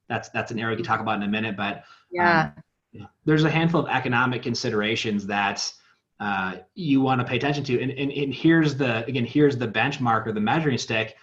That's 0.09 0.29
that's 0.29 0.51
an 0.51 0.59
area 0.59 0.75
we 0.75 0.77
can 0.77 0.85
talk 0.85 0.99
about 0.99 1.17
in 1.17 1.23
a 1.23 1.27
minute. 1.27 1.55
But 1.55 1.83
yeah, 2.11 2.51
um, 2.99 3.07
there's 3.25 3.43
a 3.43 3.49
handful 3.49 3.81
of 3.81 3.87
economic 3.89 4.41
considerations 4.41 5.27
that 5.27 5.71
uh, 6.19 6.57
you 6.73 7.01
want 7.01 7.21
to 7.21 7.27
pay 7.27 7.37
attention 7.37 7.63
to. 7.65 7.81
And, 7.81 7.91
and 7.91 8.11
and 8.11 8.33
here's 8.33 8.75
the 8.75 9.05
again 9.05 9.25
here's 9.25 9.57
the 9.57 9.67
benchmark 9.67 10.25
or 10.25 10.31
the 10.31 10.41
measuring 10.41 10.77
stick 10.77 11.15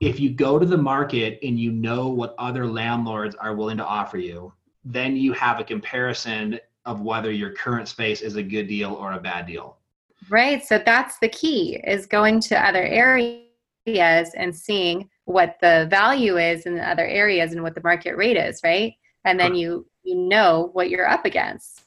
if 0.00 0.20
you 0.20 0.30
go 0.30 0.58
to 0.58 0.66
the 0.66 0.76
market 0.76 1.38
and 1.42 1.58
you 1.58 1.72
know 1.72 2.08
what 2.08 2.34
other 2.38 2.66
landlords 2.66 3.34
are 3.36 3.54
willing 3.54 3.78
to 3.78 3.84
offer 3.84 4.18
you, 4.18 4.52
then 4.84 5.16
you 5.16 5.32
have 5.32 5.60
a 5.60 5.64
comparison 5.64 6.58
of 6.84 7.00
whether 7.00 7.32
your 7.32 7.50
current 7.52 7.88
space 7.88 8.20
is 8.20 8.36
a 8.36 8.42
good 8.42 8.68
deal 8.68 8.92
or 8.94 9.12
a 9.12 9.20
bad 9.20 9.46
deal. 9.46 9.78
Right. 10.30 10.64
So 10.64 10.78
that's 10.78 11.18
the 11.18 11.28
key 11.28 11.80
is 11.84 12.06
going 12.06 12.40
to 12.40 12.66
other 12.66 12.82
areas 12.82 13.40
and 13.86 14.54
seeing 14.54 15.08
what 15.24 15.56
the 15.60 15.86
value 15.90 16.38
is 16.38 16.66
in 16.66 16.74
the 16.74 16.88
other 16.88 17.06
areas 17.06 17.52
and 17.52 17.62
what 17.62 17.74
the 17.74 17.82
market 17.82 18.16
rate 18.16 18.36
is, 18.36 18.60
right? 18.64 18.94
And 19.24 19.38
then 19.38 19.54
you 19.54 19.86
you 20.02 20.16
know 20.16 20.70
what 20.72 20.90
you're 20.90 21.08
up 21.08 21.24
against. 21.24 21.82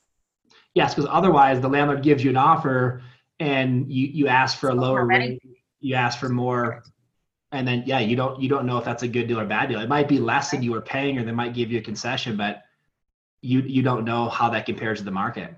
Yes, 0.74 0.94
because 0.96 1.10
otherwise 1.12 1.62
the 1.62 1.70
landlord 1.70 2.04
gives 2.04 2.24
you 2.24 2.30
an 2.32 2.38
offer 2.38 3.02
and 3.40 3.92
you 3.92 4.08
you 4.08 4.28
ask 4.28 4.58
for 4.58 4.70
a 4.70 4.76
lower 4.76 5.06
rate, 5.06 5.42
you 5.80 5.96
ask 5.96 6.20
for 6.20 6.30
more 6.30 6.84
and 7.52 7.68
then 7.68 7.84
yeah 7.86 8.00
you 8.00 8.16
don't 8.16 8.42
you 8.42 8.50
don't 8.50 8.66
know 8.66 8.78
if 8.78 8.86
that's 8.86 9.04
a 9.04 9.08
good 9.08 9.28
deal 9.28 9.40
or 9.40 9.46
bad 9.46 9.70
deal 9.70 9.80
it 9.80 9.90
might 9.90 10.08
be 10.08 10.20
less 10.20 10.52
than 10.52 10.62
you 10.62 10.72
were 10.72 10.82
paying 10.82 11.18
or 11.18 11.24
they 11.24 11.32
might 11.32 11.54
give 11.54 11.72
you 11.72 11.80
a 11.80 11.82
concession 11.82 12.36
but 12.36 12.64
you 13.42 13.62
you 13.62 13.82
don't 13.82 14.04
know 14.04 14.28
how 14.28 14.50
that 14.50 14.66
compares 14.66 15.00
to 15.00 15.06
the 15.06 15.12
market 15.12 15.54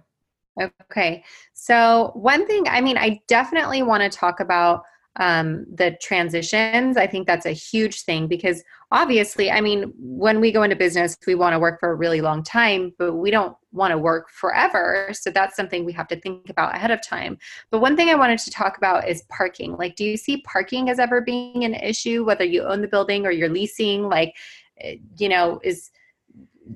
okay 0.61 1.23
so 1.53 2.11
one 2.15 2.45
thing 2.47 2.67
i 2.67 2.81
mean 2.81 2.97
i 2.97 3.19
definitely 3.27 3.81
want 3.81 4.01
to 4.01 4.09
talk 4.17 4.39
about 4.39 4.83
um, 5.19 5.65
the 5.73 5.97
transitions. 6.01 6.95
I 6.95 7.05
think 7.05 7.27
that's 7.27 7.45
a 7.45 7.51
huge 7.51 8.03
thing 8.03 8.27
because 8.27 8.63
obviously, 8.91 9.51
I 9.51 9.59
mean, 9.59 9.93
when 9.97 10.39
we 10.39 10.51
go 10.51 10.63
into 10.63 10.77
business, 10.77 11.17
we 11.27 11.35
want 11.35 11.53
to 11.53 11.59
work 11.59 11.79
for 11.79 11.91
a 11.91 11.95
really 11.95 12.21
long 12.21 12.41
time, 12.41 12.93
but 12.97 13.15
we 13.15 13.29
don't 13.29 13.55
want 13.73 13.91
to 13.91 13.97
work 13.97 14.29
forever. 14.29 15.09
So 15.13 15.29
that's 15.29 15.57
something 15.57 15.83
we 15.83 15.91
have 15.93 16.07
to 16.07 16.19
think 16.19 16.49
about 16.49 16.73
ahead 16.73 16.89
of 16.89 17.01
time. 17.01 17.37
But 17.69 17.79
one 17.79 17.97
thing 17.97 18.09
I 18.09 18.15
wanted 18.15 18.39
to 18.39 18.51
talk 18.51 18.77
about 18.77 19.07
is 19.07 19.23
parking. 19.23 19.75
Like, 19.75 19.97
do 19.97 20.05
you 20.05 20.15
see 20.15 20.41
parking 20.43 20.89
as 20.89 20.99
ever 20.99 21.21
being 21.21 21.65
an 21.65 21.75
issue, 21.75 22.23
whether 22.23 22.45
you 22.45 22.63
own 22.63 22.81
the 22.81 22.87
building 22.87 23.25
or 23.25 23.31
you're 23.31 23.49
leasing? 23.49 24.07
Like, 24.07 24.35
eh, 24.79 24.95
you 25.17 25.27
know, 25.27 25.59
is 25.63 25.91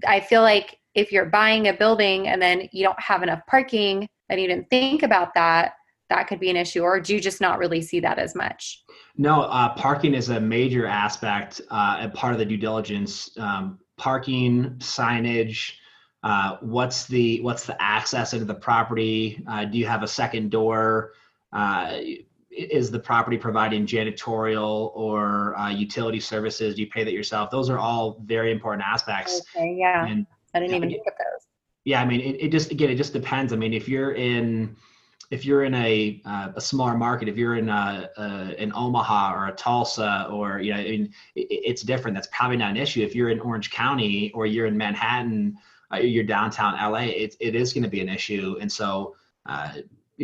I 0.05 0.19
feel 0.19 0.41
like 0.41 0.79
if 0.95 1.11
you're 1.11 1.25
buying 1.25 1.67
a 1.67 1.73
building 1.73 2.27
and 2.27 2.41
then 2.41 2.69
you 2.71 2.83
don't 2.83 2.99
have 2.99 3.23
enough 3.23 3.41
parking 3.47 4.07
and 4.29 4.39
you 4.39 4.47
didn't 4.47 4.69
think 4.69 5.03
about 5.03 5.33
that, 5.33 5.73
that 6.09 6.27
could 6.27 6.39
be 6.39 6.49
an 6.49 6.57
issue, 6.57 6.81
or 6.81 6.99
do 6.99 7.15
you 7.15 7.19
just 7.19 7.41
not 7.41 7.57
really 7.57 7.81
see 7.81 7.99
that 7.99 8.19
as 8.19 8.35
much? 8.35 8.83
No, 9.17 9.43
uh, 9.43 9.73
parking 9.75 10.13
is 10.13 10.29
a 10.29 10.39
major 10.39 10.85
aspect 10.85 11.61
uh, 11.71 11.97
and 11.99 12.13
part 12.13 12.33
of 12.33 12.39
the 12.39 12.45
due 12.45 12.57
diligence. 12.57 13.35
Um, 13.37 13.79
parking, 13.97 14.75
signage, 14.77 15.73
uh, 16.23 16.57
what's 16.61 17.05
the 17.05 17.41
what's 17.41 17.65
the 17.65 17.81
access 17.81 18.33
into 18.33 18.45
the 18.45 18.53
property? 18.53 19.43
Uh, 19.47 19.65
do 19.65 19.77
you 19.77 19.85
have 19.85 20.03
a 20.03 20.07
second 20.07 20.51
door? 20.51 21.13
Uh, 21.51 21.99
is 22.51 22.91
the 22.91 22.99
property 22.99 23.37
providing 23.37 23.85
janitorial 23.85 24.91
or 24.95 25.57
uh, 25.57 25.69
utility 25.69 26.19
services? 26.19 26.75
Do 26.75 26.81
you 26.81 26.89
pay 26.89 27.03
that 27.03 27.13
yourself? 27.13 27.49
Those 27.49 27.69
are 27.69 27.79
all 27.79 28.21
very 28.25 28.51
important 28.51 28.83
aspects. 28.85 29.41
Okay, 29.55 29.75
yeah. 29.77 30.05
And, 30.05 30.27
I 30.53 30.59
didn't 30.59 30.75
even 30.75 30.89
think 30.89 31.07
of 31.07 31.13
those. 31.17 31.47
Yeah, 31.85 32.01
I 32.01 32.05
mean, 32.05 32.21
it, 32.21 32.37
it 32.39 32.49
just 32.49 32.71
again, 32.71 32.89
it 32.89 32.95
just 32.95 33.13
depends. 33.13 33.53
I 33.53 33.55
mean, 33.55 33.73
if 33.73 33.87
you're 33.87 34.13
in 34.13 34.75
if 35.31 35.45
you're 35.45 35.63
in 35.63 35.73
a 35.73 36.21
uh, 36.25 36.49
a 36.55 36.61
smaller 36.61 36.95
market, 36.95 37.27
if 37.27 37.37
you're 37.37 37.55
in 37.55 37.69
a, 37.69 38.09
a, 38.17 38.23
an 38.59 38.71
Omaha 38.75 39.33
or 39.33 39.47
a 39.47 39.51
Tulsa 39.53 40.27
or 40.31 40.59
you 40.59 40.73
know, 40.73 40.79
I 40.79 40.83
it, 40.83 41.11
it's 41.35 41.81
different. 41.81 42.15
That's 42.15 42.29
probably 42.31 42.57
not 42.57 42.71
an 42.71 42.77
issue. 42.77 43.01
If 43.01 43.15
you're 43.15 43.29
in 43.29 43.39
Orange 43.39 43.71
County 43.71 44.31
or 44.33 44.45
you're 44.45 44.67
in 44.67 44.77
Manhattan, 44.77 45.57
uh, 45.91 45.97
you're 45.97 46.23
downtown 46.23 46.75
LA, 46.75 47.05
it, 47.05 47.35
it 47.39 47.55
is 47.55 47.73
going 47.73 47.83
to 47.83 47.89
be 47.89 48.01
an 48.01 48.09
issue. 48.09 48.57
And 48.61 48.71
so, 48.71 49.15
uh, 49.47 49.73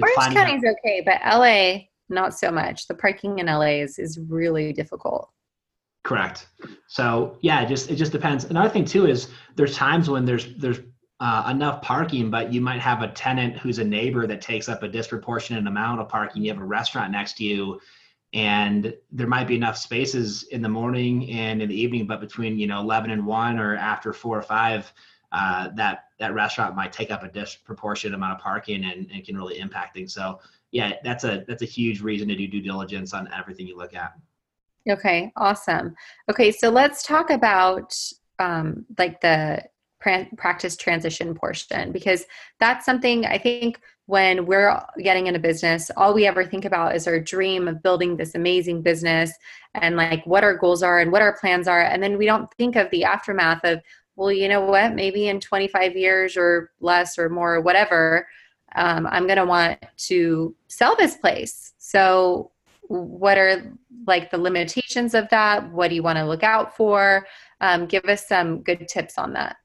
Orange 0.01 0.35
County 0.35 0.55
is 0.55 0.63
okay, 0.63 1.01
but 1.03 1.19
LA 1.25 1.87
not 2.09 2.33
so 2.33 2.51
much. 2.51 2.87
The 2.87 2.95
parking 2.95 3.39
in 3.39 3.47
LA 3.47 3.81
is 3.81 3.99
is 3.99 4.19
really 4.19 4.73
difficult. 4.73 5.31
Correct. 6.03 6.47
So 6.87 7.37
yeah, 7.41 7.61
it 7.61 7.67
just 7.67 7.91
it 7.91 7.95
just 7.95 8.11
depends. 8.11 8.45
Another 8.45 8.69
thing 8.69 8.85
too 8.85 9.05
is 9.05 9.29
there's 9.55 9.75
times 9.75 10.09
when 10.09 10.25
there's 10.25 10.55
there's 10.55 10.79
uh, 11.19 11.47
enough 11.51 11.81
parking, 11.81 12.29
but 12.29 12.53
you 12.53 12.61
might 12.61 12.79
have 12.79 13.01
a 13.01 13.09
tenant 13.09 13.57
who's 13.57 13.79
a 13.79 13.83
neighbor 13.83 14.25
that 14.25 14.41
takes 14.41 14.69
up 14.69 14.83
a 14.83 14.87
disproportionate 14.87 15.67
amount 15.67 15.99
of 15.99 16.07
parking. 16.07 16.43
You 16.43 16.51
have 16.53 16.61
a 16.61 16.65
restaurant 16.65 17.11
next 17.11 17.33
to 17.37 17.43
you, 17.43 17.81
and 18.33 18.93
there 19.11 19.27
might 19.27 19.47
be 19.47 19.55
enough 19.55 19.77
spaces 19.77 20.43
in 20.43 20.61
the 20.61 20.69
morning 20.69 21.29
and 21.31 21.61
in 21.61 21.67
the 21.67 21.79
evening, 21.79 22.07
but 22.07 22.21
between 22.21 22.57
you 22.57 22.67
know 22.67 22.79
11 22.79 23.11
and 23.11 23.25
1 23.25 23.59
or 23.59 23.75
after 23.75 24.13
4 24.13 24.37
or 24.37 24.41
5, 24.41 24.93
uh, 25.33 25.69
that 25.75 26.05
that 26.19 26.33
restaurant 26.33 26.75
might 26.75 26.93
take 26.93 27.11
up 27.11 27.23
a 27.23 27.27
disproportionate 27.27 28.15
amount 28.15 28.33
of 28.33 28.39
parking 28.39 28.85
and, 28.85 29.09
and 29.11 29.25
can 29.25 29.35
really 29.35 29.59
impact 29.59 29.95
things. 29.95 30.13
So 30.13 30.39
yeah, 30.71 30.93
that's 31.03 31.25
a 31.25 31.43
that's 31.47 31.61
a 31.61 31.65
huge 31.65 32.01
reason 32.01 32.29
to 32.29 32.35
do 32.35 32.47
due 32.47 32.61
diligence 32.61 33.13
on 33.13 33.27
everything 33.33 33.67
you 33.67 33.77
look 33.77 33.93
at. 33.93 34.13
Okay, 34.87 35.31
awesome. 35.35 35.95
Okay, 36.29 36.51
so 36.51 36.69
let's 36.69 37.03
talk 37.03 37.29
about 37.29 37.95
um, 38.39 38.85
like 38.97 39.21
the 39.21 39.63
practice 39.99 40.77
transition 40.77 41.35
portion 41.35 41.91
because 41.91 42.25
that's 42.59 42.85
something 42.85 43.25
I 43.25 43.37
think 43.37 43.81
when 44.05 44.45
we're 44.45 44.81
getting 44.97 45.27
into 45.27 45.39
business, 45.39 45.91
all 45.95 46.13
we 46.15 46.25
ever 46.25 46.43
think 46.43 46.65
about 46.65 46.95
is 46.95 47.07
our 47.07 47.19
dream 47.19 47.67
of 47.67 47.83
building 47.83 48.17
this 48.17 48.33
amazing 48.33 48.81
business 48.81 49.31
and 49.75 49.95
like 49.95 50.25
what 50.25 50.43
our 50.43 50.57
goals 50.57 50.81
are 50.81 50.99
and 50.99 51.11
what 51.11 51.21
our 51.21 51.37
plans 51.37 51.67
are. 51.67 51.81
And 51.81 52.01
then 52.01 52.17
we 52.17 52.25
don't 52.25 52.51
think 52.55 52.75
of 52.75 52.89
the 52.89 53.03
aftermath 53.03 53.63
of, 53.63 53.81
well, 54.15 54.31
you 54.31 54.47
know 54.47 54.61
what, 54.61 54.95
maybe 54.95 55.27
in 55.27 55.39
25 55.39 55.95
years 55.95 56.37
or 56.37 56.71
less 56.79 57.19
or 57.19 57.29
more, 57.29 57.55
or 57.55 57.61
whatever, 57.61 58.27
um, 58.75 59.05
I'm 59.05 59.27
going 59.27 59.37
to 59.37 59.45
want 59.45 59.79
to 60.07 60.55
sell 60.69 60.95
this 60.95 61.15
place. 61.17 61.73
So, 61.77 62.51
what 62.89 63.37
are 63.37 63.71
like 64.07 64.31
the 64.31 64.37
limitations 64.37 65.13
of 65.13 65.29
that? 65.29 65.71
What 65.71 65.89
do 65.89 65.95
you 65.95 66.03
want 66.03 66.17
to 66.17 66.25
look 66.25 66.43
out 66.43 66.75
for? 66.75 67.25
Um, 67.61 67.85
give 67.85 68.03
us 68.05 68.27
some 68.27 68.61
good 68.61 68.87
tips 68.87 69.17
on 69.17 69.33
that. 69.33 69.57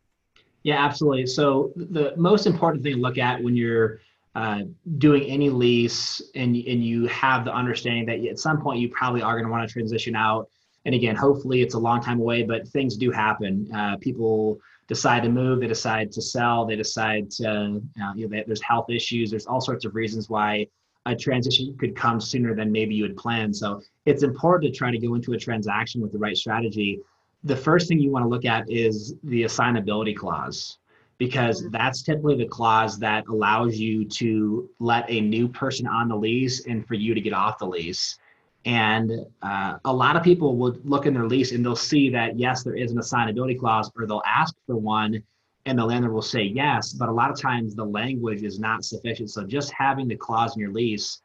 Yeah, 0.63 0.85
absolutely. 0.85 1.27
So 1.27 1.73
the 1.77 2.15
most 2.17 2.47
important 2.47 2.83
thing 2.83 2.95
to 2.95 3.01
look 3.01 3.19
at 3.19 3.43
when 3.43 3.57
you're 3.57 4.01
uh, 4.35 4.63
doing 4.99 5.23
any 5.25 5.49
lease 5.49 6.21
and, 6.35 6.55
and 6.55 6.85
you 6.85 7.07
have 7.07 7.45
the 7.45 7.53
understanding 7.53 8.07
that 8.07 8.29
at 8.29 8.39
some 8.39 8.61
point 8.61 8.81
you 8.81 8.89
probably 8.89 9.23
are 9.23 9.35
going 9.35 9.45
to 9.45 9.51
want 9.51 9.67
to 9.67 9.73
transition 9.73 10.15
out. 10.15 10.49
And 10.85 10.95
again, 10.95 11.17
hopefully 11.17 11.63
it's 11.63 11.75
a 11.75 11.79
long 11.79 12.03
time 12.03 12.21
away, 12.21 12.43
but 12.43 12.69
things 12.69 12.97
do 12.97 13.11
happen. 13.11 13.71
Uh, 13.75 13.97
people 13.99 14.59
decide 14.87 15.23
to 15.23 15.31
move, 15.31 15.61
they 15.61 15.67
decide 15.67 16.13
to 16.13 16.21
sell, 16.21 16.67
they 16.67 16.77
decide 16.77 17.31
to, 17.31 17.81
uh, 18.03 18.13
you 18.15 18.29
know, 18.29 18.43
there's 18.47 18.61
health 18.61 18.91
issues, 18.91 19.31
there's 19.31 19.47
all 19.47 19.63
sorts 19.63 19.87
of 19.87 19.95
reasons 19.95 20.29
why 20.29 20.67
a 21.07 21.15
transition 21.15 21.77
could 21.79 21.95
come 21.95 22.21
sooner 22.21 22.55
than 22.55 22.73
maybe 22.73 22.95
you 22.95 23.03
had 23.03 23.17
planned. 23.17 23.55
So 23.57 23.83
it's 24.07 24.23
important 24.23 24.73
to 24.73 24.79
try 24.79 24.91
to 24.91 24.99
go 24.99 25.15
into 25.15 25.33
a 25.33 25.39
transaction 25.39 26.01
with 26.01 26.13
the 26.13 26.19
right 26.19 26.37
strategy. 26.37 27.01
The 27.45 27.57
first 27.57 27.89
thing 27.89 27.99
you 27.99 28.11
want 28.11 28.25
to 28.25 28.29
look 28.29 28.45
at 28.45 28.71
is 28.71 29.15
the 29.25 29.43
assignability 29.43 30.17
clause 30.17 30.79
because 31.19 31.69
that's 31.71 32.03
typically 32.03 32.37
the 32.37 32.47
clause 32.47 32.99
that 32.99 33.27
allows 33.29 33.79
you 33.79 34.05
to 34.05 34.69
let 34.81 35.05
a 35.09 35.21
new 35.21 35.47
person 35.47 35.87
on 35.87 36.09
the 36.09 36.17
lease 36.17 36.67
and 36.67 36.87
for 36.87 36.95
you 36.95 37.15
to 37.15 37.21
get 37.21 37.33
off 37.33 37.59
the 37.59 37.67
lease. 37.67 38.19
And 38.65 39.13
uh, 39.43 39.77
a 39.85 39.93
lot 39.93 40.17
of 40.17 40.23
people 40.23 40.57
will 40.57 40.77
look 40.85 41.07
in 41.07 41.15
their 41.15 41.27
lease 41.27 41.53
and 41.53 41.65
they'll 41.65 41.77
see 41.77 42.09
that 42.11 42.39
yes, 42.39 42.63
there 42.63 42.75
is 42.75 42.93
an 42.93 42.99
assignability 42.99 43.59
clause, 43.59 43.91
or 43.97 44.07
they'll 44.07 44.23
ask 44.27 44.55
for 44.67 44.77
one, 44.77 45.23
and 45.67 45.79
the 45.79 45.85
landlord 45.85 46.13
will 46.13 46.23
say 46.23 46.43
yes. 46.43 46.93
But 46.93 47.09
a 47.09 47.13
lot 47.13 47.31
of 47.31 47.41
times 47.41 47.75
the 47.75 47.85
language 47.85 48.43
is 48.43 48.59
not 48.59 48.85
sufficient. 48.85 49.31
So 49.31 49.45
just 49.45 49.73
having 49.73 50.09
the 50.09 50.17
clause 50.17 50.57
in 50.57 50.61
your 50.61 50.73
lease 50.73 51.23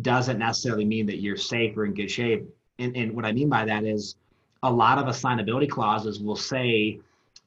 doesn't 0.00 0.38
necessarily 0.38 0.84
mean 0.84 1.06
that 1.06 1.20
you're 1.20 1.36
safe 1.36 1.76
or 1.76 1.84
in 1.84 1.94
good 1.94 2.10
shape. 2.10 2.44
And, 2.78 2.96
and 2.96 3.14
what 3.14 3.26
I 3.26 3.32
mean 3.32 3.48
by 3.48 3.64
that 3.66 3.84
is 3.84 4.16
a 4.62 4.72
lot 4.72 4.98
of 4.98 5.06
assignability 5.06 5.68
clauses 5.68 6.20
will 6.20 6.36
say 6.36 7.00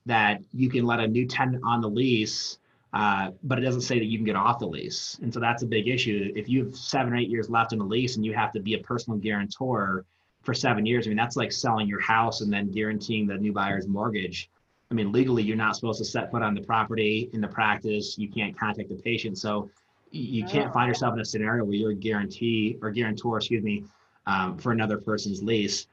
that 0.06 0.42
you 0.54 0.70
can 0.70 0.86
let 0.86 1.00
a 1.00 1.08
new 1.08 1.26
tenant 1.26 1.64
on 1.66 1.82
the 1.82 1.90
lease, 1.90 2.60
uh, 2.94 3.32
but 3.44 3.58
it 3.58 3.62
doesn't 3.62 3.82
say 3.82 3.98
that 3.98 4.06
you 4.06 4.18
can 4.18 4.26
get 4.26 4.36
off 4.36 4.60
the 4.60 4.68
lease. 4.68 5.18
And 5.24 5.34
so 5.34 5.40
that's 5.40 5.64
a 5.64 5.66
big 5.66 5.88
issue. 5.88 6.32
If 6.36 6.48
you 6.48 6.66
have 6.66 6.76
seven 6.76 7.14
or 7.14 7.16
eight 7.16 7.30
years 7.30 7.50
left 7.50 7.74
in 7.74 7.80
the 7.80 7.86
lease 7.86 8.16
and 8.16 8.26
you 8.26 8.34
have 8.34 8.52
to 8.54 8.60
be 8.60 8.76
a 8.76 8.80
personal 8.80 9.18
guarantor 9.18 10.06
for 10.44 10.54
seven 10.54 10.86
years, 10.86 11.08
I 11.08 11.10
mean, 11.10 11.18
that's 11.18 11.36
like 11.36 11.52
selling 11.52 11.88
your 11.88 12.02
house 12.02 12.42
and 12.42 12.54
then 12.54 12.72
guaranteeing 12.72 13.26
the 13.26 13.36
new 13.36 13.52
buyer's 13.52 13.88
mortgage. 13.88 14.52
I 14.92 14.94
mean, 14.94 15.12
legally, 15.12 15.44
you're 15.44 15.58
not 15.58 15.76
supposed 15.76 16.00
to 16.00 16.06
set 16.06 16.32
foot 16.32 16.44
on 16.44 16.54
the 16.54 16.62
property 16.62 17.30
in 17.34 17.42
the 17.42 17.48
practice. 17.48 18.18
You 18.18 18.30
can't 18.30 18.58
contact 18.58 18.90
the 18.90 18.96
patient. 18.96 19.38
So 19.38 19.70
you 20.12 20.46
can't 20.46 20.72
find 20.72 20.88
yourself 20.88 21.16
in 21.16 21.20
a 21.20 21.26
scenario 21.26 21.64
where 21.66 21.76
you're 21.76 21.92
a 21.92 21.96
guarantee 21.96 22.78
or 22.82 22.92
guarantor, 22.92 23.38
excuse 23.38 23.64
me, 23.64 23.84
um, 24.28 24.58
for 24.58 24.72
another 24.72 24.98
person's 24.98 25.44
lease. 25.44 25.88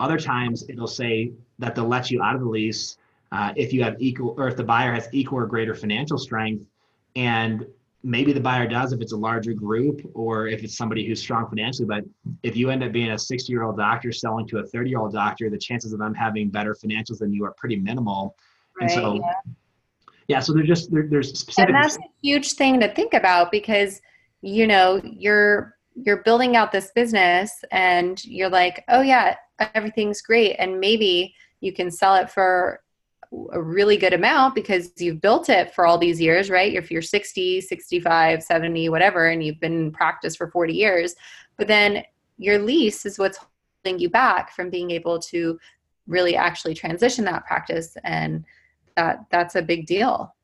Other 0.00 0.18
times 0.18 0.64
it'll 0.68 0.86
say 0.86 1.32
that 1.58 1.74
they'll 1.74 1.88
let 1.88 2.10
you 2.10 2.22
out 2.22 2.34
of 2.34 2.40
the 2.40 2.48
lease 2.48 2.98
uh, 3.30 3.52
if 3.56 3.72
you 3.72 3.82
have 3.82 3.96
equal 4.00 4.34
or 4.36 4.48
if 4.48 4.56
the 4.56 4.64
buyer 4.64 4.92
has 4.92 5.08
equal 5.12 5.38
or 5.38 5.46
greater 5.46 5.74
financial 5.74 6.18
strength 6.18 6.66
and 7.16 7.66
maybe 8.02 8.32
the 8.32 8.40
buyer 8.40 8.66
does 8.66 8.92
if 8.92 9.00
it's 9.00 9.12
a 9.12 9.16
larger 9.16 9.52
group 9.52 10.00
or 10.14 10.48
if 10.48 10.64
it's 10.64 10.76
somebody 10.76 11.06
who's 11.06 11.20
strong 11.20 11.48
financially 11.48 11.86
but 11.86 12.04
if 12.42 12.56
you 12.56 12.70
end 12.70 12.82
up 12.82 12.92
being 12.92 13.10
a 13.10 13.18
60 13.18 13.52
year 13.52 13.62
old 13.62 13.76
doctor 13.76 14.10
selling 14.12 14.46
to 14.46 14.58
a 14.58 14.66
30 14.66 14.90
year 14.90 14.98
old 14.98 15.12
doctor 15.12 15.48
the 15.48 15.58
chances 15.58 15.92
of 15.92 15.98
them 15.98 16.14
having 16.14 16.48
better 16.48 16.74
financials 16.74 17.18
than 17.18 17.32
you 17.32 17.44
are 17.44 17.52
pretty 17.52 17.76
minimal 17.76 18.36
right, 18.80 18.90
and 18.90 19.00
so 19.00 19.14
yeah. 19.14 19.32
yeah 20.28 20.40
so 20.40 20.52
there's 20.52 20.66
just 20.66 20.90
there, 20.90 21.06
there's 21.08 21.38
specific 21.38 21.74
and 21.74 21.84
that's 21.84 21.96
a 21.96 22.00
huge 22.22 22.52
thing 22.52 22.80
to 22.80 22.92
think 22.92 23.14
about 23.14 23.52
because 23.52 24.00
you 24.40 24.66
know 24.66 25.00
you're 25.04 25.76
you're 25.94 26.22
building 26.22 26.56
out 26.56 26.72
this 26.72 26.90
business 26.94 27.64
and 27.70 28.24
you're 28.24 28.48
like 28.48 28.84
oh 28.88 29.02
yeah 29.02 29.36
everything's 29.74 30.22
great 30.22 30.56
and 30.58 30.80
maybe 30.80 31.34
you 31.60 31.72
can 31.72 31.90
sell 31.90 32.16
it 32.16 32.28
for 32.28 32.80
a 33.52 33.60
really 33.60 33.96
good 33.96 34.12
amount 34.12 34.54
because 34.54 34.92
you've 34.98 35.20
built 35.20 35.48
it 35.48 35.74
for 35.74 35.86
all 35.86 35.98
these 35.98 36.20
years, 36.20 36.50
right? 36.50 36.74
If 36.74 36.90
you're 36.90 37.02
60, 37.02 37.60
65, 37.60 38.42
70, 38.42 38.88
whatever, 38.88 39.28
and 39.28 39.42
you've 39.42 39.60
been 39.60 39.72
in 39.72 39.92
practice 39.92 40.36
for 40.36 40.50
40 40.50 40.72
years, 40.72 41.14
but 41.56 41.66
then 41.66 42.04
your 42.38 42.58
lease 42.58 43.06
is 43.06 43.18
what's 43.18 43.38
holding 43.38 44.00
you 44.00 44.10
back 44.10 44.52
from 44.52 44.70
being 44.70 44.90
able 44.90 45.18
to 45.18 45.58
really 46.06 46.36
actually 46.36 46.74
transition 46.74 47.24
that 47.24 47.46
practice. 47.46 47.96
And 48.04 48.44
that 48.96 49.24
that's 49.30 49.54
a 49.54 49.62
big 49.62 49.86
deal. 49.86 50.34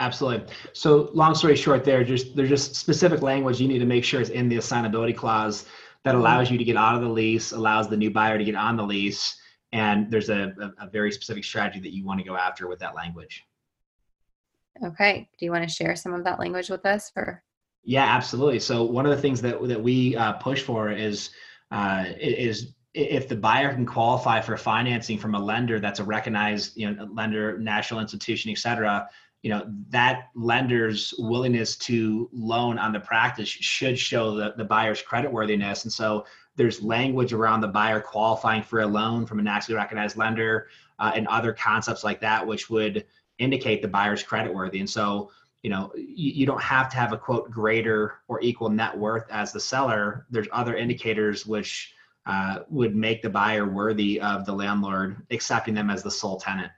Absolutely. 0.00 0.52
So 0.72 1.10
long 1.14 1.34
story 1.34 1.56
short, 1.56 1.84
there 1.84 2.04
just 2.04 2.36
there's 2.36 2.48
just 2.48 2.76
specific 2.76 3.22
language 3.22 3.60
you 3.60 3.68
need 3.68 3.78
to 3.78 3.86
make 3.86 4.04
sure 4.04 4.20
is 4.20 4.30
in 4.30 4.48
the 4.48 4.56
assignability 4.56 5.16
clause 5.16 5.66
that 6.04 6.10
mm-hmm. 6.10 6.20
allows 6.20 6.50
you 6.50 6.58
to 6.58 6.64
get 6.64 6.76
out 6.76 6.94
of 6.96 7.02
the 7.02 7.08
lease, 7.08 7.52
allows 7.52 7.88
the 7.88 7.96
new 7.96 8.10
buyer 8.10 8.38
to 8.38 8.44
get 8.44 8.54
on 8.54 8.76
the 8.76 8.82
lease 8.84 9.40
and 9.74 10.08
there's 10.08 10.30
a, 10.30 10.54
a, 10.60 10.86
a 10.86 10.88
very 10.88 11.10
specific 11.10 11.44
strategy 11.44 11.80
that 11.80 11.92
you 11.92 12.04
want 12.04 12.20
to 12.20 12.24
go 12.24 12.36
after 12.36 12.68
with 12.68 12.78
that 12.78 12.94
language. 12.94 13.44
Okay. 14.82 15.28
Do 15.38 15.44
you 15.44 15.50
want 15.50 15.68
to 15.68 15.74
share 15.74 15.96
some 15.96 16.14
of 16.14 16.24
that 16.24 16.38
language 16.38 16.70
with 16.70 16.86
us 16.86 17.10
for? 17.10 17.42
Yeah 17.82 18.04
absolutely. 18.04 18.60
So 18.60 18.84
one 18.84 19.04
of 19.04 19.10
the 19.10 19.20
things 19.20 19.42
that 19.42 19.60
that 19.68 19.82
we 19.82 20.16
uh, 20.16 20.34
push 20.34 20.62
for 20.62 20.90
is 20.90 21.30
uh, 21.70 22.04
is 22.18 22.72
if 22.94 23.28
the 23.28 23.34
buyer 23.34 23.74
can 23.74 23.84
qualify 23.84 24.40
for 24.40 24.56
financing 24.56 25.18
from 25.18 25.34
a 25.34 25.38
lender 25.38 25.80
that's 25.80 25.98
a 25.98 26.04
recognized 26.04 26.76
you 26.76 26.88
know 26.88 27.08
lender 27.12 27.58
national 27.58 27.98
institution 27.98 28.52
et 28.52 28.58
cetera 28.58 29.08
you 29.42 29.50
know 29.50 29.66
that 29.88 30.28
lender's 30.36 31.12
willingness 31.18 31.74
to 31.76 32.30
loan 32.32 32.78
on 32.78 32.92
the 32.92 33.00
practice 33.00 33.48
should 33.48 33.98
show 33.98 34.36
the, 34.36 34.54
the 34.56 34.64
buyer's 34.64 35.02
credit 35.02 35.30
worthiness 35.30 35.82
and 35.82 35.92
so 35.92 36.24
there's 36.56 36.82
language 36.82 37.32
around 37.32 37.60
the 37.60 37.68
buyer 37.68 38.00
qualifying 38.00 38.62
for 38.62 38.80
a 38.80 38.86
loan 38.86 39.26
from 39.26 39.38
a 39.38 39.42
nationally 39.42 39.76
recognized 39.76 40.16
lender 40.16 40.68
uh, 40.98 41.12
and 41.14 41.26
other 41.28 41.52
concepts 41.52 42.04
like 42.04 42.20
that, 42.20 42.46
which 42.46 42.70
would 42.70 43.04
indicate 43.38 43.82
the 43.82 43.88
buyer's 43.88 44.22
credit 44.22 44.54
worthy. 44.54 44.78
And 44.78 44.88
so, 44.88 45.30
you 45.62 45.70
know, 45.70 45.92
you, 45.96 46.30
you 46.32 46.46
don't 46.46 46.62
have 46.62 46.88
to 46.90 46.96
have 46.96 47.12
a 47.12 47.18
quote 47.18 47.50
greater 47.50 48.14
or 48.28 48.40
equal 48.40 48.68
net 48.68 48.96
worth 48.96 49.24
as 49.30 49.52
the 49.52 49.60
seller. 49.60 50.26
There's 50.30 50.48
other 50.52 50.76
indicators 50.76 51.46
which 51.46 51.94
uh, 52.26 52.60
would 52.70 52.94
make 52.94 53.22
the 53.22 53.30
buyer 53.30 53.66
worthy 53.66 54.20
of 54.20 54.46
the 54.46 54.52
landlord 54.52 55.16
accepting 55.30 55.74
them 55.74 55.90
as 55.90 56.02
the 56.02 56.10
sole 56.10 56.38
tenant. 56.38 56.70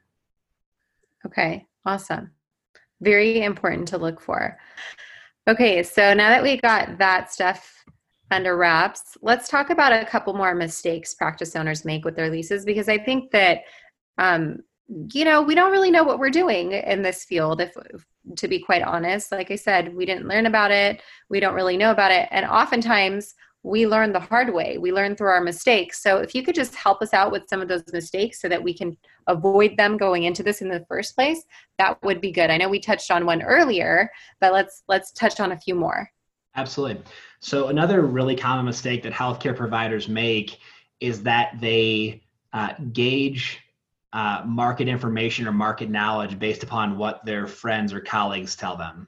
Okay, 1.25 1.67
awesome. 1.85 2.31
Very 3.01 3.43
important 3.43 3.89
to 3.89 3.99
look 3.99 4.21
for. 4.21 4.59
Okay, 5.49 5.83
so 5.83 6.15
now 6.15 6.31
that 6.31 6.43
we 6.43 6.57
got 6.57 6.99
that 6.99 7.33
stuff 7.33 7.85
under 8.31 8.57
wraps, 8.57 9.17
let's 9.23 9.49
talk 9.49 9.71
about 9.71 9.93
a 9.93 10.05
couple 10.05 10.35
more 10.35 10.55
mistakes 10.55 11.15
practice 11.15 11.55
owners 11.55 11.85
make 11.85 12.05
with 12.05 12.17
their 12.17 12.31
leases 12.31 12.65
because 12.65 12.89
I 12.89 12.99
think 12.99 13.31
that 13.31 13.61
um, 14.19 14.59
you 15.13 15.25
know 15.25 15.43
we 15.43 15.55
don't 15.55 15.73
really 15.73 15.91
know 15.91 16.05
what 16.05 16.19
we're 16.19 16.31
doing 16.31 16.73
in 16.73 17.03
this 17.03 17.25
field 17.25 17.61
if, 17.61 17.77
if 17.93 18.05
to 18.37 18.49
be 18.49 18.59
quite 18.59 18.83
honest. 18.83 19.33
Like 19.33 19.51
i 19.51 19.57
said 19.57 19.95
we 19.95 20.07
didn't 20.07 20.29
learn 20.29 20.47
about 20.47 20.71
it. 20.71 21.03
We 21.29 21.41
don't 21.41 21.55
really 21.55 21.77
know 21.77 21.91
about 21.91 22.13
it. 22.13 22.29
And 22.31 22.47
oftentimes 22.47 23.35
we 23.63 23.85
learn 23.87 24.13
the 24.13 24.21
hard 24.21 24.55
way. 24.55 24.79
We 24.79 24.93
learn 24.93 25.17
through 25.17 25.31
our 25.31 25.41
mistakes. 25.41 26.01
So 26.01 26.19
if 26.19 26.37
you 26.37 26.45
could 26.45 26.55
just 26.55 26.77
help 26.77 27.03
us 27.03 27.13
out 27.13 27.33
with 27.33 27.49
some 27.49 27.61
of 27.61 27.67
those 27.67 27.83
mistakes 27.93 28.41
so 28.41 28.49
that 28.49 28.63
we 28.63 28.73
can 28.73 28.97
avoid 29.27 29.77
them 29.77 29.97
going 29.97 30.23
into 30.23 30.45
this 30.45 30.63
in 30.63 30.69
the 30.69 30.85
first 30.89 31.17
place 31.17 31.43
that 31.79 32.01
would 32.05 32.21
be 32.21 32.31
good. 32.31 32.51
I 32.51 32.59
know 32.59 32.69
we 32.69 32.79
touched 32.81 33.11
on 33.11 33.27
one 33.27 33.43
earlier 33.43 34.11
but 34.41 34.53
let's 34.53 34.85
let's 34.89 35.11
touch 35.13 35.41
on 35.41 35.53
a 35.53 35.59
few 35.59 35.75
more 35.75 36.09
absolutely 36.57 37.03
so 37.41 37.69
another 37.69 38.03
really 38.03 38.37
common 38.37 38.65
mistake 38.65 39.03
that 39.03 39.13
healthcare 39.13 39.57
providers 39.57 40.09
make 40.09 40.59
is 41.01 41.23
that 41.23 41.61
they 41.61 42.23
uh, 42.53 42.73
gauge 42.93 43.61
uh, 44.13 44.43
market 44.47 44.89
information 44.89 45.47
or 45.47 45.53
market 45.53 45.91
knowledge 45.91 46.39
based 46.39 46.63
upon 46.63 46.97
what 46.97 47.25
their 47.25 47.47
friends 47.47 47.93
or 47.93 48.01
colleagues 48.01 48.57
tell 48.57 48.77
them. 48.77 49.07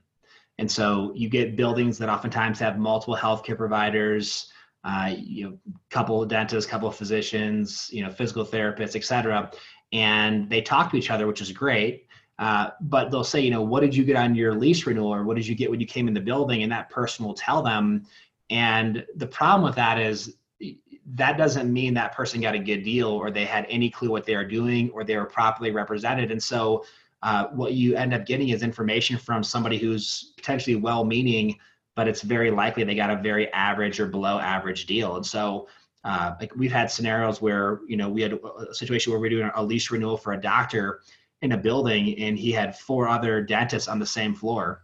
And 0.59 0.71
so 0.71 1.13
you 1.15 1.31
get 1.31 1.57
buildings 1.57 1.99
that 1.99 2.09
oftentimes 2.09 2.59
have 2.59 2.79
multiple 2.79 3.17
healthcare 3.17 3.57
providers, 3.57 4.53
uh, 4.85 5.15
you 5.17 5.45
know, 5.45 5.59
couple 5.89 6.23
of 6.23 6.29
dentists, 6.29 6.69
couple 6.71 6.89
of 6.89 6.97
physicians, 6.97 7.89
you 7.93 8.05
know, 8.05 8.11
physical 8.11 8.45
therapists, 8.45 8.97
et 8.97 9.05
cetera, 9.05 9.51
and 9.93 10.51
they 10.51 10.61
talk 10.61 10.91
to 10.91 10.97
each 10.97 11.11
other, 11.11 11.27
which 11.27 11.41
is 11.41 11.53
great. 11.53 12.08
Uh, 12.39 12.71
but 12.81 13.11
they'll 13.11 13.25
say, 13.25 13.41
you 13.41 13.51
know, 13.51 13.63
what 13.63 13.81
did 13.81 13.95
you 13.95 14.05
get 14.05 14.17
on 14.17 14.35
your 14.35 14.55
lease 14.55 14.87
renewal, 14.87 15.13
or 15.13 15.25
what 15.25 15.37
did 15.37 15.47
you 15.47 15.55
get 15.55 15.71
when 15.71 15.81
you 15.81 15.87
came 15.87 16.07
in 16.07 16.15
the 16.15 16.21
building? 16.21 16.63
And 16.63 16.71
that 16.71 16.89
person 16.89 17.25
will 17.25 17.35
tell 17.35 17.63
them, 17.63 18.07
and 18.51 19.05
the 19.17 19.27
problem 19.27 19.63
with 19.63 19.75
that 19.77 19.99
is 19.99 20.37
that 21.15 21.39
doesn't 21.39 21.73
mean 21.73 21.95
that 21.95 22.15
person 22.15 22.41
got 22.41 22.55
a 22.55 22.59
good 22.59 22.83
deal 22.83 23.09
or 23.09 23.31
they 23.31 23.45
had 23.45 23.67
any 23.69 23.89
clue 23.91 24.11
what 24.11 24.27
they 24.27 24.35
are 24.35 24.45
doing 24.45 24.91
or 24.91 25.05
they 25.05 25.17
were 25.17 25.25
properly 25.25 25.71
represented. 25.71 26.31
And 26.31 26.43
so 26.43 26.85
uh, 27.23 27.47
what 27.47 27.73
you 27.73 27.97
end 27.97 28.13
up 28.13 28.27
getting 28.27 28.51
is 28.51 28.63
information 28.63 29.19
from 29.19 29.43
somebody 29.43 29.79
who's 29.79 30.35
potentially 30.37 30.77
well 30.77 31.05
meaning, 31.05 31.59
but 31.97 32.09
it's 32.09 32.23
very 32.23 32.51
likely 32.51 32.85
they 32.85 32.95
got 32.95 33.11
a 33.11 33.17
very 33.17 33.51
average 33.53 33.99
or 33.99 34.07
below 34.07 34.39
average 34.39 34.87
deal. 34.87 35.17
And 35.17 35.25
so 35.25 35.69
uh, 36.05 36.35
like 36.41 36.55
we've 36.55 36.73
had 36.73 36.91
scenarios 36.91 37.41
where, 37.41 37.81
you 37.89 37.97
know, 37.97 38.09
we 38.09 38.23
had 38.23 38.35
a 38.35 38.75
situation 38.75 39.11
where 39.11 39.21
we 39.21 39.29
are 39.29 39.31
doing 39.31 39.51
a 39.55 39.63
lease 39.63 39.91
renewal 39.91 40.17
for 40.17 40.35
a 40.35 40.41
doctor 40.41 41.01
in 41.43 41.53
a 41.53 41.57
building 41.57 42.19
and 42.19 42.39
he 42.39 42.51
had 42.51 42.77
four 42.77 43.09
other 43.09 43.41
dentists 43.41 43.89
on 43.89 43.99
the 43.99 44.07
same 44.07 44.35
floor 44.35 44.83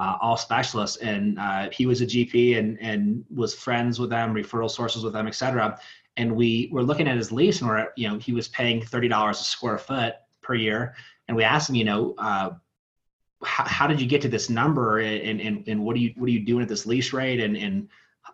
uh, 0.00 0.16
all 0.20 0.36
specialists. 0.36 0.96
And 0.96 1.38
uh, 1.38 1.68
he 1.70 1.86
was 1.86 2.00
a 2.00 2.06
GP 2.06 2.58
and, 2.58 2.78
and 2.80 3.24
was 3.32 3.54
friends 3.54 4.00
with 4.00 4.10
them, 4.10 4.34
referral 4.34 4.70
sources 4.70 5.04
with 5.04 5.12
them, 5.12 5.26
etc. 5.26 5.78
And 6.16 6.34
we 6.34 6.70
were 6.72 6.82
looking 6.82 7.06
at 7.06 7.16
his 7.16 7.30
lease 7.30 7.60
and 7.60 7.68
we're, 7.68 7.88
you 7.96 8.08
know, 8.08 8.18
he 8.18 8.32
was 8.32 8.48
paying 8.48 8.80
$30 8.80 9.30
a 9.30 9.34
square 9.34 9.78
foot 9.78 10.14
per 10.40 10.54
year. 10.54 10.94
And 11.28 11.36
we 11.36 11.44
asked 11.44 11.68
him, 11.68 11.76
you 11.76 11.84
know, 11.84 12.14
uh, 12.16 12.50
how, 13.42 13.86
did 13.86 14.00
you 14.00 14.06
get 14.06 14.22
to 14.22 14.28
this 14.28 14.50
number 14.50 14.98
and, 14.98 15.40
and, 15.40 15.68
and 15.68 15.82
what 15.82 15.96
are 15.96 15.98
you 15.98 16.12
what 16.16 16.26
are 16.26 16.32
you 16.32 16.44
doing 16.44 16.62
at 16.62 16.68
this 16.68 16.84
lease 16.84 17.14
rate 17.14 17.40
and, 17.40 17.56
and 17.56 17.88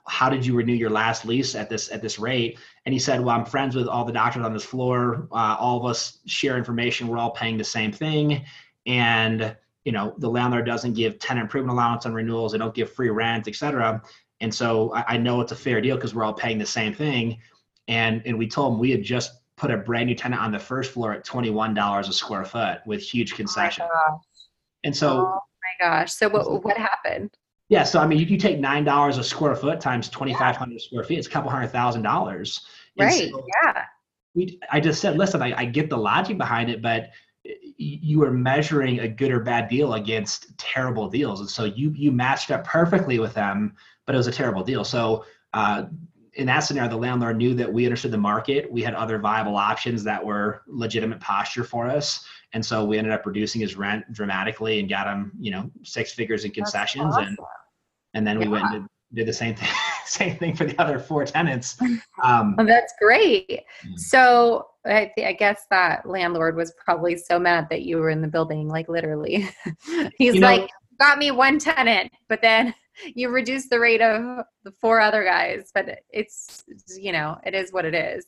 how 0.08 0.28
did 0.28 0.46
you 0.46 0.54
renew 0.54 0.72
your 0.72 0.90
last 0.90 1.24
lease 1.24 1.54
at 1.54 1.68
this 1.68 1.90
at 1.90 2.02
this 2.02 2.18
rate? 2.18 2.58
And 2.84 2.92
he 2.92 2.98
said 2.98 3.20
well 3.20 3.36
i'm 3.36 3.44
friends 3.44 3.74
with 3.74 3.88
all 3.88 4.04
the 4.04 4.12
doctors 4.12 4.44
on 4.44 4.52
this 4.52 4.64
floor. 4.64 5.28
Uh, 5.32 5.56
all 5.58 5.78
of 5.78 5.84
us 5.84 6.18
share 6.26 6.56
information. 6.56 7.08
We're 7.08 7.18
all 7.18 7.32
paying 7.32 7.58
the 7.58 7.64
same 7.64 7.92
thing. 7.92 8.44
And 8.86 9.56
you 9.84 9.92
know 9.92 10.14
the 10.18 10.28
landlord 10.28 10.66
doesn't 10.66 10.94
give 10.94 11.18
tenant 11.18 11.44
improvement 11.44 11.74
allowance 11.74 12.06
on 12.06 12.14
renewals. 12.14 12.52
They 12.52 12.58
don't 12.58 12.74
give 12.74 12.92
free 12.92 13.10
rent 13.10 13.48
etc 13.48 14.02
and 14.40 14.54
so 14.54 14.92
I, 14.94 15.14
I 15.14 15.16
know 15.16 15.40
it's 15.40 15.52
a 15.52 15.56
fair 15.56 15.80
deal 15.80 15.96
because 15.96 16.14
we're 16.14 16.24
all 16.24 16.34
paying 16.34 16.58
the 16.58 16.66
same 16.66 16.92
thing. 16.94 17.38
And 17.88 18.22
and 18.26 18.38
we 18.38 18.48
told 18.48 18.74
him 18.74 18.80
we 18.80 18.90
had 18.90 19.02
just 19.02 19.32
put 19.56 19.70
a 19.70 19.76
brand 19.76 20.08
new 20.08 20.14
tenant 20.14 20.42
on 20.42 20.52
the 20.52 20.58
first 20.58 20.92
floor 20.92 21.14
at 21.14 21.24
$21 21.24 22.08
a 22.08 22.12
square 22.12 22.44
foot 22.44 22.80
with 22.84 23.00
huge 23.00 23.34
concession. 23.34 23.86
oh 23.90 24.20
and 24.84 24.94
so 24.94 25.18
oh 25.18 25.40
my 25.80 25.88
gosh. 25.88 26.12
So 26.12 26.28
what 26.28 26.64
what 26.64 26.76
happened 26.76 27.30
yeah, 27.68 27.82
so 27.82 27.98
I 27.98 28.06
mean, 28.06 28.18
you, 28.18 28.26
you 28.26 28.38
take 28.38 28.58
nine 28.58 28.84
dollars 28.84 29.18
a 29.18 29.24
square 29.24 29.56
foot 29.56 29.80
times 29.80 30.08
twenty 30.08 30.34
five 30.34 30.56
hundred 30.56 30.74
yeah. 30.74 30.86
square 30.86 31.04
feet. 31.04 31.18
It's 31.18 31.26
a 31.26 31.30
couple 31.30 31.50
hundred 31.50 31.68
thousand 31.68 32.02
dollars. 32.02 32.62
Right. 32.98 33.30
So 33.30 33.44
yeah. 33.64 33.84
We, 34.34 34.60
I 34.70 34.80
just 34.80 35.00
said, 35.00 35.16
listen, 35.16 35.42
I, 35.42 35.58
I 35.58 35.64
get 35.64 35.88
the 35.88 35.96
logic 35.96 36.36
behind 36.38 36.70
it, 36.70 36.82
but 36.82 37.10
you 37.78 38.22
are 38.22 38.30
measuring 38.30 39.00
a 39.00 39.08
good 39.08 39.30
or 39.30 39.40
bad 39.40 39.68
deal 39.68 39.94
against 39.94 40.56
terrible 40.58 41.08
deals, 41.08 41.40
and 41.40 41.48
so 41.48 41.64
you 41.64 41.90
you 41.96 42.12
matched 42.12 42.50
up 42.50 42.64
perfectly 42.64 43.18
with 43.18 43.34
them, 43.34 43.74
but 44.04 44.14
it 44.14 44.18
was 44.18 44.26
a 44.26 44.32
terrible 44.32 44.62
deal. 44.62 44.84
So 44.84 45.24
uh, 45.52 45.84
in 46.34 46.46
that 46.46 46.60
scenario, 46.60 46.90
the 46.90 46.96
landlord 46.96 47.36
knew 47.36 47.54
that 47.54 47.72
we 47.72 47.86
understood 47.86 48.10
the 48.10 48.18
market. 48.18 48.70
We 48.70 48.82
had 48.82 48.94
other 48.94 49.18
viable 49.18 49.56
options 49.56 50.04
that 50.04 50.24
were 50.24 50.62
legitimate 50.66 51.20
posture 51.20 51.64
for 51.64 51.88
us. 51.88 52.24
And 52.56 52.64
so 52.64 52.86
we 52.86 52.96
ended 52.96 53.12
up 53.12 53.26
reducing 53.26 53.60
his 53.60 53.76
rent 53.76 54.10
dramatically 54.14 54.80
and 54.80 54.88
got 54.88 55.06
him, 55.06 55.30
you 55.38 55.50
know, 55.50 55.70
six 55.82 56.14
figures 56.14 56.46
in 56.46 56.52
concessions. 56.52 57.14
Awesome. 57.14 57.26
And 57.26 57.38
and 58.14 58.26
then 58.26 58.38
we 58.38 58.48
went 58.48 58.64
and 58.64 58.72
did, 59.12 59.14
did, 59.14 59.28
the 59.28 59.32
same 59.34 59.54
thing, 59.54 59.68
same 60.06 60.38
thing 60.38 60.56
for 60.56 60.64
the 60.64 60.74
other 60.80 60.98
four 60.98 61.26
tenants. 61.26 61.78
Um, 62.24 62.56
oh, 62.58 62.64
that's 62.64 62.94
great. 62.98 63.50
Yeah. 63.50 63.60
So 63.96 64.68
I, 64.86 65.12
I 65.18 65.34
guess 65.34 65.66
that 65.68 66.08
landlord 66.08 66.56
was 66.56 66.72
probably 66.82 67.18
so 67.18 67.38
mad 67.38 67.66
that 67.68 67.82
you 67.82 67.98
were 67.98 68.08
in 68.08 68.22
the 68.22 68.26
building, 68.26 68.68
like 68.68 68.88
literally. 68.88 69.50
He's 70.16 70.36
you 70.36 70.40
know, 70.40 70.46
like, 70.46 70.70
got 70.98 71.18
me 71.18 71.30
one 71.30 71.58
tenant, 71.58 72.10
but 72.30 72.40
then 72.40 72.74
you 73.14 73.28
reduce 73.28 73.68
the 73.68 73.78
rate 73.78 74.00
of 74.00 74.46
the 74.64 74.72
four 74.80 74.98
other 74.98 75.24
guys. 75.24 75.72
But 75.74 75.98
it's, 76.08 76.64
you 76.96 77.12
know, 77.12 77.38
it 77.44 77.54
is 77.54 77.70
what 77.70 77.84
it 77.84 77.94
is. 77.94 78.24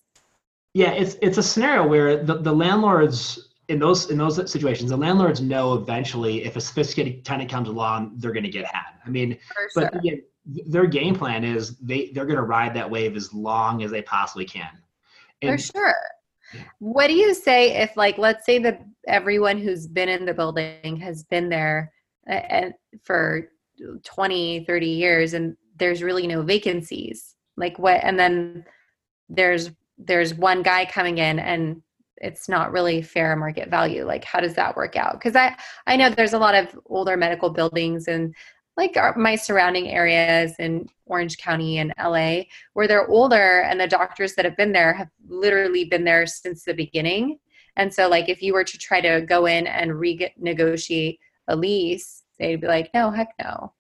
Yeah, 0.75 0.91
it's 0.91 1.17
it's 1.23 1.38
a 1.38 1.43
scenario 1.43 1.88
where 1.88 2.23
the, 2.23 2.35
the 2.35 2.53
landlords 2.53 3.48
in 3.69 3.79
those 3.79 4.11
in 4.11 4.19
those 4.19 4.51
situations, 4.51 4.91
the 4.91 4.97
landlords 4.97 5.41
know 5.41 5.75
eventually 5.75 6.45
if 6.45 6.57
a 6.57 6.61
sophisticated 6.61 7.25
tenant 7.25 7.51
comes 7.51 7.69
along, 7.69 8.15
they're 8.17 8.33
going 8.33 8.45
to 8.45 8.51
get 8.51 8.65
had. 8.65 8.95
I 9.07 9.11
mean, 9.11 9.39
For 9.55 9.69
but 9.75 9.93
sure. 9.93 10.01
again, 10.01 10.23
their 10.47 10.87
game 10.87 11.15
plan 11.15 11.45
is 11.45 11.77
they 11.77 12.11
they're 12.15 12.25
going 12.27 12.37
to 12.37 12.43
ride 12.43 12.75
that 12.75 12.91
wave 12.91 13.15
as 13.15 13.33
long 13.33 13.83
as 13.83 13.91
they 13.91 14.03
possibly 14.03 14.47
can. 14.47 14.71
And, 15.43 15.61
For 15.61 15.73
sure. 15.73 15.95
What 16.79 17.09
do 17.09 17.13
you 17.13 17.35
say 17.35 17.77
if, 17.83 17.95
like, 17.95 18.17
let's 18.17 18.47
say 18.47 18.59
that 18.61 18.81
everyone 19.07 19.59
who's 19.59 19.87
been 19.87 20.09
in 20.09 20.25
the 20.25 20.33
building 20.33 20.97
has 20.97 21.23
been 21.25 21.51
there 21.51 21.93
and 22.27 22.73
for 23.03 23.51
20, 24.03 24.65
30 24.65 24.87
years, 24.87 25.35
and 25.35 25.59
there's 25.77 26.03
really 26.03 26.27
no 26.27 26.41
vacancies? 26.41 27.35
Like, 27.59 27.79
what? 27.79 28.01
And 28.03 28.19
then 28.19 28.65
there's 29.29 29.71
there's 29.99 30.33
one 30.33 30.63
guy 30.63 30.87
coming 30.87 31.19
in 31.19 31.39
and 31.39 31.83
it's 32.21 32.49
not 32.49 32.73
really 32.73 33.03
fair 33.03 33.35
market 33.37 33.69
value 33.69 34.05
like 34.05 34.25
how 34.25 34.41
does 34.41 34.55
that 34.55 34.77
work 34.77 34.97
out? 34.97 35.15
Because 35.15 35.37
i 35.37 35.57
i 35.87 35.97
know 35.97 36.11
there's 36.11 36.33
a 36.33 36.39
lot 36.39 36.55
of 36.55 36.79
older 36.87 37.17
medical 37.17 37.51
buildings 37.51 38.09
and 38.09 38.35
like 38.79 38.97
our, 38.97 39.17
my 39.17 39.35
surrounding 39.35 39.89
areas 39.89 40.55
in 40.61 40.89
orange 41.07 41.37
county 41.39 41.79
and 41.79 41.93
la 41.99 42.43
where 42.75 42.87
they're 42.87 43.09
older 43.09 43.61
and 43.63 43.81
the 43.81 43.89
doctors 43.89 44.35
that 44.35 44.45
have 44.45 44.57
been 44.57 44.73
there 44.73 44.93
have 44.93 45.09
literally 45.29 45.85
been 45.85 46.05
there 46.05 46.27
since 46.27 46.63
the 46.63 46.73
beginning. 46.73 47.39
And 47.75 47.93
so 47.93 48.09
like 48.09 48.29
if 48.29 48.41
you 48.41 48.53
were 48.55 48.65
to 48.65 48.79
try 48.79 49.01
to 49.01 49.23
go 49.23 49.47
in 49.47 49.67
and 49.67 49.91
renegotiate 49.91 51.19
a 51.49 51.57
lease 51.57 52.23
they'd 52.39 52.61
be 52.61 52.69
like 52.69 52.91
no 52.95 53.11
heck 53.11 53.35
no. 53.41 53.73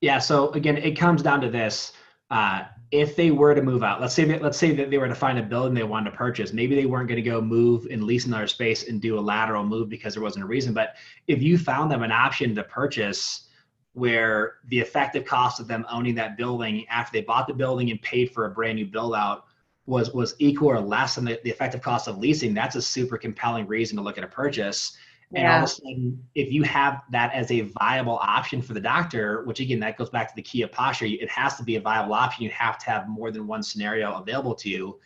Yeah 0.00 0.18
so 0.18 0.50
again 0.52 0.76
it 0.76 0.96
comes 0.96 1.22
down 1.22 1.40
to 1.40 1.50
this 1.50 1.92
uh, 2.30 2.62
if 2.90 3.16
they 3.16 3.30
were 3.30 3.54
to 3.54 3.62
move 3.62 3.82
out, 3.82 4.00
let's 4.00 4.14
say 4.14 4.24
that 4.24 4.42
let's 4.42 4.56
say 4.56 4.74
that 4.74 4.90
they 4.90 4.98
were 4.98 5.08
to 5.08 5.14
find 5.14 5.38
a 5.38 5.42
building 5.42 5.74
they 5.74 5.82
wanted 5.82 6.10
to 6.10 6.16
purchase. 6.16 6.52
Maybe 6.52 6.74
they 6.74 6.86
weren't 6.86 7.08
going 7.08 7.22
to 7.22 7.30
go 7.30 7.40
move 7.40 7.86
and 7.90 8.04
lease 8.04 8.26
another 8.26 8.46
space 8.46 8.88
and 8.88 9.00
do 9.00 9.18
a 9.18 9.20
lateral 9.20 9.64
move 9.64 9.88
because 9.88 10.14
there 10.14 10.22
wasn't 10.22 10.44
a 10.44 10.48
reason. 10.48 10.72
But 10.72 10.96
if 11.26 11.42
you 11.42 11.58
found 11.58 11.90
them 11.90 12.02
an 12.02 12.12
option 12.12 12.54
to 12.54 12.64
purchase 12.64 13.48
where 13.92 14.54
the 14.68 14.78
effective 14.78 15.24
cost 15.24 15.60
of 15.60 15.66
them 15.66 15.84
owning 15.90 16.14
that 16.14 16.36
building 16.36 16.86
after 16.88 17.12
they 17.12 17.22
bought 17.22 17.46
the 17.46 17.54
building 17.54 17.90
and 17.90 18.00
paid 18.00 18.30
for 18.32 18.46
a 18.46 18.50
brand 18.50 18.76
new 18.76 18.86
build 18.86 19.14
out 19.14 19.44
was 19.86 20.12
was 20.12 20.34
equal 20.38 20.68
or 20.68 20.80
less 20.80 21.14
than 21.14 21.24
the, 21.24 21.40
the 21.44 21.50
effective 21.50 21.80
cost 21.82 22.08
of 22.08 22.18
leasing, 22.18 22.54
that's 22.54 22.76
a 22.76 22.82
super 22.82 23.16
compelling 23.16 23.66
reason 23.66 23.96
to 23.96 24.02
look 24.02 24.18
at 24.18 24.24
a 24.24 24.28
purchase. 24.28 24.96
And 25.34 25.42
yeah. 25.42 25.56
all 25.56 25.58
of 25.58 25.64
a 25.64 25.68
sudden, 25.68 26.24
if 26.34 26.50
you 26.50 26.62
have 26.62 27.02
that 27.10 27.34
as 27.34 27.50
a 27.50 27.60
viable 27.60 28.18
option 28.22 28.62
for 28.62 28.72
the 28.72 28.80
doctor, 28.80 29.42
which 29.44 29.60
again, 29.60 29.78
that 29.80 29.98
goes 29.98 30.08
back 30.08 30.28
to 30.28 30.34
the 30.34 30.42
key 30.42 30.62
of 30.62 30.72
posture, 30.72 31.04
it 31.04 31.28
has 31.28 31.56
to 31.56 31.62
be 31.62 31.76
a 31.76 31.80
viable 31.80 32.14
option. 32.14 32.44
You 32.44 32.50
have 32.50 32.78
to 32.78 32.86
have 32.86 33.08
more 33.08 33.30
than 33.30 33.46
one 33.46 33.62
scenario 33.62 34.14
available 34.14 34.54
to 34.54 34.70
you. 34.70 34.98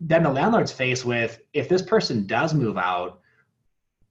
Then 0.00 0.24
the 0.24 0.30
landlord's 0.30 0.72
faced 0.72 1.04
with 1.04 1.40
if 1.52 1.68
this 1.68 1.82
person 1.82 2.26
does 2.26 2.52
move 2.52 2.78
out, 2.78 3.20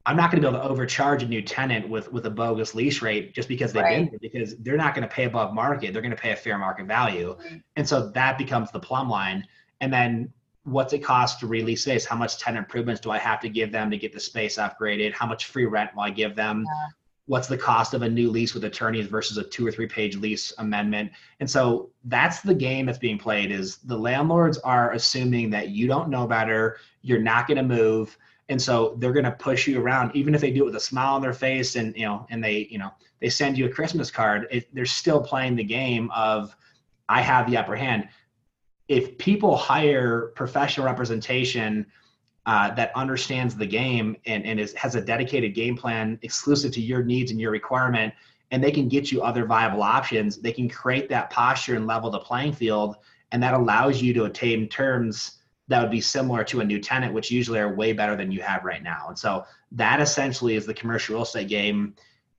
I'm 0.05 0.15
not 0.15 0.31
going 0.31 0.41
to 0.41 0.49
be 0.49 0.55
able 0.55 0.65
to 0.65 0.69
overcharge 0.69 1.23
a 1.23 1.27
new 1.27 1.41
tenant 1.41 1.89
with 1.89 2.11
with 2.11 2.25
a 2.25 2.29
bogus 2.29 2.73
lease 2.73 3.01
rate 3.01 3.33
just 3.33 3.49
because 3.49 3.73
they've 3.73 3.83
right. 3.83 4.09
been 4.09 4.19
there 4.21 4.29
because 4.31 4.57
they're 4.59 4.77
not 4.77 4.95
going 4.95 5.07
to 5.07 5.13
pay 5.13 5.25
above 5.25 5.53
market. 5.53 5.91
They're 5.91 6.01
going 6.01 6.15
to 6.15 6.21
pay 6.21 6.31
a 6.31 6.37
fair 6.37 6.57
market 6.57 6.87
value. 6.87 7.35
Mm-hmm. 7.35 7.57
And 7.75 7.87
so 7.87 8.09
that 8.11 8.37
becomes 8.37 8.71
the 8.71 8.79
plumb 8.79 9.09
line. 9.09 9.45
And 9.81 9.91
then 9.91 10.31
what's 10.63 10.93
it 10.93 10.99
cost 10.99 11.39
to 11.39 11.47
release 11.47 11.83
space? 11.83 12.05
How 12.05 12.15
much 12.15 12.37
tenant 12.37 12.65
improvements 12.65 13.01
do 13.01 13.11
I 13.11 13.17
have 13.17 13.39
to 13.41 13.49
give 13.49 13.71
them 13.71 13.89
to 13.91 13.97
get 13.97 14.13
the 14.13 14.19
space 14.19 14.57
upgraded? 14.57 15.13
How 15.13 15.25
much 15.25 15.45
free 15.45 15.65
rent 15.65 15.95
will 15.95 16.03
I 16.03 16.09
give 16.09 16.35
them? 16.35 16.65
Yeah. 16.65 16.87
What's 17.25 17.47
the 17.47 17.57
cost 17.57 17.93
of 17.93 18.01
a 18.01 18.09
new 18.09 18.31
lease 18.31 18.55
with 18.55 18.63
attorneys 18.65 19.05
versus 19.05 19.37
a 19.37 19.43
two 19.43 19.65
or 19.65 19.71
three 19.71 19.87
page 19.87 20.17
lease 20.17 20.51
amendment? 20.57 21.11
And 21.39 21.49
so 21.49 21.91
that's 22.05 22.41
the 22.41 22.55
game 22.55 22.87
that's 22.87 22.97
being 22.97 23.19
played 23.19 23.51
is 23.51 23.77
the 23.77 23.97
landlords 23.97 24.57
are 24.59 24.93
assuming 24.93 25.51
that 25.51 25.69
you 25.69 25.87
don't 25.87 26.09
know 26.09 26.25
better, 26.25 26.77
you're 27.01 27.21
not 27.21 27.47
going 27.47 27.57
to 27.57 27.63
move. 27.63 28.17
And 28.49 28.59
so 28.59 28.95
they're 28.97 29.13
going 29.13 29.25
to 29.25 29.31
push 29.31 29.67
you 29.67 29.79
around, 29.79 30.15
even 30.15 30.33
if 30.33 30.41
they 30.41 30.49
do 30.49 30.63
it 30.63 30.65
with 30.65 30.75
a 30.75 30.79
smile 30.79 31.13
on 31.13 31.21
their 31.21 31.33
face 31.33 31.75
and, 31.75 31.95
you 31.95 32.05
know, 32.05 32.25
and 32.31 32.43
they, 32.43 32.67
you 32.71 32.79
know, 32.79 32.91
they 33.19 33.29
send 33.29 33.59
you 33.59 33.67
a 33.67 33.69
Christmas 33.69 34.09
card, 34.09 34.47
it, 34.49 34.73
they're 34.73 34.85
still 34.85 35.21
playing 35.21 35.55
the 35.55 35.63
game 35.63 36.09
of, 36.15 36.55
I 37.09 37.21
have 37.21 37.49
the 37.49 37.57
upper 37.57 37.75
hand 37.75 38.09
if 38.89 39.17
people 39.19 39.55
hire 39.55 40.33
professional 40.35 40.85
representation 40.85 41.85
uh, 42.45 42.73
that 42.73 42.91
understands 42.95 43.55
the 43.55 43.65
game 43.65 44.17
and, 44.25 44.43
and 44.45 44.59
is, 44.59 44.73
has 44.73 44.95
a 44.95 45.01
dedicated 45.01 45.53
game 45.53 45.77
plan 45.77 46.19
exclusive 46.23 46.71
to 46.73 46.81
your 46.81 47.03
needs 47.03 47.29
and 47.31 47.39
your 47.39 47.51
requirement, 47.51 48.13
and 48.51 48.63
they 48.63 48.71
can 48.71 48.89
get 48.89 49.11
you 49.11 49.21
other 49.21 49.45
viable 49.45 49.83
options, 49.83 50.37
they 50.37 50.51
can 50.51 50.67
create 50.67 51.07
that 51.07 51.29
posture 51.29 51.75
and 51.75 51.85
level 51.85 52.09
the 52.09 52.19
playing 52.19 52.51
field. 52.51 52.95
And 53.31 53.41
that 53.43 53.53
allows 53.53 54.01
you 54.01 54.11
to 54.15 54.23
attain 54.23 54.67
terms 54.67 55.37
that 55.67 55.79
would 55.83 55.91
be 55.91 56.01
similar 56.01 56.43
to 56.45 56.61
a 56.61 56.65
new 56.65 56.79
tenant, 56.79 57.13
which 57.13 57.29
usually 57.29 57.59
are 57.59 57.75
way 57.75 57.93
better 57.93 58.15
than 58.15 58.31
you 58.31 58.41
have 58.41 58.65
right 58.65 58.81
now. 58.81 59.05
And 59.09 59.19
so 59.19 59.45
that 59.73 60.01
essentially 60.01 60.55
is 60.55 60.65
the 60.65 60.73
commercial 60.73 61.13
real 61.13 61.23
estate 61.23 61.47
game. 61.47 61.93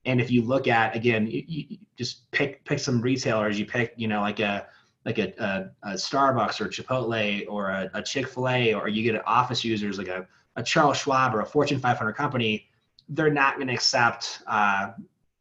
And 0.05 0.21
if 0.21 0.33
you 0.33 0.43
look 0.43 0.67
at 0.67 0.97
again, 0.97 1.29
you, 1.29 1.45
you 1.47 1.79
just 1.97 2.29
pick 2.33 2.65
pick 2.65 2.81
some 2.81 3.01
retailers. 3.01 3.57
You 3.57 3.67
pick, 3.67 3.95
you 3.97 4.09
know, 4.09 4.21
like 4.21 4.41
a 4.41 4.67
like 5.05 5.19
a, 5.19 5.33
a, 5.39 5.91
a 5.91 5.95
Starbucks 5.95 6.61
or 6.61 6.69
Chipotle 6.69 7.47
or 7.49 7.69
a, 7.69 7.91
a 7.95 8.03
Chick 8.03 8.29
Fil 8.29 8.49
A, 8.49 8.75
or 8.75 8.89
you 8.89 9.03
get 9.03 9.15
an 9.15 9.23
office 9.27 9.65
users 9.65 9.99
like 9.99 10.09
a, 10.09 10.27
a 10.57 10.63
Charles 10.63 10.99
Schwab 10.99 11.35
or 11.35 11.41
a 11.41 11.47
Fortune 11.47 11.79
500 11.79 12.13
company, 12.13 12.69
they're 13.09 13.31
not 13.31 13.57
going 13.57 13.69
to 13.69 13.75
accept 13.75 14.43
uh, 14.47 14.91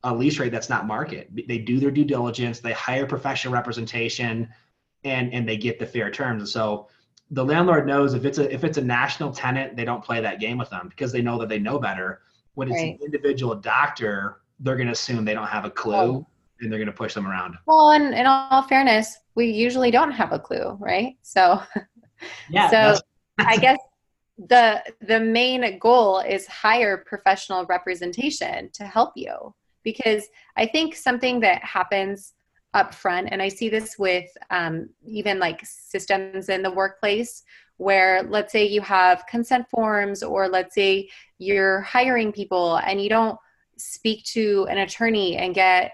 a 0.04 0.14
lease 0.14 0.40
rate 0.40 0.52
that's 0.52 0.70
not 0.70 0.88
market. 0.88 1.30
They 1.48 1.58
do 1.58 1.80
their 1.80 1.92
due 1.92 2.06
diligence, 2.06 2.60
they 2.60 2.72
hire 2.72 3.06
professional 3.06 3.54
representation, 3.54 4.50
and 5.04 5.34
and 5.34 5.48
they 5.48 5.58
get 5.58 5.80
the 5.80 5.86
fair 5.86 6.10
terms. 6.10 6.42
And 6.42 6.50
so 6.50 6.88
the 7.32 7.44
landlord 7.44 7.86
knows 7.86 8.14
if 8.14 8.26
it's 8.26 8.38
a 8.38 8.52
if 8.54 8.64
it's 8.64 8.78
a 8.78 8.84
national 8.84 9.34
tenant, 9.34 9.76
they 9.76 9.86
don't 9.86 10.04
play 10.04 10.22
that 10.22 10.40
game 10.40 10.58
with 10.58 10.70
them 10.70 10.88
because 10.90 11.12
they 11.12 11.22
know 11.22 11.38
that 11.40 11.50
they 11.50 11.60
know 11.60 11.80
better. 11.80 12.22
When 12.56 12.70
it's 12.70 12.82
right. 12.82 12.98
an 13.00 13.06
individual 13.06 13.56
doctor, 13.56 14.42
they're 14.60 14.76
going 14.76 14.88
to 14.88 14.94
assume 14.94 15.26
they 15.26 15.34
don't 15.34 15.48
have 15.48 15.66
a 15.66 15.70
clue. 15.70 15.96
Oh 15.96 16.28
and 16.62 16.72
they're 16.72 16.80
going 16.80 16.88
to 16.88 16.94
push 16.94 17.14
them 17.14 17.28
around. 17.28 17.56
Well, 17.66 17.92
and 17.92 18.14
in 18.14 18.26
all 18.26 18.64
fairness, 18.64 19.18
we 19.36 19.48
usually 19.48 19.92
don't 19.92 20.12
have 20.12 20.32
a 20.32 20.40
clue, 20.40 20.78
right? 20.80 21.18
So, 21.22 21.62
yeah. 22.50 22.70
So 22.70 23.00
I 23.40 23.58
guess 23.58 23.80
the 24.38 24.84
the 25.02 25.20
main 25.20 25.80
goal 25.80 26.20
is 26.20 26.48
hire 26.48 27.04
professional 27.06 27.66
representation 27.66 28.70
to 28.74 28.86
help 28.86 29.14
you 29.16 29.54
because 29.84 30.28
I 30.56 30.66
think 30.66 30.96
something 30.96 31.40
that 31.42 31.64
happens 31.64 32.34
up 32.74 32.94
front, 32.94 33.30
and 33.32 33.42
I 33.42 33.50
see 33.50 33.70
this 33.70 33.98
with 33.98 34.30
um, 34.50 34.90
even 35.06 35.40
like 35.40 35.62
systems 35.64 36.50
in 36.50 36.62
the 36.62 36.72
workplace 36.72 37.44
where 37.78 38.24
let's 38.24 38.52
say 38.52 38.66
you 38.66 38.82
have 38.82 39.26
consent 39.28 39.66
forms 39.70 40.22
or 40.22 40.50
let's 40.50 40.76
say 40.76 41.10
you're 41.38 41.80
hiring 41.82 42.32
people 42.32 42.76
and 42.76 43.02
you 43.02 43.08
don't 43.08 43.38
speak 43.78 44.24
to 44.26 44.68
an 44.70 44.80
attorney 44.80 45.38
and 45.38 45.56
get 45.56 45.94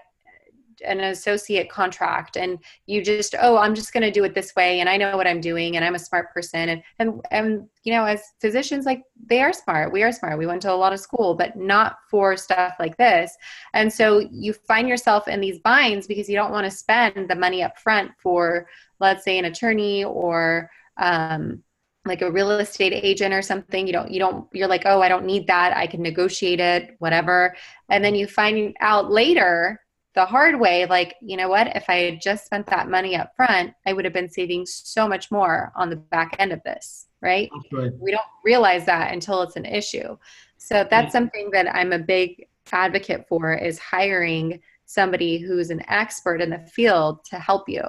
an 0.84 1.00
associate 1.00 1.70
contract 1.70 2.36
and 2.36 2.58
you 2.86 3.02
just 3.02 3.34
oh 3.40 3.56
i'm 3.56 3.74
just 3.74 3.92
going 3.92 4.02
to 4.02 4.10
do 4.10 4.24
it 4.24 4.34
this 4.34 4.54
way 4.54 4.80
and 4.80 4.88
i 4.88 4.96
know 4.96 5.16
what 5.16 5.26
i'm 5.26 5.40
doing 5.40 5.76
and 5.76 5.84
i'm 5.84 5.94
a 5.94 5.98
smart 5.98 6.32
person. 6.32 6.68
And 6.68 6.82
and 6.98 7.20
and 7.30 7.68
you 7.84 7.92
know 7.92 8.04
as 8.04 8.22
physicians 8.40 8.86
like 8.86 9.02
they 9.24 9.42
are 9.42 9.52
smart. 9.52 9.92
We 9.92 10.02
are 10.02 10.12
smart. 10.12 10.38
We 10.38 10.46
went 10.46 10.62
to 10.62 10.72
a 10.72 10.74
lot 10.74 10.92
of 10.92 11.00
school 11.00 11.34
but 11.34 11.56
not 11.56 11.98
for 12.10 12.36
stuff 12.36 12.74
like 12.78 12.96
this. 12.96 13.36
And 13.74 13.92
so 13.92 14.28
you 14.30 14.52
find 14.52 14.88
yourself 14.88 15.28
in 15.28 15.40
these 15.40 15.58
binds 15.60 16.06
because 16.06 16.28
you 16.28 16.36
don't 16.36 16.52
want 16.52 16.64
to 16.64 16.70
spend 16.70 17.28
the 17.28 17.34
money 17.34 17.62
up 17.62 17.78
front 17.78 18.12
for 18.22 18.68
let's 19.00 19.24
say 19.24 19.38
an 19.38 19.46
attorney 19.46 20.04
or 20.04 20.70
um, 20.98 21.62
like 22.04 22.22
a 22.22 22.30
real 22.30 22.50
estate 22.52 22.92
agent 22.92 23.34
or 23.34 23.42
something. 23.42 23.86
You 23.86 23.92
don't 23.92 24.10
you 24.10 24.18
don't 24.18 24.46
you're 24.52 24.68
like 24.68 24.82
oh 24.84 25.00
i 25.00 25.08
don't 25.08 25.26
need 25.26 25.46
that. 25.46 25.76
I 25.76 25.86
can 25.86 26.02
negotiate 26.02 26.60
it 26.60 26.96
whatever. 26.98 27.54
And 27.88 28.04
then 28.04 28.14
you 28.14 28.26
find 28.26 28.76
out 28.80 29.10
later 29.10 29.80
the 30.16 30.26
hard 30.26 30.58
way 30.58 30.86
like 30.86 31.14
you 31.20 31.36
know 31.36 31.48
what 31.48 31.68
if 31.76 31.84
i 31.88 31.96
had 31.96 32.20
just 32.20 32.46
spent 32.46 32.66
that 32.66 32.88
money 32.88 33.14
up 33.14 33.32
front 33.36 33.72
i 33.86 33.92
would 33.92 34.04
have 34.04 34.14
been 34.14 34.28
saving 34.28 34.66
so 34.66 35.06
much 35.06 35.30
more 35.30 35.72
on 35.76 35.88
the 35.88 35.96
back 35.96 36.34
end 36.40 36.52
of 36.52 36.62
this 36.64 37.06
right? 37.26 37.50
We 37.72 38.10
don't 38.10 38.22
realize 38.44 38.86
that 38.86 39.12
until 39.12 39.42
it's 39.42 39.56
an 39.56 39.64
issue. 39.64 40.16
So 40.58 40.86
that's 40.88 41.12
something 41.12 41.50
that 41.52 41.74
i'm 41.74 41.92
a 41.92 41.98
big 41.98 42.46
advocate 42.72 43.26
for 43.28 43.54
is 43.54 43.78
hiring 43.78 44.60
somebody 44.86 45.38
who's 45.38 45.70
an 45.70 45.82
expert 45.88 46.40
in 46.40 46.50
the 46.50 46.58
field 46.58 47.24
to 47.24 47.38
help 47.38 47.68
you. 47.68 47.82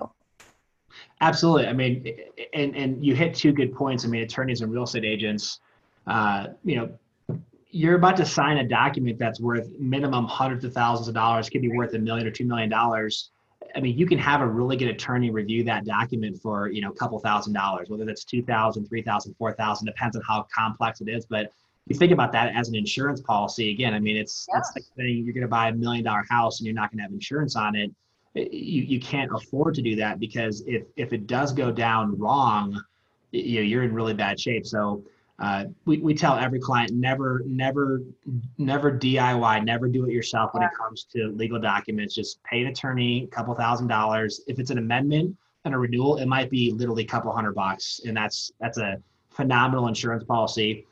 Absolutely. 1.22 1.68
I 1.68 1.74
mean 1.74 2.06
and 2.54 2.76
and 2.76 3.06
you 3.06 3.16
hit 3.16 3.36
two 3.36 3.54
good 3.54 3.74
points. 3.74 4.06
I 4.06 4.08
mean 4.08 4.24
attorneys 4.24 4.62
and 4.62 4.72
real 4.72 4.84
estate 4.84 5.06
agents 5.06 5.60
uh, 6.08 6.48
you 6.64 6.76
know 6.78 6.90
you're 7.70 7.96
about 7.96 8.18
to 8.18 8.26
sign 8.26 8.58
a 8.58 8.68
document 8.68 9.20
that's 9.20 9.40
worth 9.40 9.70
minimum 9.80 10.26
hundreds 10.26 10.64
of 10.66 10.74
thousands 10.74 11.08
of 11.08 11.14
dollars, 11.14 11.50
could 11.50 11.62
be 11.62 11.70
worth 11.70 11.94
a 11.94 12.00
million 12.00 12.26
or 12.26 12.32
two 12.32 12.46
million 12.46 12.70
dollars. 12.70 13.32
I 13.76 13.82
mean, 13.82 13.98
you 13.98 14.06
can 14.06 14.18
have 14.20 14.42
a 14.42 14.48
really 14.48 14.78
good 14.78 14.88
attorney 14.88 15.30
review 15.30 15.64
that 15.66 15.86
document 15.86 16.42
for, 16.42 16.70
you 16.70 16.82
know, 16.82 16.90
a 16.90 16.96
couple 16.96 17.20
thousand 17.20 17.54
dollars, 17.54 17.90
whether 17.90 18.06
that's 18.06 18.24
two 18.24 18.42
thousand, 18.42 18.86
three 18.88 19.02
thousand, 19.02 19.34
four 19.36 19.52
thousand, 19.54 19.86
depends 19.88 20.16
on 20.16 20.24
how 20.28 20.48
complex 20.56 21.02
it 21.02 21.10
is. 21.10 21.26
But 21.26 21.52
you 21.88 21.96
think 21.96 22.12
about 22.12 22.32
that 22.32 22.54
as 22.56 22.70
an 22.70 22.76
insurance 22.76 23.22
policy, 23.22 23.72
again, 23.72 23.94
I 23.94 24.00
mean, 24.00 24.18
it's, 24.18 24.46
yeah. 24.48 24.56
that's 24.56 24.72
like 24.76 24.86
saying 24.98 25.24
you're 25.24 25.34
going 25.34 25.42
to 25.42 25.48
buy 25.48 25.70
a 25.70 25.74
million 25.74 26.04
dollar 26.06 26.26
house 26.30 26.60
and 26.60 26.66
you're 26.66 26.76
not 26.76 26.92
going 26.92 27.00
to 27.00 27.04
have 27.04 27.12
insurance 27.12 27.56
on 27.56 27.76
it. 27.76 27.92
You, 28.36 28.84
you 28.84 29.00
can't 29.00 29.32
afford 29.34 29.74
to 29.76 29.82
do 29.82 29.96
that 29.98 30.20
because 30.20 30.64
if, 30.68 30.84
if 30.96 31.12
it 31.12 31.28
does 31.28 31.54
go 31.54 31.72
down 31.72 32.18
wrong, 32.18 32.82
you 33.32 33.56
know, 33.56 33.62
you're 33.62 33.84
in 33.84 33.94
really 33.94 34.14
bad 34.14 34.40
shape. 34.40 34.66
So 34.66 35.04
uh, 35.40 35.66
we, 35.86 36.00
we 36.00 36.16
tell 36.16 36.36
every 36.36 36.60
client 36.60 36.92
never 36.94 37.44
never 37.46 38.02
never 38.58 38.92
diy 38.92 39.64
never 39.64 39.88
do 39.88 40.06
it 40.06 40.12
yourself 40.12 40.54
when 40.54 40.64
it 40.64 40.72
comes 40.76 41.04
to 41.14 41.28
legal 41.36 41.60
documents. 41.60 42.16
Just 42.16 42.42
pay 42.44 42.62
an 42.62 42.68
attorney 42.68 43.24
a 43.24 43.28
couple 43.28 43.54
thousand 43.54 43.88
dollars. 43.88 44.42
If 44.48 44.58
it's 44.58 44.72
an 44.72 44.80
amendment 44.80 45.36
and 45.66 45.76
a 45.76 45.78
renewal 45.78 46.18
it 46.18 46.26
might 46.26 46.50
be 46.50 46.72
literally 46.72 47.04
a 47.04 47.08
couple 47.08 47.32
hundred 47.32 47.54
bucks 47.54 48.02
and 48.06 48.18
that's 48.18 48.52
that's 48.60 48.80
a 48.80 48.98
phenomenal 49.30 49.88
insurance 49.88 50.24
policy. 50.24 50.88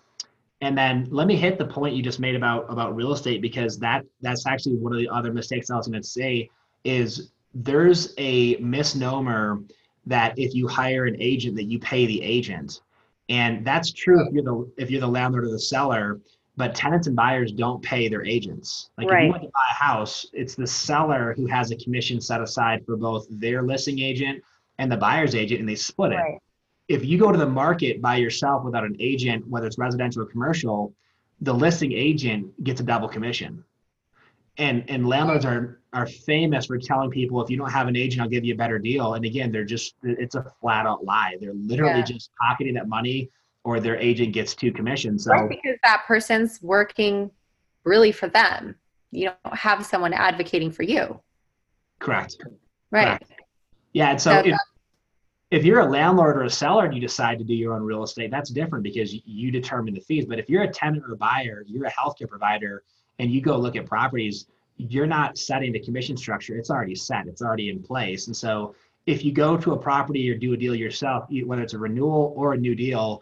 And 0.62 0.78
then 0.78 1.08
let 1.10 1.26
me 1.26 1.36
hit 1.36 1.58
the 1.58 1.66
point 1.66 1.96
you 1.96 2.04
just 2.04 2.20
made 2.20 2.36
about 2.36 2.72
about 2.72 2.96
real 2.96 3.14
estate 3.14 3.42
because 3.42 3.80
that 3.80 4.06
that's 4.22 4.46
actually 4.46 4.76
one 4.76 4.94
of 4.94 5.00
the 5.00 5.10
other 5.10 5.34
mistakes 5.34 5.70
i 5.70 5.76
was 5.76 5.88
going 5.88 6.02
to 6.02 6.08
say 6.08 6.50
is 6.84 7.32
there's 7.54 8.14
a 8.18 8.56
misnomer 8.58 9.62
that 10.06 10.38
if 10.38 10.54
you 10.54 10.68
hire 10.68 11.06
an 11.06 11.16
agent 11.20 11.56
that 11.56 11.66
you 11.66 11.80
pay 11.80 12.06
the 12.06 12.22
agent 12.22 12.82
and 13.30 13.66
that's 13.66 13.92
true 13.92 14.26
if 14.26 14.34
you're 14.34 14.44
the 14.44 14.72
if 14.78 14.92
you're 14.92 15.02
the 15.02 15.08
landlord 15.08 15.46
or 15.46 15.52
the 15.52 15.60
seller, 15.60 16.20
but 16.58 16.76
tenants 16.76 17.08
and 17.08 17.16
buyers 17.16 17.52
don't 17.52 17.82
pay 17.82 18.08
their 18.08 18.24
agents. 18.26 18.90
Like 18.98 19.10
right. 19.10 19.24
if 19.24 19.26
you 19.26 19.32
want 19.32 19.44
to 19.44 19.50
buy 19.50 19.68
a 19.72 19.74
house, 19.74 20.26
it's 20.34 20.56
the 20.56 20.68
seller 20.68 21.34
who 21.36 21.48
has 21.48 21.72
a 21.72 21.76
commission 21.76 22.22
set 22.22 22.42
aside 22.42 22.86
for 22.86 22.96
both 22.98 23.26
their 23.30 23.64
listing 23.64 24.00
agent 24.00 24.44
and 24.78 24.92
the 24.92 24.98
buyer's 24.98 25.36
agent, 25.36 25.60
and 25.60 25.68
they 25.68 25.76
split 25.76 26.12
it. 26.12 26.16
Right. 26.16 26.40
If 26.88 27.04
you 27.04 27.18
go 27.18 27.32
to 27.32 27.38
the 27.38 27.48
market 27.48 28.02
by 28.02 28.18
yourself 28.18 28.64
without 28.64 28.84
an 28.84 28.96
agent, 29.00 29.48
whether 29.48 29.66
it's 29.66 29.80
residential 29.80 30.22
or 30.22 30.26
commercial, 30.28 30.94
the 31.42 31.54
listing 31.54 31.92
agent 31.92 32.64
gets 32.64 32.80
a 32.80 32.84
double 32.84 33.08
commission 33.08 33.64
and 34.58 34.84
and 34.90 35.08
landlords 35.08 35.46
are 35.46 35.82
are 35.94 36.08
famous 36.08 36.66
for 36.68 36.78
telling 36.78 37.10
people 37.10 37.42
if 37.42 37.50
you 37.50 37.58
don't 37.58 37.72
have 37.72 37.88
an 37.88 37.96
agent 37.96 38.22
i'll 38.22 38.30
give 38.30 38.46
you 38.46 38.54
a 38.54 38.58
better 38.58 38.80
deal. 38.80 39.16
And 39.16 39.26
again 39.26 39.52
they're 39.52 39.66
just 39.66 39.96
it's 40.04 40.36
a 40.36 40.46
flat 40.62 40.86
out 40.86 41.04
lie. 41.04 41.38
They're 41.40 41.54
literally 41.54 42.00
yeah. 42.00 42.06
just 42.06 42.32
pocketing 42.42 42.74
that 42.76 42.88
money 42.88 43.30
or 43.64 43.80
their 43.80 43.98
agent 43.98 44.34
gets 44.34 44.54
two 44.54 44.72
commissions 44.72 45.24
so 45.26 45.32
right, 45.32 45.50
because 45.50 45.78
that 45.84 46.04
person's 46.08 46.62
working 46.62 47.32
really 47.84 48.12
for 48.12 48.28
them. 48.28 48.76
You 49.12 49.32
don't 49.44 49.56
have 49.56 49.86
someone 49.86 50.14
advocating 50.14 50.72
for 50.72 50.84
you. 50.84 51.20
Correct. 52.00 52.38
Right. 52.92 53.20
Correct. 53.20 53.32
yeah 53.94 54.12
and 54.12 54.22
so, 54.22 54.42
so 54.42 54.50
if, 54.50 54.58
if 55.52 55.66
you're 55.66 55.82
a 55.82 55.90
landlord 55.90 56.38
or 56.38 56.44
a 56.44 56.50
seller 56.50 56.86
and 56.86 56.94
you 56.94 57.02
decide 57.02 57.40
to 57.40 57.44
do 57.44 57.54
your 57.54 57.74
own 57.74 57.84
real 57.84 58.04
estate 58.04 58.32
that's 58.32 58.50
different 58.50 58.84
because 58.84 59.14
you 59.26 59.52
determine 59.52 59.94
the 59.94 60.02
fees. 60.02 60.26
But 60.26 60.40
if 60.40 60.50
you're 60.50 60.64
a 60.64 60.72
tenant 60.72 61.04
or 61.06 61.14
a 61.14 61.18
buyer 61.18 61.64
you're 61.68 61.86
a 61.86 61.92
healthcare 61.92 62.30
provider 62.30 62.84
and 63.20 63.32
you 63.32 63.42
go 63.42 63.58
look 63.58 63.76
at 63.76 63.86
properties, 63.86 64.48
you're 64.78 65.08
not 65.08 65.38
setting 65.38 65.72
the 65.72 65.80
commission 65.80 66.18
structure. 66.18 66.58
It's 66.58 66.70
already 66.70 66.96
set. 66.96 67.28
It's 67.28 67.42
already 67.42 67.70
in 67.70 67.82
place. 67.82 68.28
And 68.28 68.36
so 68.36 68.76
if 69.06 69.24
you 69.24 69.32
go 69.32 69.56
to 69.58 69.74
a 69.74 69.78
property 69.78 70.30
or 70.30 70.38
do 70.38 70.54
a 70.54 70.58
deal 70.58 70.76
yourself, 70.76 71.26
whether 71.46 71.62
it's 71.62 71.74
a 71.74 71.80
renewal 71.80 72.34
or 72.36 72.54
a 72.54 72.58
new 72.58 72.76
deal, 72.76 73.22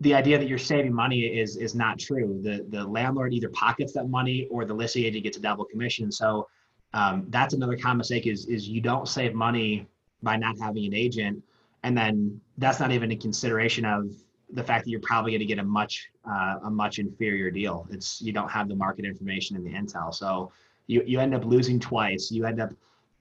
the 0.00 0.14
idea 0.14 0.38
that 0.38 0.46
you're 0.48 0.58
saving 0.58 0.92
money 0.92 1.20
is 1.20 1.56
is 1.56 1.74
not 1.74 1.98
true. 1.98 2.38
The 2.42 2.66
the 2.68 2.84
landlord 2.84 3.32
either 3.32 3.48
pockets 3.48 3.92
that 3.94 4.08
money 4.08 4.46
or 4.50 4.64
the 4.64 4.74
listing 4.74 5.04
agent 5.04 5.24
gets 5.24 5.38
a 5.38 5.40
double 5.40 5.64
commission. 5.64 6.12
So 6.12 6.48
um, 6.92 7.26
that's 7.28 7.54
another 7.54 7.76
common 7.76 7.98
mistake 7.98 8.26
is 8.26 8.46
is 8.46 8.68
you 8.68 8.80
don't 8.80 9.08
save 9.08 9.34
money 9.34 9.86
by 10.22 10.36
not 10.36 10.56
having 10.60 10.84
an 10.84 10.94
agent, 10.94 11.42
and 11.82 11.96
then 11.96 12.40
that's 12.58 12.78
not 12.78 12.92
even 12.92 13.10
a 13.10 13.16
consideration 13.16 13.84
of 13.84 14.10
the 14.50 14.62
fact 14.62 14.84
that 14.84 14.90
you're 14.90 15.00
probably 15.00 15.32
going 15.32 15.40
to 15.40 15.46
get 15.46 15.58
a 15.58 15.64
much 15.64 16.08
uh, 16.30 16.56
a 16.64 16.70
much 16.70 16.98
inferior 16.98 17.50
deal. 17.50 17.86
It's 17.90 18.20
you 18.20 18.32
don't 18.32 18.50
have 18.50 18.68
the 18.68 18.76
market 18.76 19.04
information 19.04 19.56
and 19.56 19.64
the 19.64 19.70
intel, 19.70 20.14
so 20.14 20.52
you 20.86 21.02
you 21.06 21.20
end 21.20 21.34
up 21.34 21.44
losing 21.44 21.78
twice. 21.80 22.30
You 22.30 22.46
end 22.46 22.60
up 22.60 22.70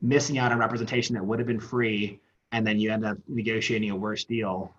missing 0.02 0.38
out 0.38 0.52
on 0.52 0.60
representation 0.60 1.16
that 1.16 1.26
would 1.26 1.40
have 1.40 1.48
been 1.48 1.60
free, 1.60 2.20
and 2.52 2.66
then 2.66 2.80
you 2.80 2.92
end 2.92 3.06
up 3.06 3.18
negotiating 3.28 3.92
a 3.92 3.96
worse 3.96 4.24
deal. 4.24 4.74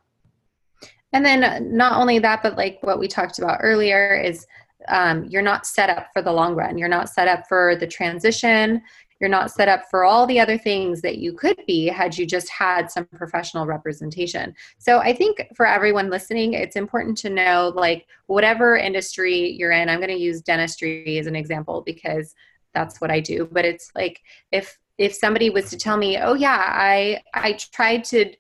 And 1.13 1.25
then 1.25 1.75
not 1.77 2.01
only 2.01 2.19
that, 2.19 2.43
but 2.43 2.57
like 2.57 2.79
what 2.83 2.99
we 2.99 3.09
talked 3.09 3.39
about 3.39 3.61
earlier 3.63 4.21
is 4.21 4.47
um, 4.89 5.25
you're 5.25 5.43
not 5.43 5.67
set 5.67 5.91
up 5.91 6.09
for 6.13 6.23
the 6.23 6.33
long 6.33 6.55
run. 6.55 6.79
You're 6.79 6.89
not 6.89 7.09
set 7.09 7.29
up 7.29 7.49
for 7.49 7.77
the 7.77 7.87
transition. 7.87 8.83
You're 9.21 9.31
not 9.31 9.51
set 9.51 9.69
up 9.69 9.85
for 9.91 10.05
all 10.05 10.27
the 10.27 10.41
other 10.41 10.59
things 10.59 11.01
that 11.03 11.19
you 11.19 11.33
could 11.33 11.59
be 11.67 11.87
had 11.87 12.17
you 12.19 12.27
just 12.27 12.49
had 12.51 12.91
some 12.91 13.07
professional 13.07 13.67
representation. 13.67 14.55
So 14.79 14.99
I 14.99 15.15
think 15.15 15.47
for 15.55 15.67
everyone 15.67 16.11
listening, 16.11 16.53
it's 16.53 16.77
important 16.77 17.17
to 17.19 17.31
know 17.31 17.73
like 17.75 18.07
whatever 18.27 18.77
industry 18.77 19.53
you're 19.53 19.73
in, 19.73 19.89
I'm 19.89 20.01
going 20.01 20.11
to 20.11 20.23
use 20.23 20.43
dentistry 20.43 21.19
as 21.19 21.27
an 21.27 21.37
example 21.37 21.83
because 21.83 22.35
that's 22.75 23.01
what 23.01 23.11
I 23.11 23.21
do, 23.21 23.49
but 23.51 23.65
it's 23.65 23.91
like 23.95 24.23
if 24.53 24.79
if 24.99 25.15
somebody 25.15 25.51
was 25.51 25.71
to 25.71 25.77
tell 25.77 25.97
me, 25.97 26.19
"Oh 26.19 26.35
yeah, 26.35 26.63
I 26.69 27.23
I 27.35 27.55
tried 27.55 28.05
to 28.05 28.33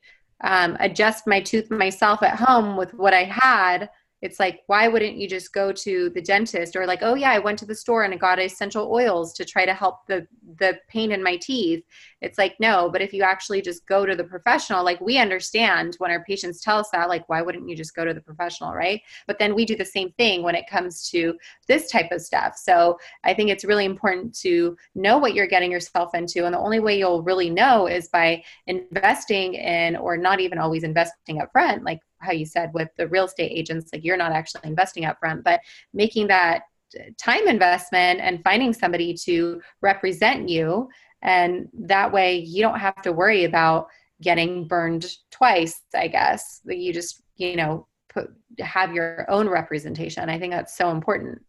um, 0.42 0.76
adjust 0.80 1.26
my 1.26 1.40
tooth 1.40 1.70
myself 1.70 2.22
at 2.22 2.36
home 2.36 2.76
with 2.76 2.92
what 2.94 3.14
I 3.14 3.24
had," 3.24 3.88
it's 4.22 4.40
like 4.40 4.60
why 4.66 4.88
wouldn't 4.88 5.16
you 5.16 5.28
just 5.28 5.52
go 5.52 5.72
to 5.72 6.10
the 6.10 6.22
dentist 6.22 6.76
or 6.76 6.86
like 6.86 7.00
oh 7.02 7.14
yeah 7.14 7.30
i 7.30 7.38
went 7.38 7.58
to 7.58 7.66
the 7.66 7.74
store 7.74 8.04
and 8.04 8.14
i 8.14 8.16
got 8.16 8.38
essential 8.38 8.90
oils 8.90 9.32
to 9.32 9.44
try 9.44 9.64
to 9.64 9.74
help 9.74 10.06
the 10.06 10.26
the 10.58 10.78
pain 10.88 11.12
in 11.12 11.22
my 11.22 11.36
teeth. 11.36 11.84
It's 12.20 12.38
like 12.38 12.56
no 12.60 12.88
but 12.90 13.02
if 13.02 13.12
you 13.12 13.22
actually 13.22 13.60
just 13.60 13.86
go 13.86 14.06
to 14.06 14.16
the 14.16 14.24
professional 14.24 14.84
like 14.84 15.00
we 15.00 15.18
understand 15.18 15.94
when 15.98 16.10
our 16.10 16.24
patients 16.24 16.60
tell 16.60 16.78
us 16.78 16.88
that 16.90 17.08
like 17.08 17.28
why 17.28 17.42
wouldn't 17.42 17.68
you 17.68 17.76
just 17.76 17.94
go 17.94 18.04
to 18.04 18.14
the 18.14 18.20
professional 18.20 18.72
right? 18.72 19.00
But 19.26 19.38
then 19.38 19.54
we 19.54 19.64
do 19.64 19.76
the 19.76 19.84
same 19.84 20.12
thing 20.12 20.42
when 20.42 20.54
it 20.54 20.68
comes 20.68 21.08
to 21.10 21.34
this 21.68 21.90
type 21.90 22.10
of 22.12 22.20
stuff. 22.20 22.56
So 22.56 22.98
i 23.24 23.34
think 23.34 23.50
it's 23.50 23.64
really 23.64 23.84
important 23.84 24.34
to 24.40 24.76
know 24.94 25.18
what 25.18 25.34
you're 25.34 25.46
getting 25.46 25.70
yourself 25.70 26.14
into. 26.14 26.44
And 26.44 26.54
the 26.54 26.58
only 26.58 26.80
way 26.80 26.98
you'll 26.98 27.22
really 27.22 27.50
know 27.50 27.86
is 27.86 28.08
by 28.08 28.42
investing 28.66 29.54
in 29.54 29.96
or 29.96 30.16
not 30.16 30.40
even 30.40 30.58
always 30.58 30.84
investing 30.84 31.40
up 31.40 31.52
front 31.52 31.84
like 31.84 32.00
how 32.18 32.32
you 32.32 32.46
said 32.46 32.70
with 32.74 32.88
the 32.96 33.08
real 33.08 33.26
estate 33.26 33.52
agents 33.54 33.90
like 33.92 34.04
you're 34.04 34.16
not 34.16 34.32
actually 34.32 34.62
investing 34.64 35.04
up 35.04 35.18
front 35.18 35.44
but 35.44 35.60
making 35.92 36.26
that 36.26 36.62
uh, 36.98 37.04
time 37.18 37.48
investment 37.48 38.20
and 38.20 38.42
finding 38.44 38.72
somebody 38.72 39.12
to 39.12 39.60
represent 39.82 40.48
you. 40.48 40.88
And 41.22 41.68
that 41.74 42.12
way 42.12 42.36
you 42.36 42.62
don't 42.62 42.78
have 42.78 43.02
to 43.02 43.12
worry 43.12 43.44
about 43.44 43.88
getting 44.22 44.66
burned 44.66 45.16
twice 45.30 45.82
i 45.94 46.06
guess. 46.08 46.60
That 46.64 46.78
you 46.78 46.92
just 46.92 47.22
you 47.36 47.56
know 47.56 47.86
put 48.08 48.32
have 48.60 48.94
your 48.94 49.26
own 49.30 49.48
representation. 49.48 50.30
I 50.30 50.38
think 50.38 50.52
that's 50.52 50.76
so 50.76 50.90
important. 50.90 51.42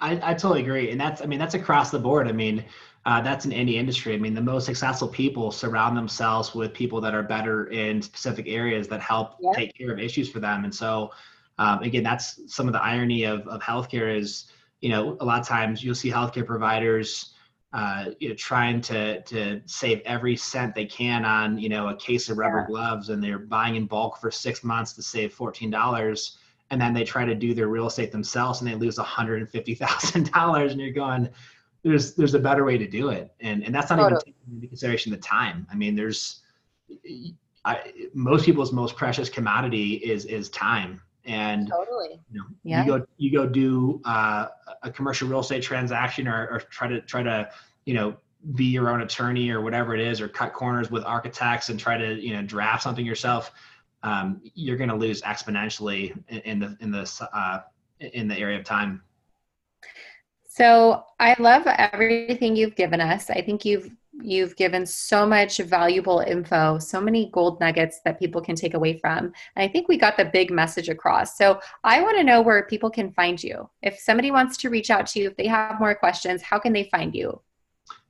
I, 0.00 0.20
I 0.22 0.34
totally 0.34 0.62
agree. 0.62 0.90
And 0.90 1.00
that's 1.00 1.20
i 1.20 1.26
mean 1.26 1.38
that's 1.38 1.54
across 1.54 1.90
the 1.90 1.98
board. 1.98 2.28
I 2.28 2.32
mean 2.32 2.64
uh, 3.06 3.20
that's 3.20 3.44
in 3.46 3.52
any 3.52 3.78
industry. 3.78 4.12
I 4.14 4.18
mean, 4.18 4.34
the 4.34 4.48
most 4.52 4.66
successful 4.66 5.08
people 5.08 5.52
surround 5.52 5.96
themselves 5.96 6.54
with 6.54 6.74
people 6.74 7.00
that 7.00 7.14
are 7.14 7.22
better 7.22 7.68
in 7.68 8.02
specific 8.02 8.46
areas 8.48 8.88
that 8.88 9.00
help 9.00 9.36
yep. 9.40 9.54
take 9.54 9.70
care 9.78 9.92
of 9.92 9.98
issues 9.98 10.28
for 10.28 10.40
them. 10.40 10.64
And 10.64 10.74
so, 10.74 11.12
um, 11.58 11.82
again, 11.82 12.02
that's 12.02 12.40
some 12.52 12.66
of 12.66 12.72
the 12.72 12.82
irony 12.82 13.22
of, 13.24 13.46
of 13.46 13.62
healthcare 13.62 14.10
is, 14.22 14.50
you 14.80 14.90
know, 14.90 15.16
a 15.20 15.24
lot 15.24 15.40
of 15.40 15.46
times 15.46 15.82
you'll 15.82 15.94
see 15.94 16.10
healthcare 16.10 16.44
providers, 16.44 17.32
uh, 17.72 18.06
you 18.20 18.28
know, 18.28 18.34
trying 18.34 18.80
to 18.80 19.22
to 19.22 19.60
save 19.66 20.00
every 20.04 20.36
cent 20.36 20.74
they 20.74 20.84
can 20.84 21.24
on, 21.24 21.58
you 21.58 21.68
know, 21.68 21.88
a 21.88 21.96
case 21.96 22.28
of 22.28 22.38
rubber 22.38 22.60
yeah. 22.60 22.66
gloves, 22.66 23.08
and 23.10 23.22
they're 23.22 23.38
buying 23.38 23.76
in 23.76 23.86
bulk 23.86 24.20
for 24.20 24.30
six 24.30 24.64
months 24.64 24.92
to 24.94 25.02
save 25.02 25.32
fourteen 25.32 25.70
dollars, 25.70 26.38
and 26.70 26.80
then 26.80 26.92
they 26.92 27.04
try 27.04 27.24
to 27.24 27.34
do 27.34 27.54
their 27.54 27.68
real 27.68 27.86
estate 27.86 28.12
themselves, 28.12 28.60
and 28.60 28.68
they 28.68 28.74
lose 28.74 28.98
one 28.98 29.06
hundred 29.06 29.40
and 29.40 29.48
fifty 29.48 29.74
thousand 29.74 30.32
dollars, 30.32 30.72
and 30.72 30.80
you're 30.80 30.90
going, 30.90 31.28
there's 31.82 32.14
there's 32.14 32.34
a 32.34 32.38
better 32.38 32.64
way 32.64 32.78
to 32.78 32.86
do 32.86 33.10
it, 33.10 33.32
and 33.40 33.62
and 33.64 33.74
that's 33.74 33.90
not 33.90 34.00
even 34.00 34.18
taking 34.18 34.34
into 34.54 34.66
consideration 34.68 35.12
the 35.12 35.18
time. 35.18 35.66
I 35.70 35.74
mean, 35.74 35.94
there's 35.94 36.42
I, 37.64 37.92
most 38.14 38.44
people's 38.44 38.72
most 38.72 38.96
precious 38.96 39.28
commodity 39.28 39.94
is 39.94 40.24
is 40.26 40.48
time. 40.50 41.02
And 41.24 41.68
totally. 41.68 42.20
you, 42.30 42.38
know, 42.38 42.46
yeah. 42.62 42.84
you 42.84 42.98
go 42.98 43.06
you 43.16 43.32
go 43.32 43.46
do 43.46 44.00
uh, 44.04 44.46
a 44.82 44.90
commercial 44.90 45.28
real 45.28 45.40
estate 45.40 45.62
transaction 45.62 46.28
or, 46.28 46.48
or 46.48 46.60
try 46.60 46.86
to 46.86 47.00
try 47.00 47.22
to 47.24 47.50
you 47.84 47.94
know 47.94 48.16
be 48.54 48.66
your 48.66 48.90
own 48.90 49.02
attorney 49.02 49.50
or 49.50 49.60
whatever 49.60 49.94
it 49.94 50.00
is 50.00 50.20
or 50.20 50.28
cut 50.28 50.52
corners 50.52 50.90
with 50.90 51.04
architects 51.04 51.68
and 51.68 51.80
try 51.80 51.98
to 51.98 52.14
you 52.14 52.34
know 52.34 52.42
draft 52.42 52.84
something 52.84 53.04
yourself 53.04 53.50
um, 54.04 54.40
you're 54.54 54.76
going 54.76 54.88
to 54.88 54.94
lose 54.94 55.20
exponentially 55.22 56.16
in, 56.28 56.38
in 56.38 56.58
the 56.60 56.76
in 56.80 56.92
the 56.92 57.28
uh, 57.32 57.60
in 57.98 58.28
the 58.28 58.38
area 58.38 58.56
of 58.56 58.64
time 58.64 59.02
so 60.56 61.04
i 61.20 61.34
love 61.38 61.66
everything 61.66 62.56
you've 62.56 62.76
given 62.76 63.00
us 63.00 63.30
i 63.30 63.40
think 63.40 63.64
you've 63.64 63.90
You've 64.22 64.56
given 64.56 64.86
so 64.86 65.26
much 65.26 65.58
valuable 65.58 66.20
info, 66.20 66.78
so 66.78 67.00
many 67.00 67.30
gold 67.32 67.60
nuggets 67.60 68.00
that 68.04 68.18
people 68.18 68.40
can 68.40 68.56
take 68.56 68.74
away 68.74 68.98
from. 68.98 69.26
And 69.26 69.32
I 69.56 69.68
think 69.68 69.88
we 69.88 69.98
got 69.98 70.16
the 70.16 70.24
big 70.24 70.50
message 70.50 70.88
across. 70.88 71.36
So 71.36 71.60
I 71.84 72.00
want 72.00 72.16
to 72.16 72.24
know 72.24 72.40
where 72.40 72.64
people 72.64 72.90
can 72.90 73.12
find 73.12 73.42
you. 73.42 73.68
If 73.82 73.98
somebody 73.98 74.30
wants 74.30 74.56
to 74.58 74.70
reach 74.70 74.90
out 74.90 75.06
to 75.08 75.20
you, 75.20 75.28
if 75.28 75.36
they 75.36 75.46
have 75.46 75.78
more 75.78 75.94
questions, 75.94 76.42
how 76.42 76.58
can 76.58 76.72
they 76.72 76.84
find 76.84 77.14
you? 77.14 77.40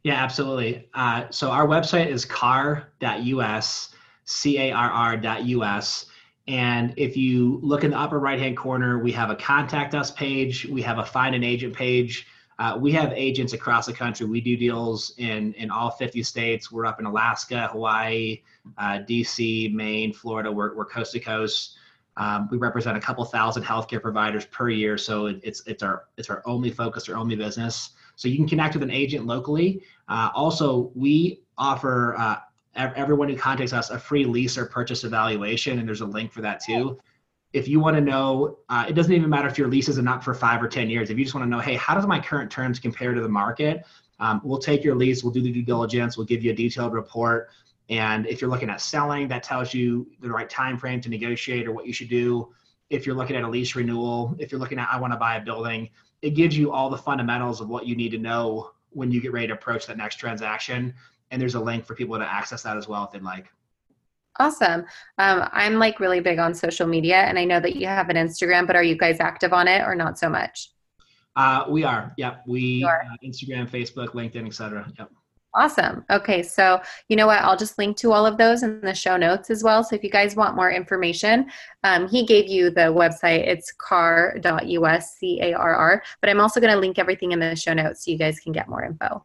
Yeah, 0.05 0.23
absolutely. 0.23 0.89
Uh, 0.95 1.25
so 1.31 1.51
our 1.51 1.67
website 1.67 2.07
is 2.07 2.25
carr.us, 2.25 3.91
C 4.25 4.59
A 4.59 4.73
R 4.73 4.91
R.us. 4.91 6.07
And 6.49 6.95
if 6.97 7.17
you 7.17 7.59
look 7.63 7.83
in 7.83 7.91
the 7.91 7.99
upper 7.99 8.21
right 8.21 8.39
hand 8.39 8.57
corner, 8.57 9.01
we 9.01 9.11
have 9.13 9.31
a 9.31 9.37
contact 9.37 9.97
us 9.97 10.13
page, 10.13 10.65
we 10.67 10.81
have 10.83 10.99
a 10.99 11.05
find 11.05 11.35
an 11.35 11.43
agent 11.43 11.75
page 11.75 12.29
uh, 12.59 12.77
we 12.81 12.91
have 12.93 13.13
agents 13.13 13.53
across 13.53 13.87
the 13.87 13.93
country. 13.93 14.27
We 14.27 14.41
do 14.41 14.57
deals 14.57 15.13
in 15.19 15.53
in 15.55 15.71
all 15.71 15.91
50 15.91 16.23
states. 16.23 16.73
We're 16.73 16.87
up 16.87 16.99
in 16.99 17.07
Alaska, 17.07 17.69
Hawaii, 17.69 18.43
uh, 18.79 19.01
DC, 19.09 19.73
Maine, 19.75 20.13
Florida. 20.13 20.51
We're, 20.51 20.75
we're 20.75 20.87
coast 20.87 21.13
to 21.13 21.21
coast. 21.21 21.77
Um, 22.17 22.49
we 22.51 22.57
represent 22.57 22.97
a 22.97 23.01
couple 23.01 23.23
thousand 23.27 23.65
healthcare 23.65 24.01
providers 24.01 24.47
per 24.47 24.71
year, 24.71 24.97
so 24.97 25.27
it, 25.27 25.39
it's 25.43 25.63
it's 25.67 25.83
our 25.83 26.05
it's 26.17 26.31
our 26.31 26.43
only 26.47 26.71
focus, 26.71 27.11
our 27.11 27.17
only 27.17 27.37
business. 27.37 27.91
So 28.17 28.29
you 28.29 28.37
can 28.37 28.49
connect 28.49 28.75
with 28.75 28.83
an 28.83 28.91
agent 28.91 29.27
locally. 29.27 29.83
Uh, 30.09 30.31
also, 30.35 30.91
we 30.95 31.43
offer 31.59 32.17
uh, 32.17 32.37
everyone 32.75 33.29
who 33.29 33.37
contacts 33.37 33.75
us 33.75 33.91
a 33.91 33.99
free 33.99 34.25
lease 34.25 34.57
or 34.57 34.65
purchase 34.65 35.05
evaluation, 35.05 35.79
and 35.79 35.87
there's 35.87 36.01
a 36.01 36.07
link 36.07 36.33
for 36.33 36.41
that 36.41 36.63
too 36.65 36.99
if 37.57 37.67
you 37.67 37.81
want 37.81 37.97
to 37.97 38.03
know, 38.03 38.59
uh, 38.69 38.85
it 38.87 38.93
doesn't 38.93 39.15
even 39.15 39.31
matter 39.31 39.49
if 39.49 39.57
your 39.57 39.67
lease 39.67 39.89
is 39.89 39.97
not 39.97 40.23
for 40.23 40.35
five 40.35 40.63
or 40.63 40.69
10 40.69 40.91
years. 40.91 41.09
If 41.09 41.19
you 41.19 41.25
just 41.25 41.35
want 41.35 41.47
to 41.47 41.49
know, 41.49 41.59
hey, 41.59 41.75
how 41.75 41.95
does 41.95 42.07
my 42.07 42.21
current 42.21 42.51
terms 42.51 42.79
compare 42.79 43.15
to 43.15 43.21
the 43.23 43.31
market? 43.31 43.87
Um, 44.21 44.43
we'll 44.45 44.59
take 44.59 44.85
your 44.85 44.95
lease, 44.95 45.25
we'll 45.25 45.33
do 45.33 45.41
the 45.41 45.51
due 45.51 45.63
diligence, 45.63 46.19
we'll 46.19 46.27
give 46.27 46.45
you 46.45 46.51
a 46.51 46.55
detailed 46.55 46.93
report. 46.93 47.49
And 47.89 48.27
if 48.27 48.43
you're 48.43 48.51
looking 48.51 48.69
at 48.69 48.83
selling, 48.83 49.27
that 49.29 49.43
tells 49.43 49.73
you 49.73 50.07
the 50.21 50.29
right 50.29 50.51
time 50.51 50.77
frame 50.77 51.01
to 51.01 51.09
negotiate 51.09 51.67
or 51.67 51.73
what 51.73 51.87
you 51.87 51.95
should 51.95 52.11
do. 52.11 52.53
If 52.91 53.07
you're 53.07 53.15
looking 53.15 53.37
at 53.37 53.43
a 53.43 53.49
lease 53.49 53.75
renewal, 53.75 54.37
if 54.39 54.53
you're 54.53 54.61
looking 54.61 54.79
at 54.79 54.91
I 54.93 55.01
want 55.01 55.15
to 55.15 55.19
buy 55.19 55.37
a 55.37 55.41
building, 55.41 55.89
it 56.21 56.31
gives 56.31 56.59
you 56.59 56.73
all 56.73 56.91
the 56.91 56.99
fundamentals 56.99 57.63
of 57.63 57.71
what 57.71 57.87
you 57.87 57.97
need 57.97 58.11
to 58.11 58.19
know 58.19 58.73
when 58.91 59.11
you 59.11 59.23
get 59.23 59.33
ready 59.33 59.47
to 59.47 59.55
approach 59.55 59.87
that 59.87 59.97
next 59.97 60.17
transaction. 60.17 60.93
And 61.31 61.41
there's 61.41 61.55
a 61.55 61.61
link 61.61 61.87
for 61.87 61.95
people 61.95 62.19
to 62.19 62.31
access 62.31 62.63
that 62.65 62.77
as 62.77 62.87
well 62.87 63.05
if 63.05 63.13
they'd 63.13 63.23
like. 63.23 63.51
Awesome. 64.39 64.84
Um, 65.18 65.49
I'm 65.53 65.74
like 65.78 66.01
really 66.01 66.20
big 66.20 66.39
on 66.39 66.55
social 66.55 66.87
media, 66.87 67.16
and 67.16 67.39
I 67.39 67.45
know 67.45 67.61
that 67.61 67.76
you 67.76 67.87
have 67.87 68.09
an 68.11 68.16
Instagram, 68.16 68.66
but 68.66 68.76
are 68.76 68.82
you 68.82 68.97
guys 68.97 69.18
active 69.20 69.53
on 69.53 69.66
it 69.68 69.82
or 69.82 69.95
not 69.95 70.18
so 70.18 70.28
much? 70.28 70.70
Uh, 71.37 71.64
we 71.68 71.84
are. 71.84 72.12
Yep. 72.16 72.45
We 72.47 72.84
are. 72.84 73.03
Uh, 73.03 73.16
Instagram, 73.26 73.68
Facebook, 73.70 74.09
LinkedIn, 74.09 74.47
etc. 74.47 74.91
Yep. 74.99 75.11
Awesome. 75.55 76.05
Okay, 76.11 76.43
so 76.43 76.82
you 77.09 77.16
know 77.16 77.26
what? 77.26 77.41
I'll 77.41 77.57
just 77.57 77.78
link 77.78 77.97
to 77.99 78.12
all 78.12 78.26
of 78.26 78.37
those 78.37 78.62
in 78.62 78.78
the 78.82 78.95
show 78.95 79.16
notes 79.16 79.49
as 79.49 79.62
well. 79.62 79.82
So 79.82 79.97
if 79.97 80.05
you 80.05 80.11
guys 80.11 80.37
want 80.37 80.55
more 80.55 80.70
information, 80.70 81.51
um, 81.82 82.09
he 82.09 82.26
gave 82.26 82.47
you 82.47 82.68
the 82.68 82.93
website. 82.93 83.47
It's 83.49 83.72
carr.us, 83.72 85.16
C 85.16 85.41
A 85.41 85.55
R 85.55 85.74
R. 85.74 86.03
But 86.20 86.28
I'm 86.28 86.41
also 86.41 86.61
going 86.61 86.74
to 86.74 86.78
link 86.78 86.99
everything 86.99 87.32
in 87.32 87.39
the 87.39 87.57
show 87.57 87.72
notes 87.72 88.05
so 88.05 88.11
you 88.11 88.18
guys 88.18 88.39
can 88.39 88.53
get 88.53 88.68
more 88.68 88.84
info. 88.84 89.24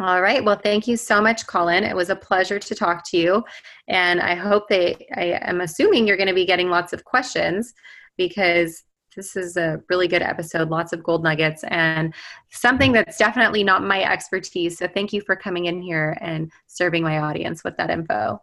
All 0.00 0.22
right. 0.22 0.44
Well, 0.44 0.60
thank 0.62 0.86
you 0.86 0.96
so 0.96 1.20
much, 1.20 1.46
Colin. 1.48 1.82
It 1.82 1.96
was 1.96 2.08
a 2.08 2.14
pleasure 2.14 2.60
to 2.60 2.74
talk 2.74 3.04
to 3.10 3.16
you. 3.16 3.44
And 3.88 4.20
I 4.20 4.36
hope 4.36 4.68
that 4.68 4.96
I 5.18 5.40
am 5.42 5.60
assuming 5.60 6.06
you're 6.06 6.16
going 6.16 6.28
to 6.28 6.34
be 6.34 6.46
getting 6.46 6.70
lots 6.70 6.92
of 6.92 7.04
questions 7.04 7.74
because 8.16 8.84
this 9.16 9.34
is 9.34 9.56
a 9.56 9.82
really 9.88 10.06
good 10.06 10.22
episode, 10.22 10.70
lots 10.70 10.92
of 10.92 11.02
gold 11.02 11.24
nuggets, 11.24 11.64
and 11.64 12.14
something 12.50 12.92
that's 12.92 13.18
definitely 13.18 13.64
not 13.64 13.82
my 13.82 14.04
expertise. 14.04 14.78
So 14.78 14.86
thank 14.86 15.12
you 15.12 15.20
for 15.20 15.34
coming 15.34 15.64
in 15.64 15.82
here 15.82 16.16
and 16.20 16.52
serving 16.68 17.02
my 17.02 17.18
audience 17.18 17.64
with 17.64 17.76
that 17.78 17.90
info. 17.90 18.40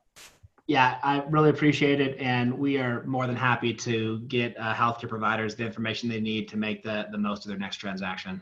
Yeah, 0.68 0.98
I 1.04 1.24
really 1.30 1.52
appreciate 1.52 2.02
it. 2.02 2.20
And 2.20 2.54
we 2.58 2.80
are 2.80 3.04
more 3.06 3.28
than 3.28 3.36
happy 3.38 3.74
to 3.76 4.20
get 4.22 4.58
uh, 4.60 4.74
healthcare 4.74 5.08
providers 5.08 5.56
the 5.56 5.66
information 5.66 6.10
they 6.10 6.20
need 6.20 6.50
to 6.50 6.58
make 6.58 6.84
the, 6.84 7.08
the 7.12 7.18
most 7.18 7.46
of 7.46 7.50
their 7.50 7.60
next 7.60 7.78
transaction. 7.78 8.42